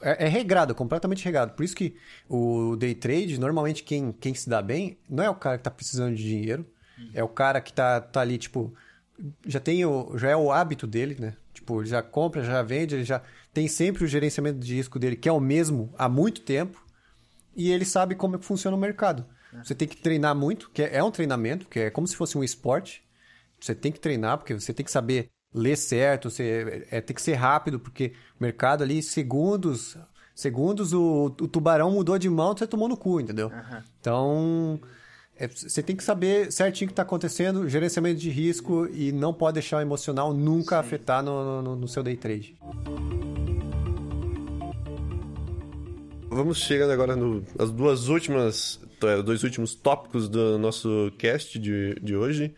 [0.00, 1.52] é, é regrado, completamente regrado.
[1.52, 1.94] Por isso que
[2.26, 5.70] o day trade, normalmente quem, quem se dá bem, não é o cara que está
[5.70, 6.64] precisando de dinheiro.
[7.12, 8.72] É o cara que tá, tá ali, tipo...
[9.46, 11.34] Já, tem o, já é o hábito dele, né?
[11.52, 13.22] Tipo, ele já compra, já vende, ele já
[13.56, 16.84] tem sempre o gerenciamento de risco dele, que é o mesmo há muito tempo
[17.56, 19.24] e ele sabe como é que funciona o mercado.
[19.64, 22.36] Você tem que treinar muito, que é é um treinamento, que é como se fosse
[22.36, 23.02] um esporte.
[23.58, 27.22] Você tem que treinar, porque você tem que saber ler certo, você é, tem que
[27.22, 29.96] ser rápido, porque o mercado ali, segundos,
[30.34, 33.48] segundos o, o tubarão mudou de mão, você tomou no cu, entendeu?
[33.98, 34.78] Então,
[35.38, 39.34] é, você tem que saber certinho o que está acontecendo, gerenciamento de risco e não
[39.34, 42.56] pode deixar o emocional nunca afetar no, no, no seu day trade.
[46.28, 51.94] Vamos chegando agora no as duas últimas, é, dois últimos tópicos do nosso cast de,
[52.02, 52.54] de hoje.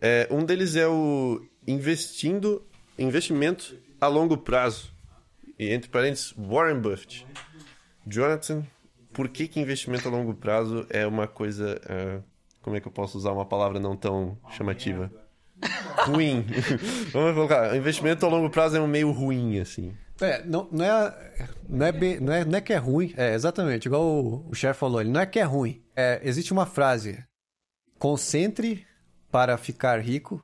[0.00, 2.62] É, um deles é o investindo,
[2.98, 4.90] investimento a longo prazo.
[5.58, 7.26] E entre parênteses, Warren Buffett.
[8.06, 8.64] Jonathan,
[9.20, 11.78] por que, que investimento a longo prazo é uma coisa.
[11.86, 12.22] é,
[12.62, 15.12] como é que eu posso usar uma palavra não tão chamativa?
[16.06, 16.46] Ruim.
[17.12, 17.76] Vamos colocar.
[17.76, 19.94] Investimento a longo prazo é um meio ruim, assim.
[20.22, 23.86] É, não, não, é, não, é não, é, não é que é ruim, é exatamente,
[23.86, 25.82] igual o, o chefe falou, ele não é que é ruim.
[25.94, 27.22] É, existe uma frase:
[27.98, 28.86] concentre
[29.30, 30.42] para ficar rico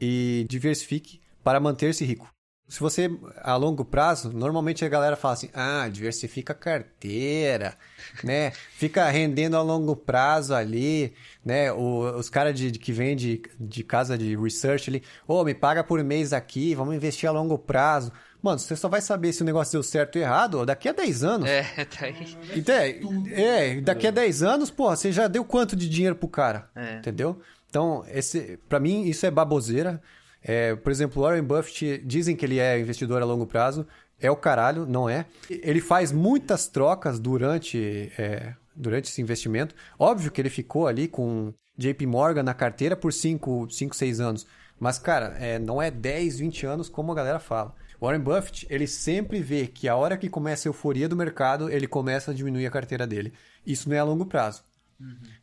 [0.00, 2.32] e diversifique para manter-se rico.
[2.66, 3.10] Se você,
[3.42, 7.76] a longo prazo, normalmente a galera fala assim: ah, diversifica a carteira,
[8.22, 8.52] né?
[8.72, 11.12] Fica rendendo a longo prazo ali,
[11.44, 11.70] né?
[11.72, 15.54] O- os caras de, de- que vêm de, de casa de research ali, ô, me
[15.54, 18.10] paga por mês aqui, vamos investir a longo prazo.
[18.42, 21.22] Mano, você só vai saber se o negócio deu certo ou errado daqui a 10
[21.24, 21.48] anos.
[21.48, 22.36] É, tá aí.
[22.56, 26.28] Então, é, é, daqui a 10 anos, porra, você já deu quanto de dinheiro pro
[26.28, 26.68] cara?
[26.74, 26.96] É.
[26.96, 27.40] Entendeu?
[27.70, 30.00] Então, esse, para mim, isso é baboseira.
[30.44, 33.86] É, por exemplo, Warren Buffett, dizem que ele é investidor a longo prazo.
[34.20, 35.24] É o caralho, não é.
[35.48, 39.74] Ele faz muitas trocas durante, é, durante esse investimento.
[39.98, 44.46] Óbvio que ele ficou ali com JP Morgan na carteira por 5, 6 anos.
[44.78, 47.74] Mas, cara, é, não é 10, 20 anos como a galera fala.
[48.00, 51.86] Warren Buffett, ele sempre vê que a hora que começa a euforia do mercado, ele
[51.86, 53.32] começa a diminuir a carteira dele.
[53.66, 54.62] Isso não é a longo prazo.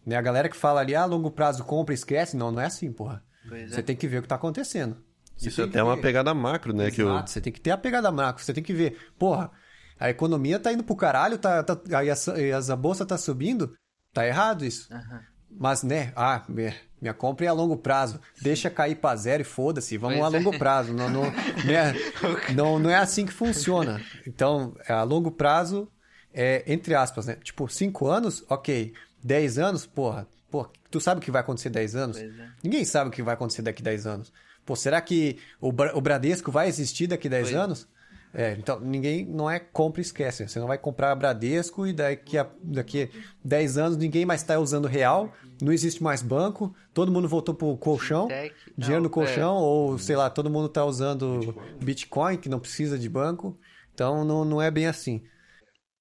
[0.05, 0.15] Né?
[0.15, 2.37] A galera que fala ali, ah, longo prazo compra e esquece.
[2.37, 3.23] Não, não é assim, porra.
[3.51, 3.75] Pois é.
[3.75, 4.97] Você tem que ver o que tá acontecendo.
[5.37, 6.89] Você Isso tem é até uma pegada macro, né?
[6.89, 9.51] Que eu, Exato, você tem que ter a pegada macro, você tem que ver, porra,
[9.99, 13.17] a economia tá indo pro caralho, tá, tá, aí a, e as- a bolsa tá
[13.17, 13.75] subindo,
[14.13, 14.87] tá errado isso.
[14.93, 15.21] Aham.
[15.53, 19.43] Mas, né, ah, minha, minha compra é a longo prazo, deixa cair pra zero e
[19.45, 20.39] foda-se, vamos Pois a é.
[20.39, 21.93] longo prazo, não, não, né,
[22.55, 24.01] não, não é assim que funciona.
[24.25, 25.91] Então, a longo prazo,
[26.33, 31.23] é, entre aspas, né, tipo, cinco anos, ok, dez anos, porra, porra, tu sabe o
[31.23, 32.17] que vai acontecer 10 anos?
[32.17, 32.29] É.
[32.63, 34.31] Ninguém sabe o que vai acontecer daqui 10 anos.
[34.65, 37.57] Pô, será que o, Bra- o Bradesco vai existir daqui 10 Pois é.
[37.59, 37.87] anos?
[38.33, 40.47] É, então ninguém não é compra e esquece.
[40.47, 43.09] Você não vai comprar Bradesco e daqui a daqui
[43.43, 47.75] 10 anos ninguém mais está usando real, não existe mais banco, todo mundo voltou pro
[47.75, 51.53] colchão, Fintech, dinheiro não, no colchão, ou sei lá, todo mundo está usando
[51.83, 52.37] Bitcoin.
[52.37, 53.59] que não precisa de banco.
[53.93, 55.21] Então não, não é bem assim.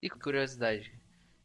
[0.00, 0.92] E curiosidade,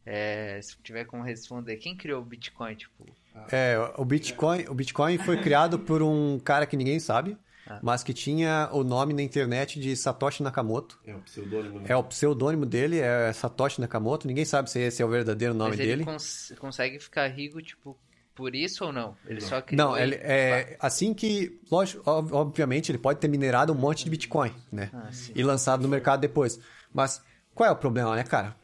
[0.06, 3.06] é, se tiver como responder, quem criou o Bitcoin, tipo...
[3.52, 7.38] É, o Bitcoin, o Bitcoin foi criado por um cara que ninguém sabe,
[7.68, 7.80] Ah.
[7.82, 10.99] mas que tinha o nome na internet de Satoshi Nakamoto.
[11.06, 11.82] É o pseudônimo.
[11.88, 14.28] É o pseudônimo dele, é Satoshi Nakamoto.
[14.28, 16.03] Ninguém sabe se esse é o verdadeiro nome Mas ele dele.
[16.06, 17.98] cons- consegue ficar rico, tipo,
[18.36, 19.16] por isso ou não?
[19.26, 23.74] Ele só criou Não, ele, é assim que, lógico, ob- obviamente, ele pode ter minerado
[23.74, 24.90] um monte de Bitcoin, né?
[24.94, 25.32] Ah, sim.
[25.36, 26.60] e lançado no mercado depois.
[26.94, 27.22] Mas
[27.53, 28.56] qual é o problema, né, cara?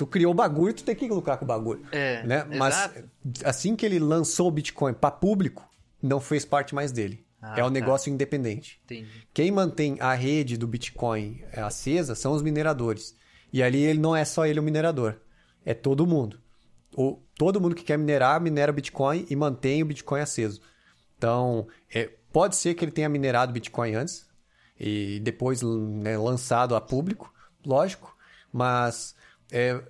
[0.00, 1.84] Tu criou o bagulho, tu tem que lucrar com o bagulho.
[1.92, 2.42] É, né?
[2.56, 3.04] Mas exato.
[3.44, 5.62] assim que ele lançou o Bitcoin para público,
[6.02, 7.22] não fez parte mais dele.
[7.38, 7.70] Ah, é um tá.
[7.70, 8.80] negócio independente.
[8.86, 9.26] Entendi.
[9.34, 13.14] Quem mantém a rede do Bitcoin acesa são os mineradores.
[13.52, 15.20] E ali ele não é só ele o minerador,
[15.66, 16.40] é todo mundo.
[16.96, 20.62] O, todo mundo que quer minerar, minera Bitcoin e mantém o Bitcoin aceso.
[21.18, 24.26] Então, é, pode ser que ele tenha minerado Bitcoin antes,
[24.78, 27.30] e depois né, lançado a público,
[27.66, 28.16] lógico,
[28.50, 29.14] mas
[29.52, 29.80] é,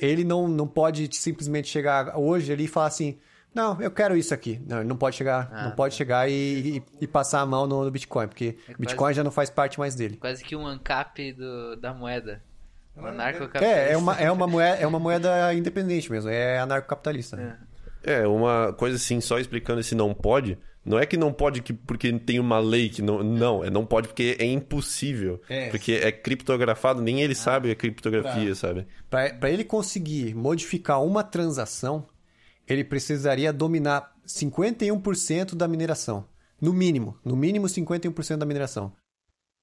[0.00, 3.18] ele não, não pode simplesmente chegar hoje ali e falar assim,
[3.54, 4.60] não, eu quero isso aqui.
[4.66, 7.66] Não, ele não pode chegar, Ah, não pode chegar e, e, e passar a mão
[7.66, 10.16] no, no Bitcoin, porque É Bitcoin já não faz parte mais dele.
[10.16, 12.42] Quase que um ancap do, da moeda.
[12.96, 13.92] Um É, anarcocapitalista.
[13.92, 17.36] é uma, é, uma moeda, é uma moeda independente mesmo, é anarcocapitalista.
[17.36, 17.58] né?
[18.04, 20.58] É, uma coisa assim, só explicando esse não pode.
[20.84, 23.22] Não é que não pode que, porque tem uma lei que não.
[23.22, 25.40] Não, é não pode porque é impossível.
[25.48, 25.70] É.
[25.70, 27.24] Porque é criptografado, nem Ah.
[27.24, 28.54] ele sabe a criptografia, Tá.
[28.56, 28.86] sabe?
[29.08, 32.06] Para ele conseguir modificar uma transação,
[32.66, 36.26] ele precisaria dominar 51% da mineração.
[36.60, 37.16] No mínimo.
[37.24, 38.92] No mínimo 51% da mineração.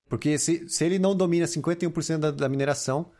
[0.09, 3.11] Porque se, se ele não domina 51% da, da mineração,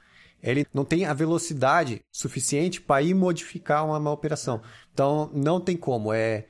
[0.41, 4.61] ele não tem a velocidade suficiente para ir modificar uma, uma operação.
[4.93, 6.11] Então, não tem como.
[6.13, 6.47] É,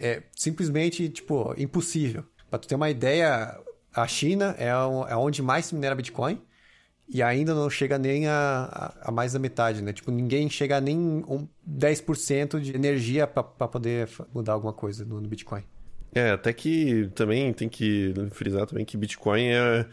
[0.00, 2.24] é simplesmente, tipo, impossível.
[2.50, 3.58] Para tu ter uma ideia,
[3.94, 6.40] a China é, é onde mais se minera Bitcoin
[7.08, 9.92] e ainda não chega nem a, a, mais da metade, né?
[9.92, 15.28] Tipo, ninguém chega nem um 10% de energia para poder mudar alguma coisa no, no
[15.28, 15.64] Bitcoin.
[16.14, 19.86] É, até que também tem que frisar também que Bitcoin é.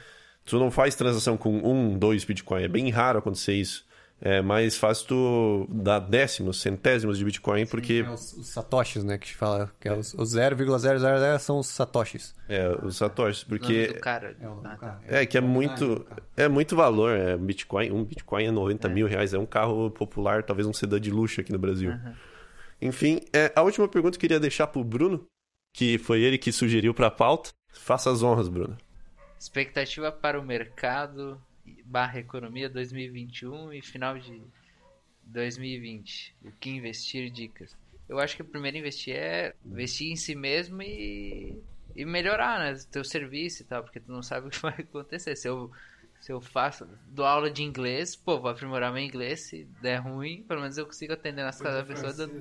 [0.46, 2.64] Tu não faz transação com um, dois Bitcoin.
[2.64, 3.86] É bem raro acontecer isso.
[4.22, 9.18] É mais fácil tu dar décimos, centésimos de Bitcoin, porque É os, os satoshis, né?
[9.18, 12.34] Que fala que é os, os 0,000 são os satoshis.
[12.48, 14.36] é, os satoshis, porque cara.
[14.40, 15.02] É o cara.
[15.06, 17.12] É, que é muito, é muito valor.
[17.12, 19.34] É, Bitcoin, um Bitcoin é 90 mil reais.
[19.34, 21.92] É um carro popular, talvez um sedã de luxo aqui no Brasil.
[22.82, 25.26] Enfim, é, a última pergunta eu queria deixar pro Bruno,
[25.74, 27.50] que foi ele que sugeriu pra pauta.
[27.74, 28.78] Faça as honras, Bruno.
[29.38, 31.40] Expectativa para o mercado
[31.86, 34.42] barra economia 2021 e final de
[35.24, 36.36] 2020.
[36.44, 37.76] O que investir dicas.
[38.08, 41.64] Eu acho que o primeiro investir é investir em si mesmo e,
[41.96, 42.80] e melhorar, né?
[42.92, 45.36] Teu serviço e tal, porque tu não sabe o que vai acontecer.
[45.36, 45.72] Se eu,
[46.20, 49.42] se eu faço, dou aula de inglês, pô, vou aprimorar meu inglês.
[49.42, 52.14] Se der ruim, pelo menos eu consigo atender nas casas da pessoa.
[52.14, 52.36] dando-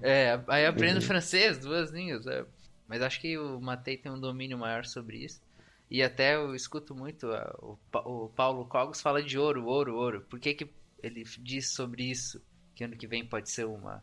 [0.00, 2.26] é, aí eu aprendo francês, duas línguas.
[2.26, 2.44] é.
[2.86, 5.40] Mas acho que o Matei tem um domínio maior sobre isso.
[5.90, 7.78] E até eu escuto muito ah, o,
[8.26, 10.22] o Paulo Cogos fala de ouro, ouro, ouro.
[10.22, 12.42] Por que, que ele diz sobre isso?
[12.74, 14.02] Que ano que vem pode ser uma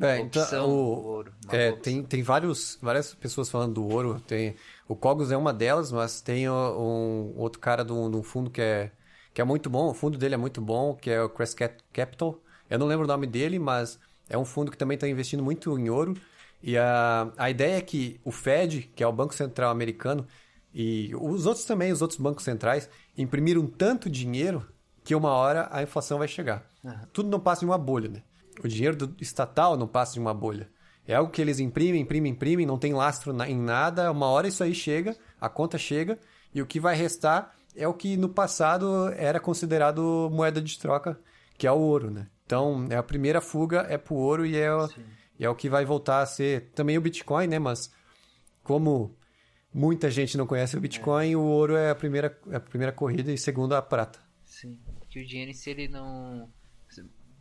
[0.00, 1.34] É, então, opção o- ouro.
[1.48, 4.20] É, tem, tem vários, várias pessoas falando do ouro.
[4.20, 4.56] Tem,
[4.88, 8.92] o Cogos é uma delas, mas tem um outro cara de um, fundo que é,
[9.32, 9.90] que é muito bom.
[9.90, 12.42] O fundo dele é muito bom, que é o Crest Cap- Capital.
[12.68, 13.98] Eu não lembro o nome dele, mas
[14.28, 16.14] é um fundo que também está investindo muito em ouro.
[16.62, 20.26] E a, a ideia é que o Fed, que é o Banco Central americano,
[20.78, 24.66] e os outros também, os outros bancos centrais, imprimiram tanto dinheiro
[25.02, 26.68] que uma hora a inflação vai chegar.
[27.14, 28.22] Tudo não passa de uma bolha, né?
[28.62, 30.68] O dinheiro do estatal não passa de uma bolha.
[31.08, 34.10] É algo que eles imprimem, imprimem, imprimem, não tem lastro na- em nada.
[34.12, 36.18] Uma hora isso aí chega, a conta chega,
[36.54, 41.18] e o que vai restar é o que no passado era considerado moeda de troca,
[41.56, 42.26] que é o ouro, né?
[42.44, 44.88] Então, é a primeira fuga é pro ouro e é, o-
[45.38, 47.58] e é o que vai voltar a ser também o Bitcoin, né?
[47.58, 47.90] Mas
[48.62, 49.14] como
[49.76, 53.30] muita gente não conhece o Bitcoin, o ouro é a primeira, é a primeira corrida
[53.30, 54.18] e segunda a prata.
[54.44, 54.78] Sim.
[55.10, 56.50] Que o dinheiro em si ele não.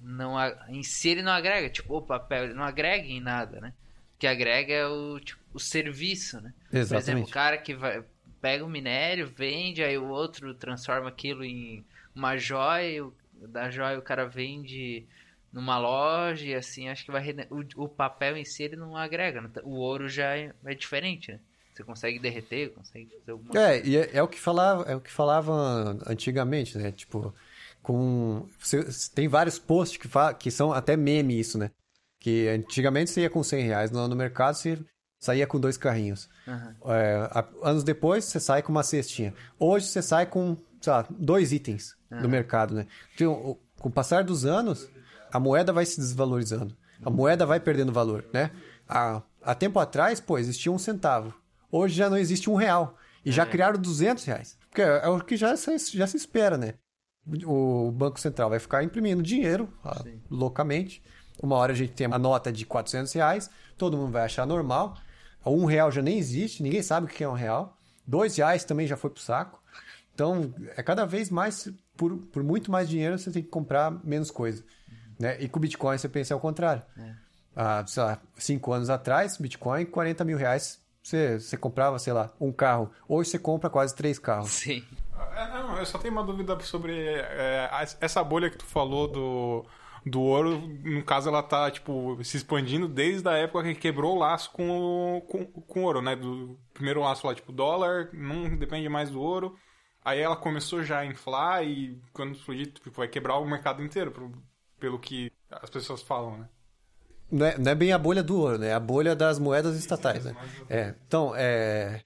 [0.01, 0.35] não
[0.69, 1.69] em si ele não agrega.
[1.69, 3.73] Tipo, o papel ele não agrega em nada, né?
[4.15, 6.53] O que agrega é o, tipo, o serviço, né?
[6.69, 7.29] Por exemplo, Exatamente.
[7.29, 8.03] o cara que vai,
[8.41, 13.13] pega o minério, vende, aí o outro transforma aquilo em uma joia, o-
[13.47, 15.05] da joia o cara vende
[15.51, 19.41] numa loja e assim, acho que vai o, o papel em si ele não agrega,
[19.41, 19.49] né?
[19.63, 21.39] o ouro já é, é diferente, né?
[21.75, 25.01] Você consegue derreter, consegue fazer alguma É, e é, é o que falava, é o
[25.01, 26.89] que falava antigamente, né?
[26.93, 27.35] Tipo,
[27.83, 31.69] com você- tem vários posts que, fa, que são até meme isso, né?
[32.19, 34.79] Que antigamente você ia com 100 reais no, no mercado, você
[35.19, 36.29] saía com dois carrinhos.
[36.47, 36.75] Aham.
[36.85, 39.33] É, a- anos depois, você sai com uma cestinha.
[39.59, 42.87] Hoje, você sai com, sei lá, dois itens do mercado, né?
[43.13, 44.89] Então, com o passar dos anos,
[45.29, 46.73] a moeda vai se desvalorizando.
[47.03, 48.49] A moeda vai perdendo valor, né?
[48.87, 51.33] Há, há tempo atrás, pô, existia um centavo.
[51.75, 52.97] Hoje já não existe um real.
[53.25, 54.57] E já criaram 200 reais.
[54.69, 56.75] Porque é, é o que já se, já se espera, né?
[57.45, 61.03] O Banco Central vai ficar imprimindo dinheiro ah, loucamente.
[61.41, 64.95] Uma hora a gente tem a nota de 400 reais, todo mundo vai achar normal.
[65.45, 67.77] Um real já nem existe, ninguém sabe o que é um real.
[68.07, 69.61] Dois reais também já foi pro saco.
[70.13, 74.31] Então, é cada vez mais, por, por muito mais dinheiro, você tem que comprar menos
[74.31, 74.63] coisa.
[75.19, 75.41] Né?
[75.41, 76.83] E com o Bitcoin você pensa ao contrário.
[77.53, 82.31] Há, sei lá, cinco anos atrás, Bitcoin, 40 mil reais, você, você comprava, sei lá,
[82.39, 82.91] um carro.
[83.07, 84.49] Hoje você compra quase três carros.
[84.49, 84.83] Sim.
[85.35, 87.69] É, não, eu só tenho uma dúvida sobre é,
[88.01, 89.65] essa bolha que tu falou do,
[90.05, 94.19] do ouro, no caso, ela tá, tipo, se expandindo desde a época que quebrou o
[94.19, 96.15] laço com o, com, com ouro, né?
[96.15, 99.55] Do primeiro laço lá, tipo, dólar, não depende mais do ouro.
[100.03, 104.11] Aí ela começou já a inflar e quando explodir, tipo, vai quebrar o mercado inteiro,
[104.11, 104.31] pro-
[104.79, 106.49] pelo que as pessoas falam, né?
[107.31, 108.67] Não é, não é bem a bolha do ouro, né?
[108.69, 110.35] É a bolha das moedas estatais, né?
[110.69, 112.01] É, então, é...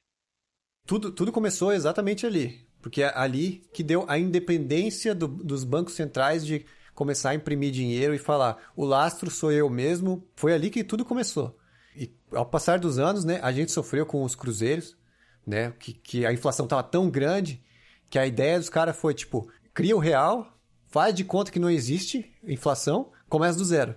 [0.85, 2.67] Tudo, tudo começou exatamente ali.
[2.81, 6.65] Porque é ali que deu a independência do- dos bancos centrais de
[6.95, 10.25] começar a imprimir dinheiro e falar o lastro sou eu mesmo.
[10.35, 11.57] Foi ali que tudo começou.
[11.95, 14.97] E ao passar dos anos, né, a gente sofreu com os cruzeiros,
[15.45, 15.73] né?
[15.77, 17.61] Que, que a inflação estava tão grande
[18.09, 21.69] que a ideia dos caras foi, tipo, cria o real, faz de conta que não
[21.69, 23.95] existe inflação, começa do zero.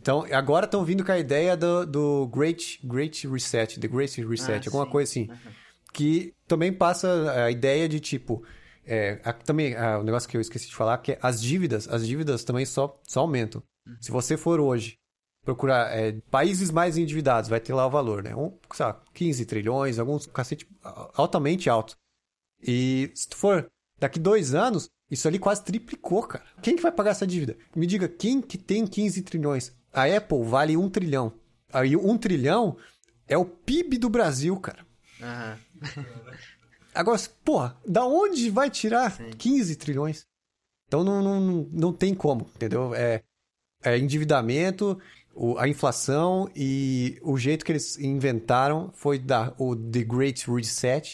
[0.00, 4.52] Então, agora estão vindo com a ideia do, do Great, Great Reset, The Great Reset,
[4.66, 4.90] Ah, alguma sim.
[4.90, 5.28] coisa assim.
[5.92, 8.44] Que também passa a ideia de tipo.
[8.86, 11.88] é, a- também, ah, o negócio que eu esqueci de falar, que é as dívidas,
[11.88, 13.62] as dívidas também só, só aumentam.
[13.98, 14.98] Se você for hoje
[15.42, 18.34] procurar é, países mais endividados, vai ter lá o valor, né?
[18.36, 20.66] Um, sei lá, 15 trilhões, alguns cacete
[21.14, 21.96] altamente alto.
[22.62, 26.44] E se tu for daqui dois anos, isso ali quase triplicou, cara.
[26.62, 27.56] Quem que vai pagar essa dívida?
[27.76, 29.72] Me diga, quem que tem 15 trilhões?
[29.92, 31.32] A Apple vale um trilhão.
[31.72, 32.76] Aí um trilhão
[33.28, 34.84] é o PIB do Brasil, cara.
[35.22, 35.58] Aham.
[36.94, 40.26] Agora, porra, da onde vai tirar 15 trilhões?
[40.86, 42.94] Então não, não, não- não tem como, entendeu?
[42.94, 43.22] É,
[43.82, 44.98] é endividamento,
[45.34, 51.12] o- a inflação e o jeito que eles inventaram foi dar o The Great Reset.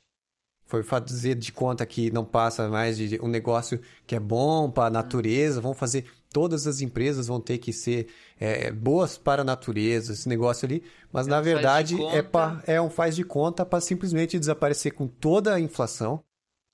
[0.70, 4.86] Foi fazer de conta que não passa mais de um negócio que é bom para
[4.86, 5.60] a natureza.
[5.60, 6.04] Vão fazer.
[6.32, 8.06] Todas as empresas vão ter que ser
[8.38, 10.84] é, boas para a natureza, esse negócio ali.
[11.12, 14.94] Mas É na um verdade é, pra, é um faz de conta para simplesmente desaparecer
[14.94, 16.22] com toda a inflação,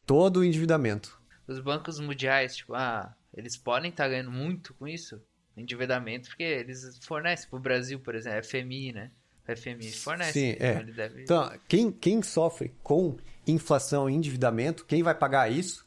[0.04, 1.18] todo o endividamento.
[1.48, 5.18] Os bancos mundiais, tipo, ah, eles podem estar ganhando muito com isso,
[5.56, 9.10] endividamento, porque eles fornecem pro Brasil, por exemplo, FMI, né?
[9.56, 10.32] FMI fornece.
[10.32, 10.84] Sim, então é.
[10.84, 11.22] deve...
[11.22, 13.16] Então, quem, quem sofre com
[13.46, 15.86] inflação e endividamento, quem vai pagar isso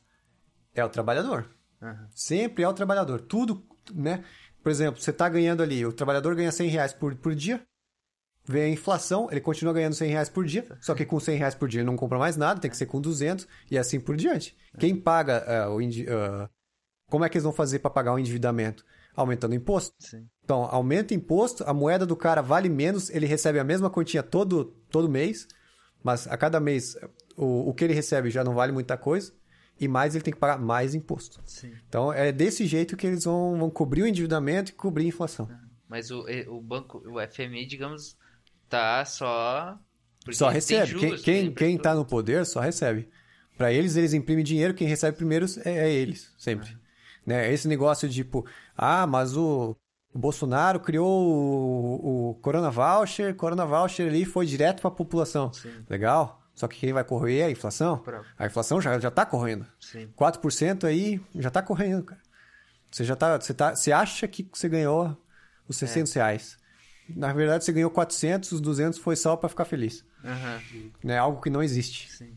[0.74, 1.50] é o trabalhador.
[1.82, 2.08] Aham.
[2.14, 3.22] Sempre é o trabalhador.
[3.22, 3.64] Tudo,
[3.94, 4.24] né?
[4.62, 7.62] Por exemplo, você está ganhando ali, o trabalhador ganha 100 reais por, por dia,
[8.46, 11.56] vem a inflação, ele continua ganhando 100 reais por dia, só que com 100 reais
[11.56, 14.18] por dia ele não compra mais nada, tem que ser com 200 e assim por
[14.18, 14.58] diante.
[14.78, 15.80] Quem paga ah, o...
[15.80, 16.50] ah,
[17.10, 18.86] como é que eles vão fazer para pagar o endividamento?
[19.16, 19.94] Aumentando o imposto.
[20.00, 20.28] Sim.
[20.44, 24.24] Então, aumenta o imposto, a moeda do cara vale menos, ele recebe a mesma quantia
[24.24, 25.48] todo, todo mês,
[26.04, 26.98] mas a cada mês
[27.36, 29.34] o, o que ele recebe já não vale muita coisa,
[29.80, 31.42] e mais ele tem que pagar mais imposto.
[31.46, 31.72] Sim.
[31.88, 35.50] Então, é desse jeito que eles vão, vão cobrir o endividamento e cobrir a inflação.
[35.88, 38.18] Mas o, o banco, o FMI, digamos,
[38.68, 39.80] tá só...
[40.32, 40.86] Só recebe.
[40.86, 41.84] juros, Quem, quem, quem abertura.
[41.84, 43.10] tá no poder só recebe.
[43.58, 46.78] Para eles, eles imprimem dinheiro, quem recebe primeiro é, é eles, sempre.
[47.26, 47.52] Né?
[47.52, 48.46] Esse negócio de tipo,
[48.76, 49.76] ah, mas o
[50.14, 55.52] Bolsonaro criou o, o Corona Voucher, Corona Voucher ali foi direto para a população.
[55.54, 55.72] Sim.
[55.90, 56.42] Legal.
[56.56, 58.00] Só que quem vai correr é a inflação.
[58.00, 59.66] Pra- A inflação já, já tá correndo.
[59.80, 60.10] Sim.
[60.18, 62.22] 4% aí já tá correndo, cara.
[62.92, 65.16] Você já tá, você tá, você acha que você ganhou
[65.68, 66.58] os 600 reais.
[67.16, 70.04] Na verdade, você ganhou 400, os 200 foi só para ficar feliz.
[70.24, 70.60] Aham.
[71.04, 71.18] Né?
[71.18, 72.12] Algo que não existe.
[72.12, 72.34] Sim.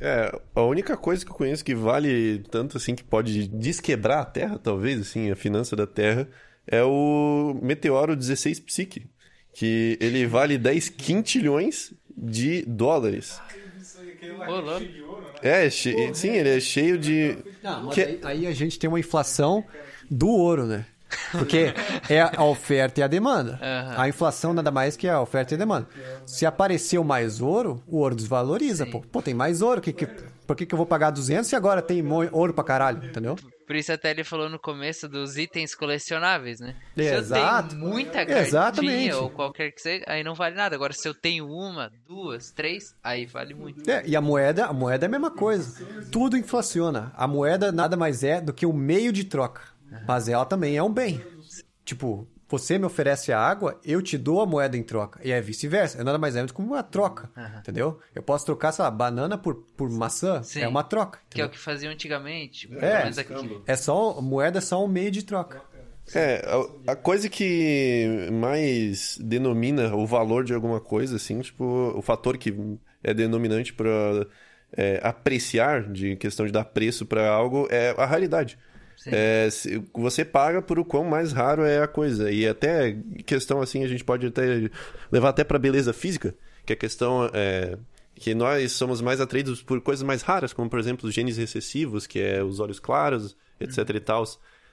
[0.00, 4.24] É, a única coisa que eu conheço que vale tanto assim que pode desquebrar a
[4.24, 6.26] Terra, talvez, assim, a finança da Terra,
[6.66, 9.06] é o Meteoro 16 Psique,
[9.54, 13.40] que ele vale 10 quintilhões de dólares.
[14.48, 14.84] Ô, louco.
[15.42, 17.38] É, che- sim, ele é cheio de...
[17.62, 19.64] Não, mas Que- aí, aí a gente tem uma inflação
[20.10, 20.86] do ouro, né?
[21.32, 21.72] Porque
[22.08, 23.58] é a oferta e a demanda.
[23.60, 23.94] Aham.
[24.02, 25.88] A inflação nada mais que a oferta e a demanda.
[26.24, 28.86] Se apareceu mais ouro, o ouro desvaloriza.
[28.86, 29.80] Pô, Pô, tem mais ouro.
[29.80, 32.00] Que, que, por que, que eu vou pagar 200 e agora tem
[32.32, 33.04] ouro pra caralho?
[33.04, 33.36] Entendeu?
[33.70, 36.74] Por isso até ele falou no começo dos itens colecionáveis, né?
[36.96, 37.66] Se Exato.
[37.66, 39.12] eu tenho muita cartinha Exatamente.
[39.12, 40.74] ou qualquer que seja, aí não vale nada.
[40.74, 43.88] Agora, se eu tenho uma, duas, três, aí vale muito.
[43.88, 45.86] É, e a moeda, a moeda é a mesma coisa.
[46.10, 47.12] Tudo inflaciona.
[47.16, 49.62] A moeda nada mais é do que um meio de troca.
[50.04, 51.24] Mas ela também é um bem.
[51.84, 55.20] Tipo, você me oferece a água, eu te dou a moeda em troca.
[55.22, 56.00] E é vice-versa.
[56.00, 57.30] É nada mais é do que uma troca.
[57.58, 58.00] Entendeu?
[58.12, 60.42] Eu posso trocar, sei lá, banana por, por maçã.
[60.42, 60.62] Sim.
[60.62, 61.20] É uma troca.
[61.30, 61.50] Que é o entendeu?
[61.50, 62.68] que faziam antigamente.
[62.80, 63.10] É.
[63.66, 65.62] É só, moeda é só um meio de troca.
[66.12, 66.44] É,
[66.88, 72.36] a, a coisa que mais denomina o valor de alguma coisa, assim, tipo, o fator
[72.36, 72.52] que
[73.02, 74.26] é denominante para
[75.02, 78.58] apreciar, de questão de dar preço para algo, é a raridade.
[79.06, 82.30] É, se- você paga por o quão mais raro é a coisa.
[82.30, 82.96] E até
[83.26, 84.70] questão assim, a gente pode até
[85.10, 86.34] levar até para beleza física,
[86.66, 87.78] que a questão é
[88.14, 92.06] que nós somos mais atraídos por coisas mais raras, como por exemplo os genes recessivos,
[92.06, 94.24] que é os olhos claros, etc e tal.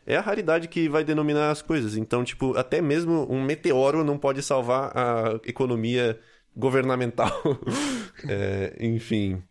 [0.05, 1.95] é a raridade que vai denominar as coisas.
[1.95, 6.19] Então, tipo, até mesmo um meteoro não pode salvar a economia
[6.55, 7.31] governamental.
[8.27, 9.43] É, enfim.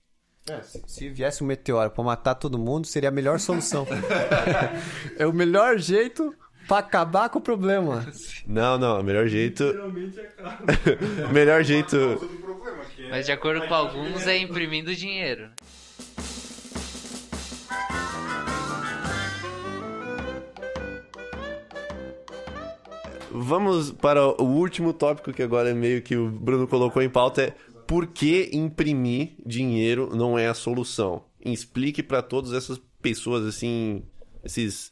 [0.63, 3.87] Se, se viesse um meteoro pra matar todo mundo, seria a melhor solução.
[5.19, 6.33] é o melhor jeito
[6.69, 8.07] pra acabar com o problema.
[8.47, 9.65] Não, não, o melhor jeito.
[9.65, 9.73] É
[10.41, 11.29] caro.
[11.29, 11.97] o melhor jeito.
[11.97, 13.11] do problema, que é...
[13.11, 15.51] Mas de acordo com alguns é imprimindo dinheiro.
[23.39, 27.43] Vamos para o último tópico que agora é meio que o Bruno colocou em pauta
[27.43, 27.53] é
[27.87, 31.25] por que imprimir dinheiro não é a solução?
[31.41, 34.03] Explique para todas essas pessoas assim,
[34.45, 34.91] esses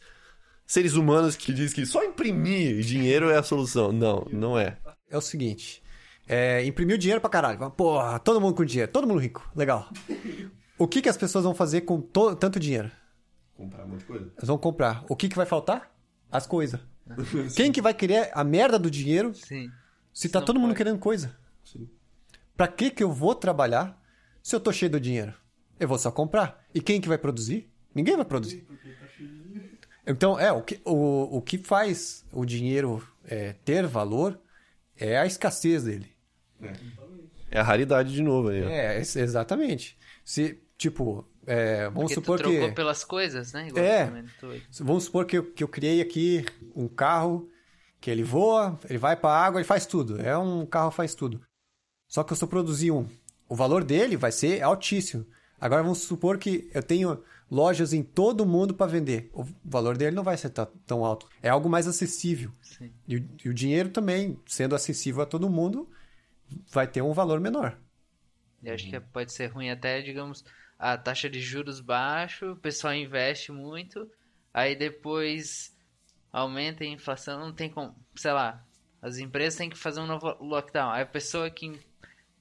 [0.66, 3.93] seres humanos que diz que só imprimir dinheiro é a solução.
[3.93, 4.79] Não, não é.
[5.11, 5.83] É o seguinte:
[6.29, 7.71] é, imprimiu dinheiro pra caralho.
[7.73, 9.49] Porra, todo mundo com dinheiro, todo mundo rico.
[9.55, 9.89] Legal.
[10.79, 12.91] O que, que as pessoas vão fazer com to- tanto dinheiro?
[13.57, 14.33] Comprar um monte de coisa.
[14.37, 15.05] Elas vão comprar.
[15.09, 15.93] O que, que vai faltar?
[16.31, 16.81] As coisas.
[17.55, 19.69] Quem que vai querer a merda do dinheiro Sim.
[20.12, 20.79] se tá Não todo mundo pode.
[20.79, 21.37] querendo coisa?
[22.57, 24.01] Pra que que eu vou trabalhar
[24.43, 25.35] se eu tô cheio do dinheiro?
[25.79, 26.65] Eu vou só comprar.
[26.75, 27.71] E quem que vai produzir?
[27.95, 28.67] Ninguém vai produzir.
[30.07, 34.39] Então, é, o que, o, o que faz o dinheiro é, ter valor
[34.97, 36.15] é a escassez dele.
[37.51, 38.63] É a raridade de novo aí.
[38.63, 38.69] ó.
[38.69, 39.99] É, ex- exatamente.
[40.25, 42.75] Se, tipo, é, vamos Porque tu supor trocou que...
[42.75, 43.69] pelas coisas, né?
[43.69, 44.25] Igual É.
[44.39, 44.49] tu.
[44.81, 46.45] Vamos supor que eu, que eu criei aqui
[46.75, 47.49] um carro
[48.01, 50.21] que ele voa, ele vai pra água, ele faz tudo.
[50.21, 51.41] É um carro que faz tudo.
[52.15, 53.09] Só que eu só produzi um.
[53.49, 55.27] O valor dele vai ser altíssimo.
[55.61, 57.20] Agora vamos supor que eu tenho
[57.51, 59.28] lojas em todo o mundo para vender.
[59.32, 60.51] O valor dele não vai ser
[60.86, 61.28] tão alto.
[61.43, 62.53] É algo mais acessível.
[63.09, 65.91] E, o- e o dinheiro também, sendo acessível a todo mundo,
[66.70, 67.77] vai ter um valor menor.
[68.62, 70.45] E acho que pode ser ruim até, digamos,
[70.78, 74.09] a taxa de juros baixo, o pessoal investe muito,
[74.53, 75.77] aí depois
[76.32, 78.65] aumenta a inflação, não tem como, sei lá,
[79.03, 80.93] as empresas têm que fazer um novo lockdown.
[80.93, 81.73] Aí a pessoa que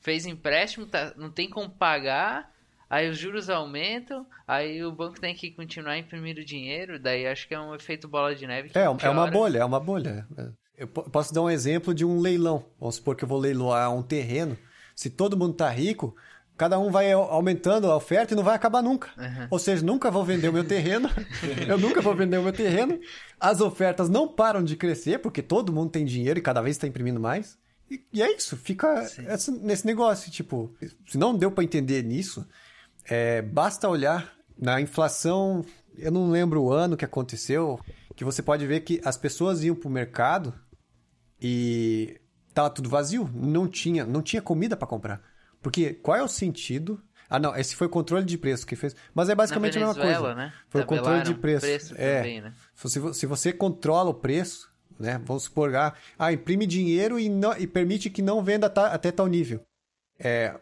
[0.03, 2.51] fez empréstimo tá, não tem como pagar,
[2.89, 7.55] aí os juros aumentam, aí o banco tem que continuar imprimindo dinheiro, daí acho que
[7.55, 8.69] é um efeito bola de neve.
[8.69, 10.27] que É, é uma bolha, é uma bolha.
[10.77, 12.65] Eu po- posso dar um exemplo de um leilão.
[12.79, 14.57] Vamos supor que eu vou leiloar um terreno.
[14.95, 16.15] Se todo mundo tá rico,
[16.57, 19.09] cada um vai au- aumentando a oferta e não vai acabar nunca.
[19.49, 21.09] Ou seja, nunca vou vender o meu terreno.
[21.67, 22.99] eu nunca vou vender o meu terreno.
[23.39, 26.87] As ofertas não param de crescer, porque todo mundo tem dinheiro e cada vez está
[26.87, 27.57] imprimindo mais.
[27.93, 28.87] E, e é isso, fica
[29.27, 30.31] essa- nesse negócio.
[30.31, 30.73] Tipo,
[31.07, 32.47] se não deu para entender nisso,
[33.05, 35.63] é, basta olhar na inflação.
[35.97, 37.79] Eu não lembro o ano que aconteceu,
[38.15, 40.53] que você pode ver que as pessoas iam pro mercado
[41.41, 42.19] e
[42.53, 45.21] tava tudo vazio, não tinha, não tinha comida para comprar.
[45.61, 47.01] Porque qual é o sentido?
[47.29, 48.95] Ah, não, esse foi o controle de preço que fez.
[49.13, 50.35] Mas é basicamente a mesma coisa.
[50.35, 50.53] né?
[50.69, 51.95] Foi o controle de Tabelaram preço.
[51.97, 52.17] é.
[52.17, 52.53] também, né?
[52.75, 55.19] Se, se você controla o preço, né?
[55.25, 59.11] Vamos supor, ah, ah, imprime dinheiro e, não- e permite que não venda ta- até
[59.11, 59.61] tal nível.
[60.19, 60.57] É,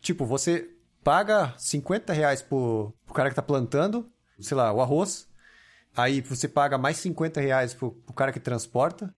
[0.00, 0.70] tipo, você
[1.02, 4.08] paga 50 reais pro, pro cara que tá plantando,
[4.38, 5.28] sei lá, o arroz.
[5.96, 9.12] Aí você paga mais 50 reais pro, pro cara que transporta.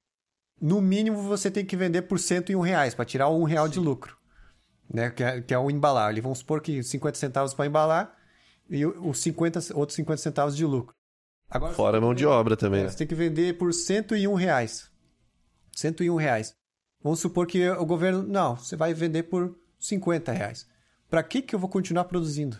[0.60, 4.16] No mínimo você tem que vender por 101 reais para tirar um real de lucro.
[4.92, 5.10] Né?
[5.10, 6.14] Que, é, que é o embalar.
[6.22, 8.16] Vamos supor que 50 centavos para embalar
[8.70, 10.94] e os 50, outros 50 centavos de lucro.
[11.52, 12.82] Agora, Fora a mão de obra também.
[12.82, 12.88] né?
[12.88, 14.90] você tem que vender por 101 reais.
[15.72, 16.54] 101 reais.
[17.02, 18.22] Vamos supor que o governo.
[18.22, 20.66] Não, você vai vender por 50 reais.
[21.10, 22.58] Para que, que eu vou continuar produzindo?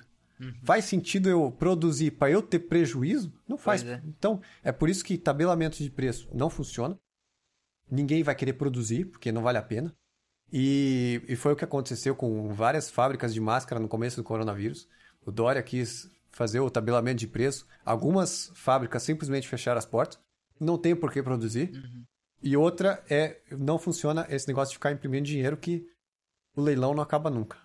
[0.64, 3.32] Faz sentido eu produzir para eu ter prejuízo?
[3.47, 3.85] Não faz.
[3.85, 4.02] É.
[4.05, 6.98] Então, é por isso que tabelamento de preço não funciona.
[7.89, 9.94] Ninguém vai querer produzir, porque não vale a pena.
[10.52, 14.89] E, e foi o que aconteceu com várias fábricas de máscara no começo do coronavírus.
[15.24, 17.66] O Dória quis fazer o tabelamento de preço.
[17.84, 20.18] Algumas fábricas simplesmente fecharam as portas.
[20.59, 21.70] Não tem por que produzir.
[22.42, 25.86] E outra é, não funciona esse negócio de ficar imprimindo dinheiro que
[26.56, 27.56] o leilão não acaba nunca.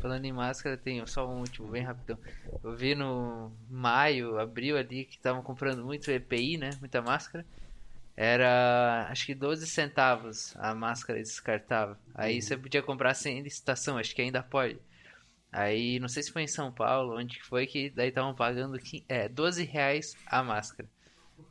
[0.00, 2.18] Falando em máscara, tem só um último, bem rapidão.
[2.62, 6.70] Eu vi no maio, abril ali, que estavam comprando muito EPI, né?
[6.78, 7.44] Muita máscara.
[8.14, 11.96] Era, acho que 12 centavos a máscara descartável.
[12.14, 14.78] Aí você podia comprar sem licitação, acho que ainda pode.
[15.50, 18.78] Aí, não sei se foi em São Paulo, onde que foi, que daí estavam pagando
[18.78, 20.88] quin- é, 12 reais a máscara.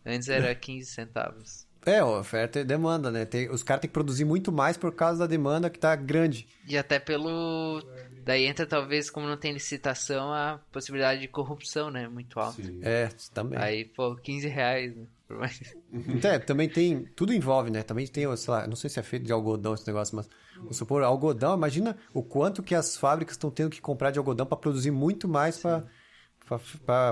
[0.05, 1.65] Antes era 15 centavos.
[1.85, 3.25] É, oferta e demanda, né?
[3.25, 6.47] Tem- os caras têm que produzir muito mais por causa da demanda que tá grande.
[6.67, 7.81] E até pelo.
[8.25, 12.07] Daí entra talvez, como não tem licitação, a possibilidade de corrupção, né?
[12.09, 12.61] Muito alta.
[12.81, 13.57] É, também.
[13.57, 15.05] Aí, pô, 15 reais, né?
[15.27, 17.05] Por mais- Então, é, também tem.
[17.15, 17.81] Tudo envolve, né?
[17.83, 20.77] Também tem, sei lá, não sei se é feito de algodão esse negócio, mas vamos
[20.77, 24.57] supor, algodão, imagina o quanto que as fábricas estão tendo que comprar de algodão para
[24.57, 25.83] produzir muito mais para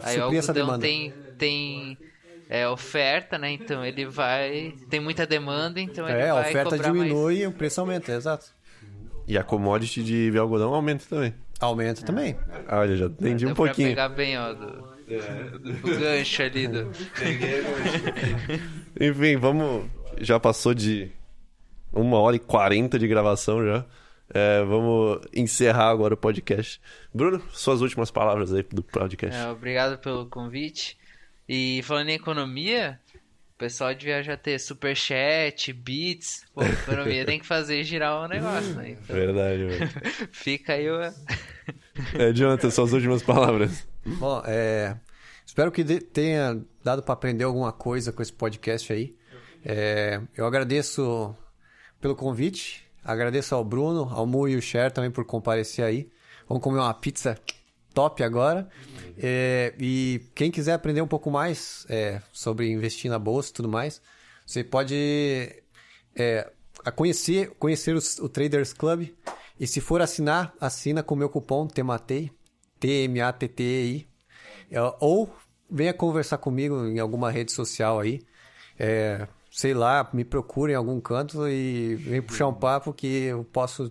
[0.01, 0.79] suprir essa demanda.
[0.85, 1.97] tem, tem
[2.49, 3.51] é oferta, né?
[3.51, 4.73] Então ele vai.
[4.89, 7.03] Tem muita demanda, então ele É, a vai oferta cobrar mais.
[7.09, 8.47] diminui e o preço aumenta, exato.
[9.27, 11.33] E a commodity de algodão aumenta também.
[11.59, 12.37] Aumenta também.
[12.67, 13.89] Ah, Olha, já entendi Deu um pra pouquinho.
[13.89, 14.71] pegar bem, ó, do,
[15.81, 16.91] do gancho ali do.
[18.99, 19.85] Enfim, vamos.
[20.21, 21.11] Já passou de
[21.95, 23.85] uma hora e quarenta de gravação já.
[24.33, 26.81] É, vamos encerrar agora o podcast.
[27.13, 29.39] Bruno, suas últimas palavras aí do podcast.
[29.39, 30.97] É, obrigado pelo convite.
[31.47, 32.99] E falando em economia,
[33.55, 36.43] o pessoal devia já ter superchat, bits.
[36.53, 38.91] Pô, economia tem que fazer girar o negócio, né?
[38.91, 39.89] Então, Verdade, velho.
[40.31, 40.99] fica aí o.
[42.13, 43.87] É, Jonathan, suas últimas palavras.
[44.05, 44.97] Bom, é,
[45.45, 49.15] espero que tenha dado para aprender alguma coisa com esse podcast aí.
[49.63, 51.35] É, eu agradeço
[52.05, 56.07] pelo convite, agradeço ao Bruno, ao Mu e o Cher também por comparecer aí.
[56.47, 57.35] Vamos comer uma pizza
[57.95, 58.69] top agora.
[59.17, 63.67] É, e quem quiser aprender um pouco mais é, sobre investir na bolsa e tudo
[63.67, 63.99] mais,
[64.45, 65.63] você pode
[66.15, 66.47] é,
[66.95, 69.07] conhecer, conhecer os- o Traders Club.
[69.59, 72.31] E se for assinar, assina com o meu cupom TEMATEI,
[72.79, 74.07] T-M-A-T-T-E-I.
[74.69, 75.35] É, Ou
[75.67, 78.21] venha conversar comigo em alguma rede social aí.
[78.77, 83.45] É, sei lá, me procure em algum canto e vem puxar um papo que eu
[83.45, 83.89] posso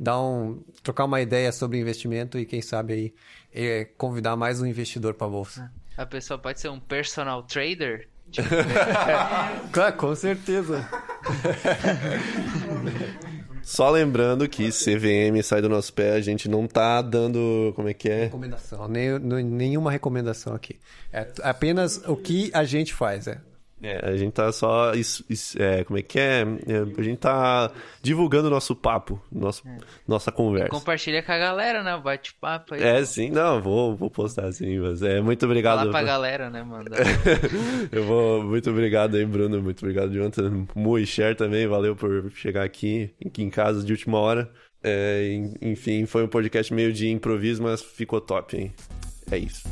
[0.00, 3.14] dar um, trocar uma ideia sobre investimento e quem sabe aí
[3.52, 5.70] é, convidar mais um investidor para bolsa.
[5.94, 8.08] A pessoa pode ser um personal trader?
[9.70, 10.88] Claro, com certeza.
[13.62, 17.72] Só lembrando que CVM sai do nosso pé, a gente não tá dando.
[17.76, 18.24] Como é que é?
[18.24, 20.80] Recomendação, nem, nenhuma recomendação aqui.
[21.12, 23.38] É apenas o que a gente faz, é.
[23.84, 24.92] É, a gente tá só.
[24.94, 26.40] isso- isso- é, como é que é?
[26.66, 27.70] É, A gente tá
[28.02, 29.62] divulgando o nosso papo, nosso,
[30.08, 30.70] nossa conversa.
[30.70, 31.94] Compartilha com a galera, né?
[31.94, 32.82] O bate-papo aí.
[32.82, 35.78] É, sim, não, vou, vou postar sim, mas é muito obrigado.
[35.80, 36.86] Falar pra por- galera, né, mano?
[37.92, 38.42] Eu vou.
[38.42, 39.60] Muito obrigado aí, Bruno.
[39.62, 40.66] Muito obrigado, Jonathan.
[40.74, 41.66] Mu e Cher também.
[41.66, 44.50] Valeu por chegar aqui, aqui em casa de última hora.
[44.82, 48.72] É, en- enfim, foi um podcast meio de improviso, mas ficou top, hein?
[49.30, 49.66] É isso.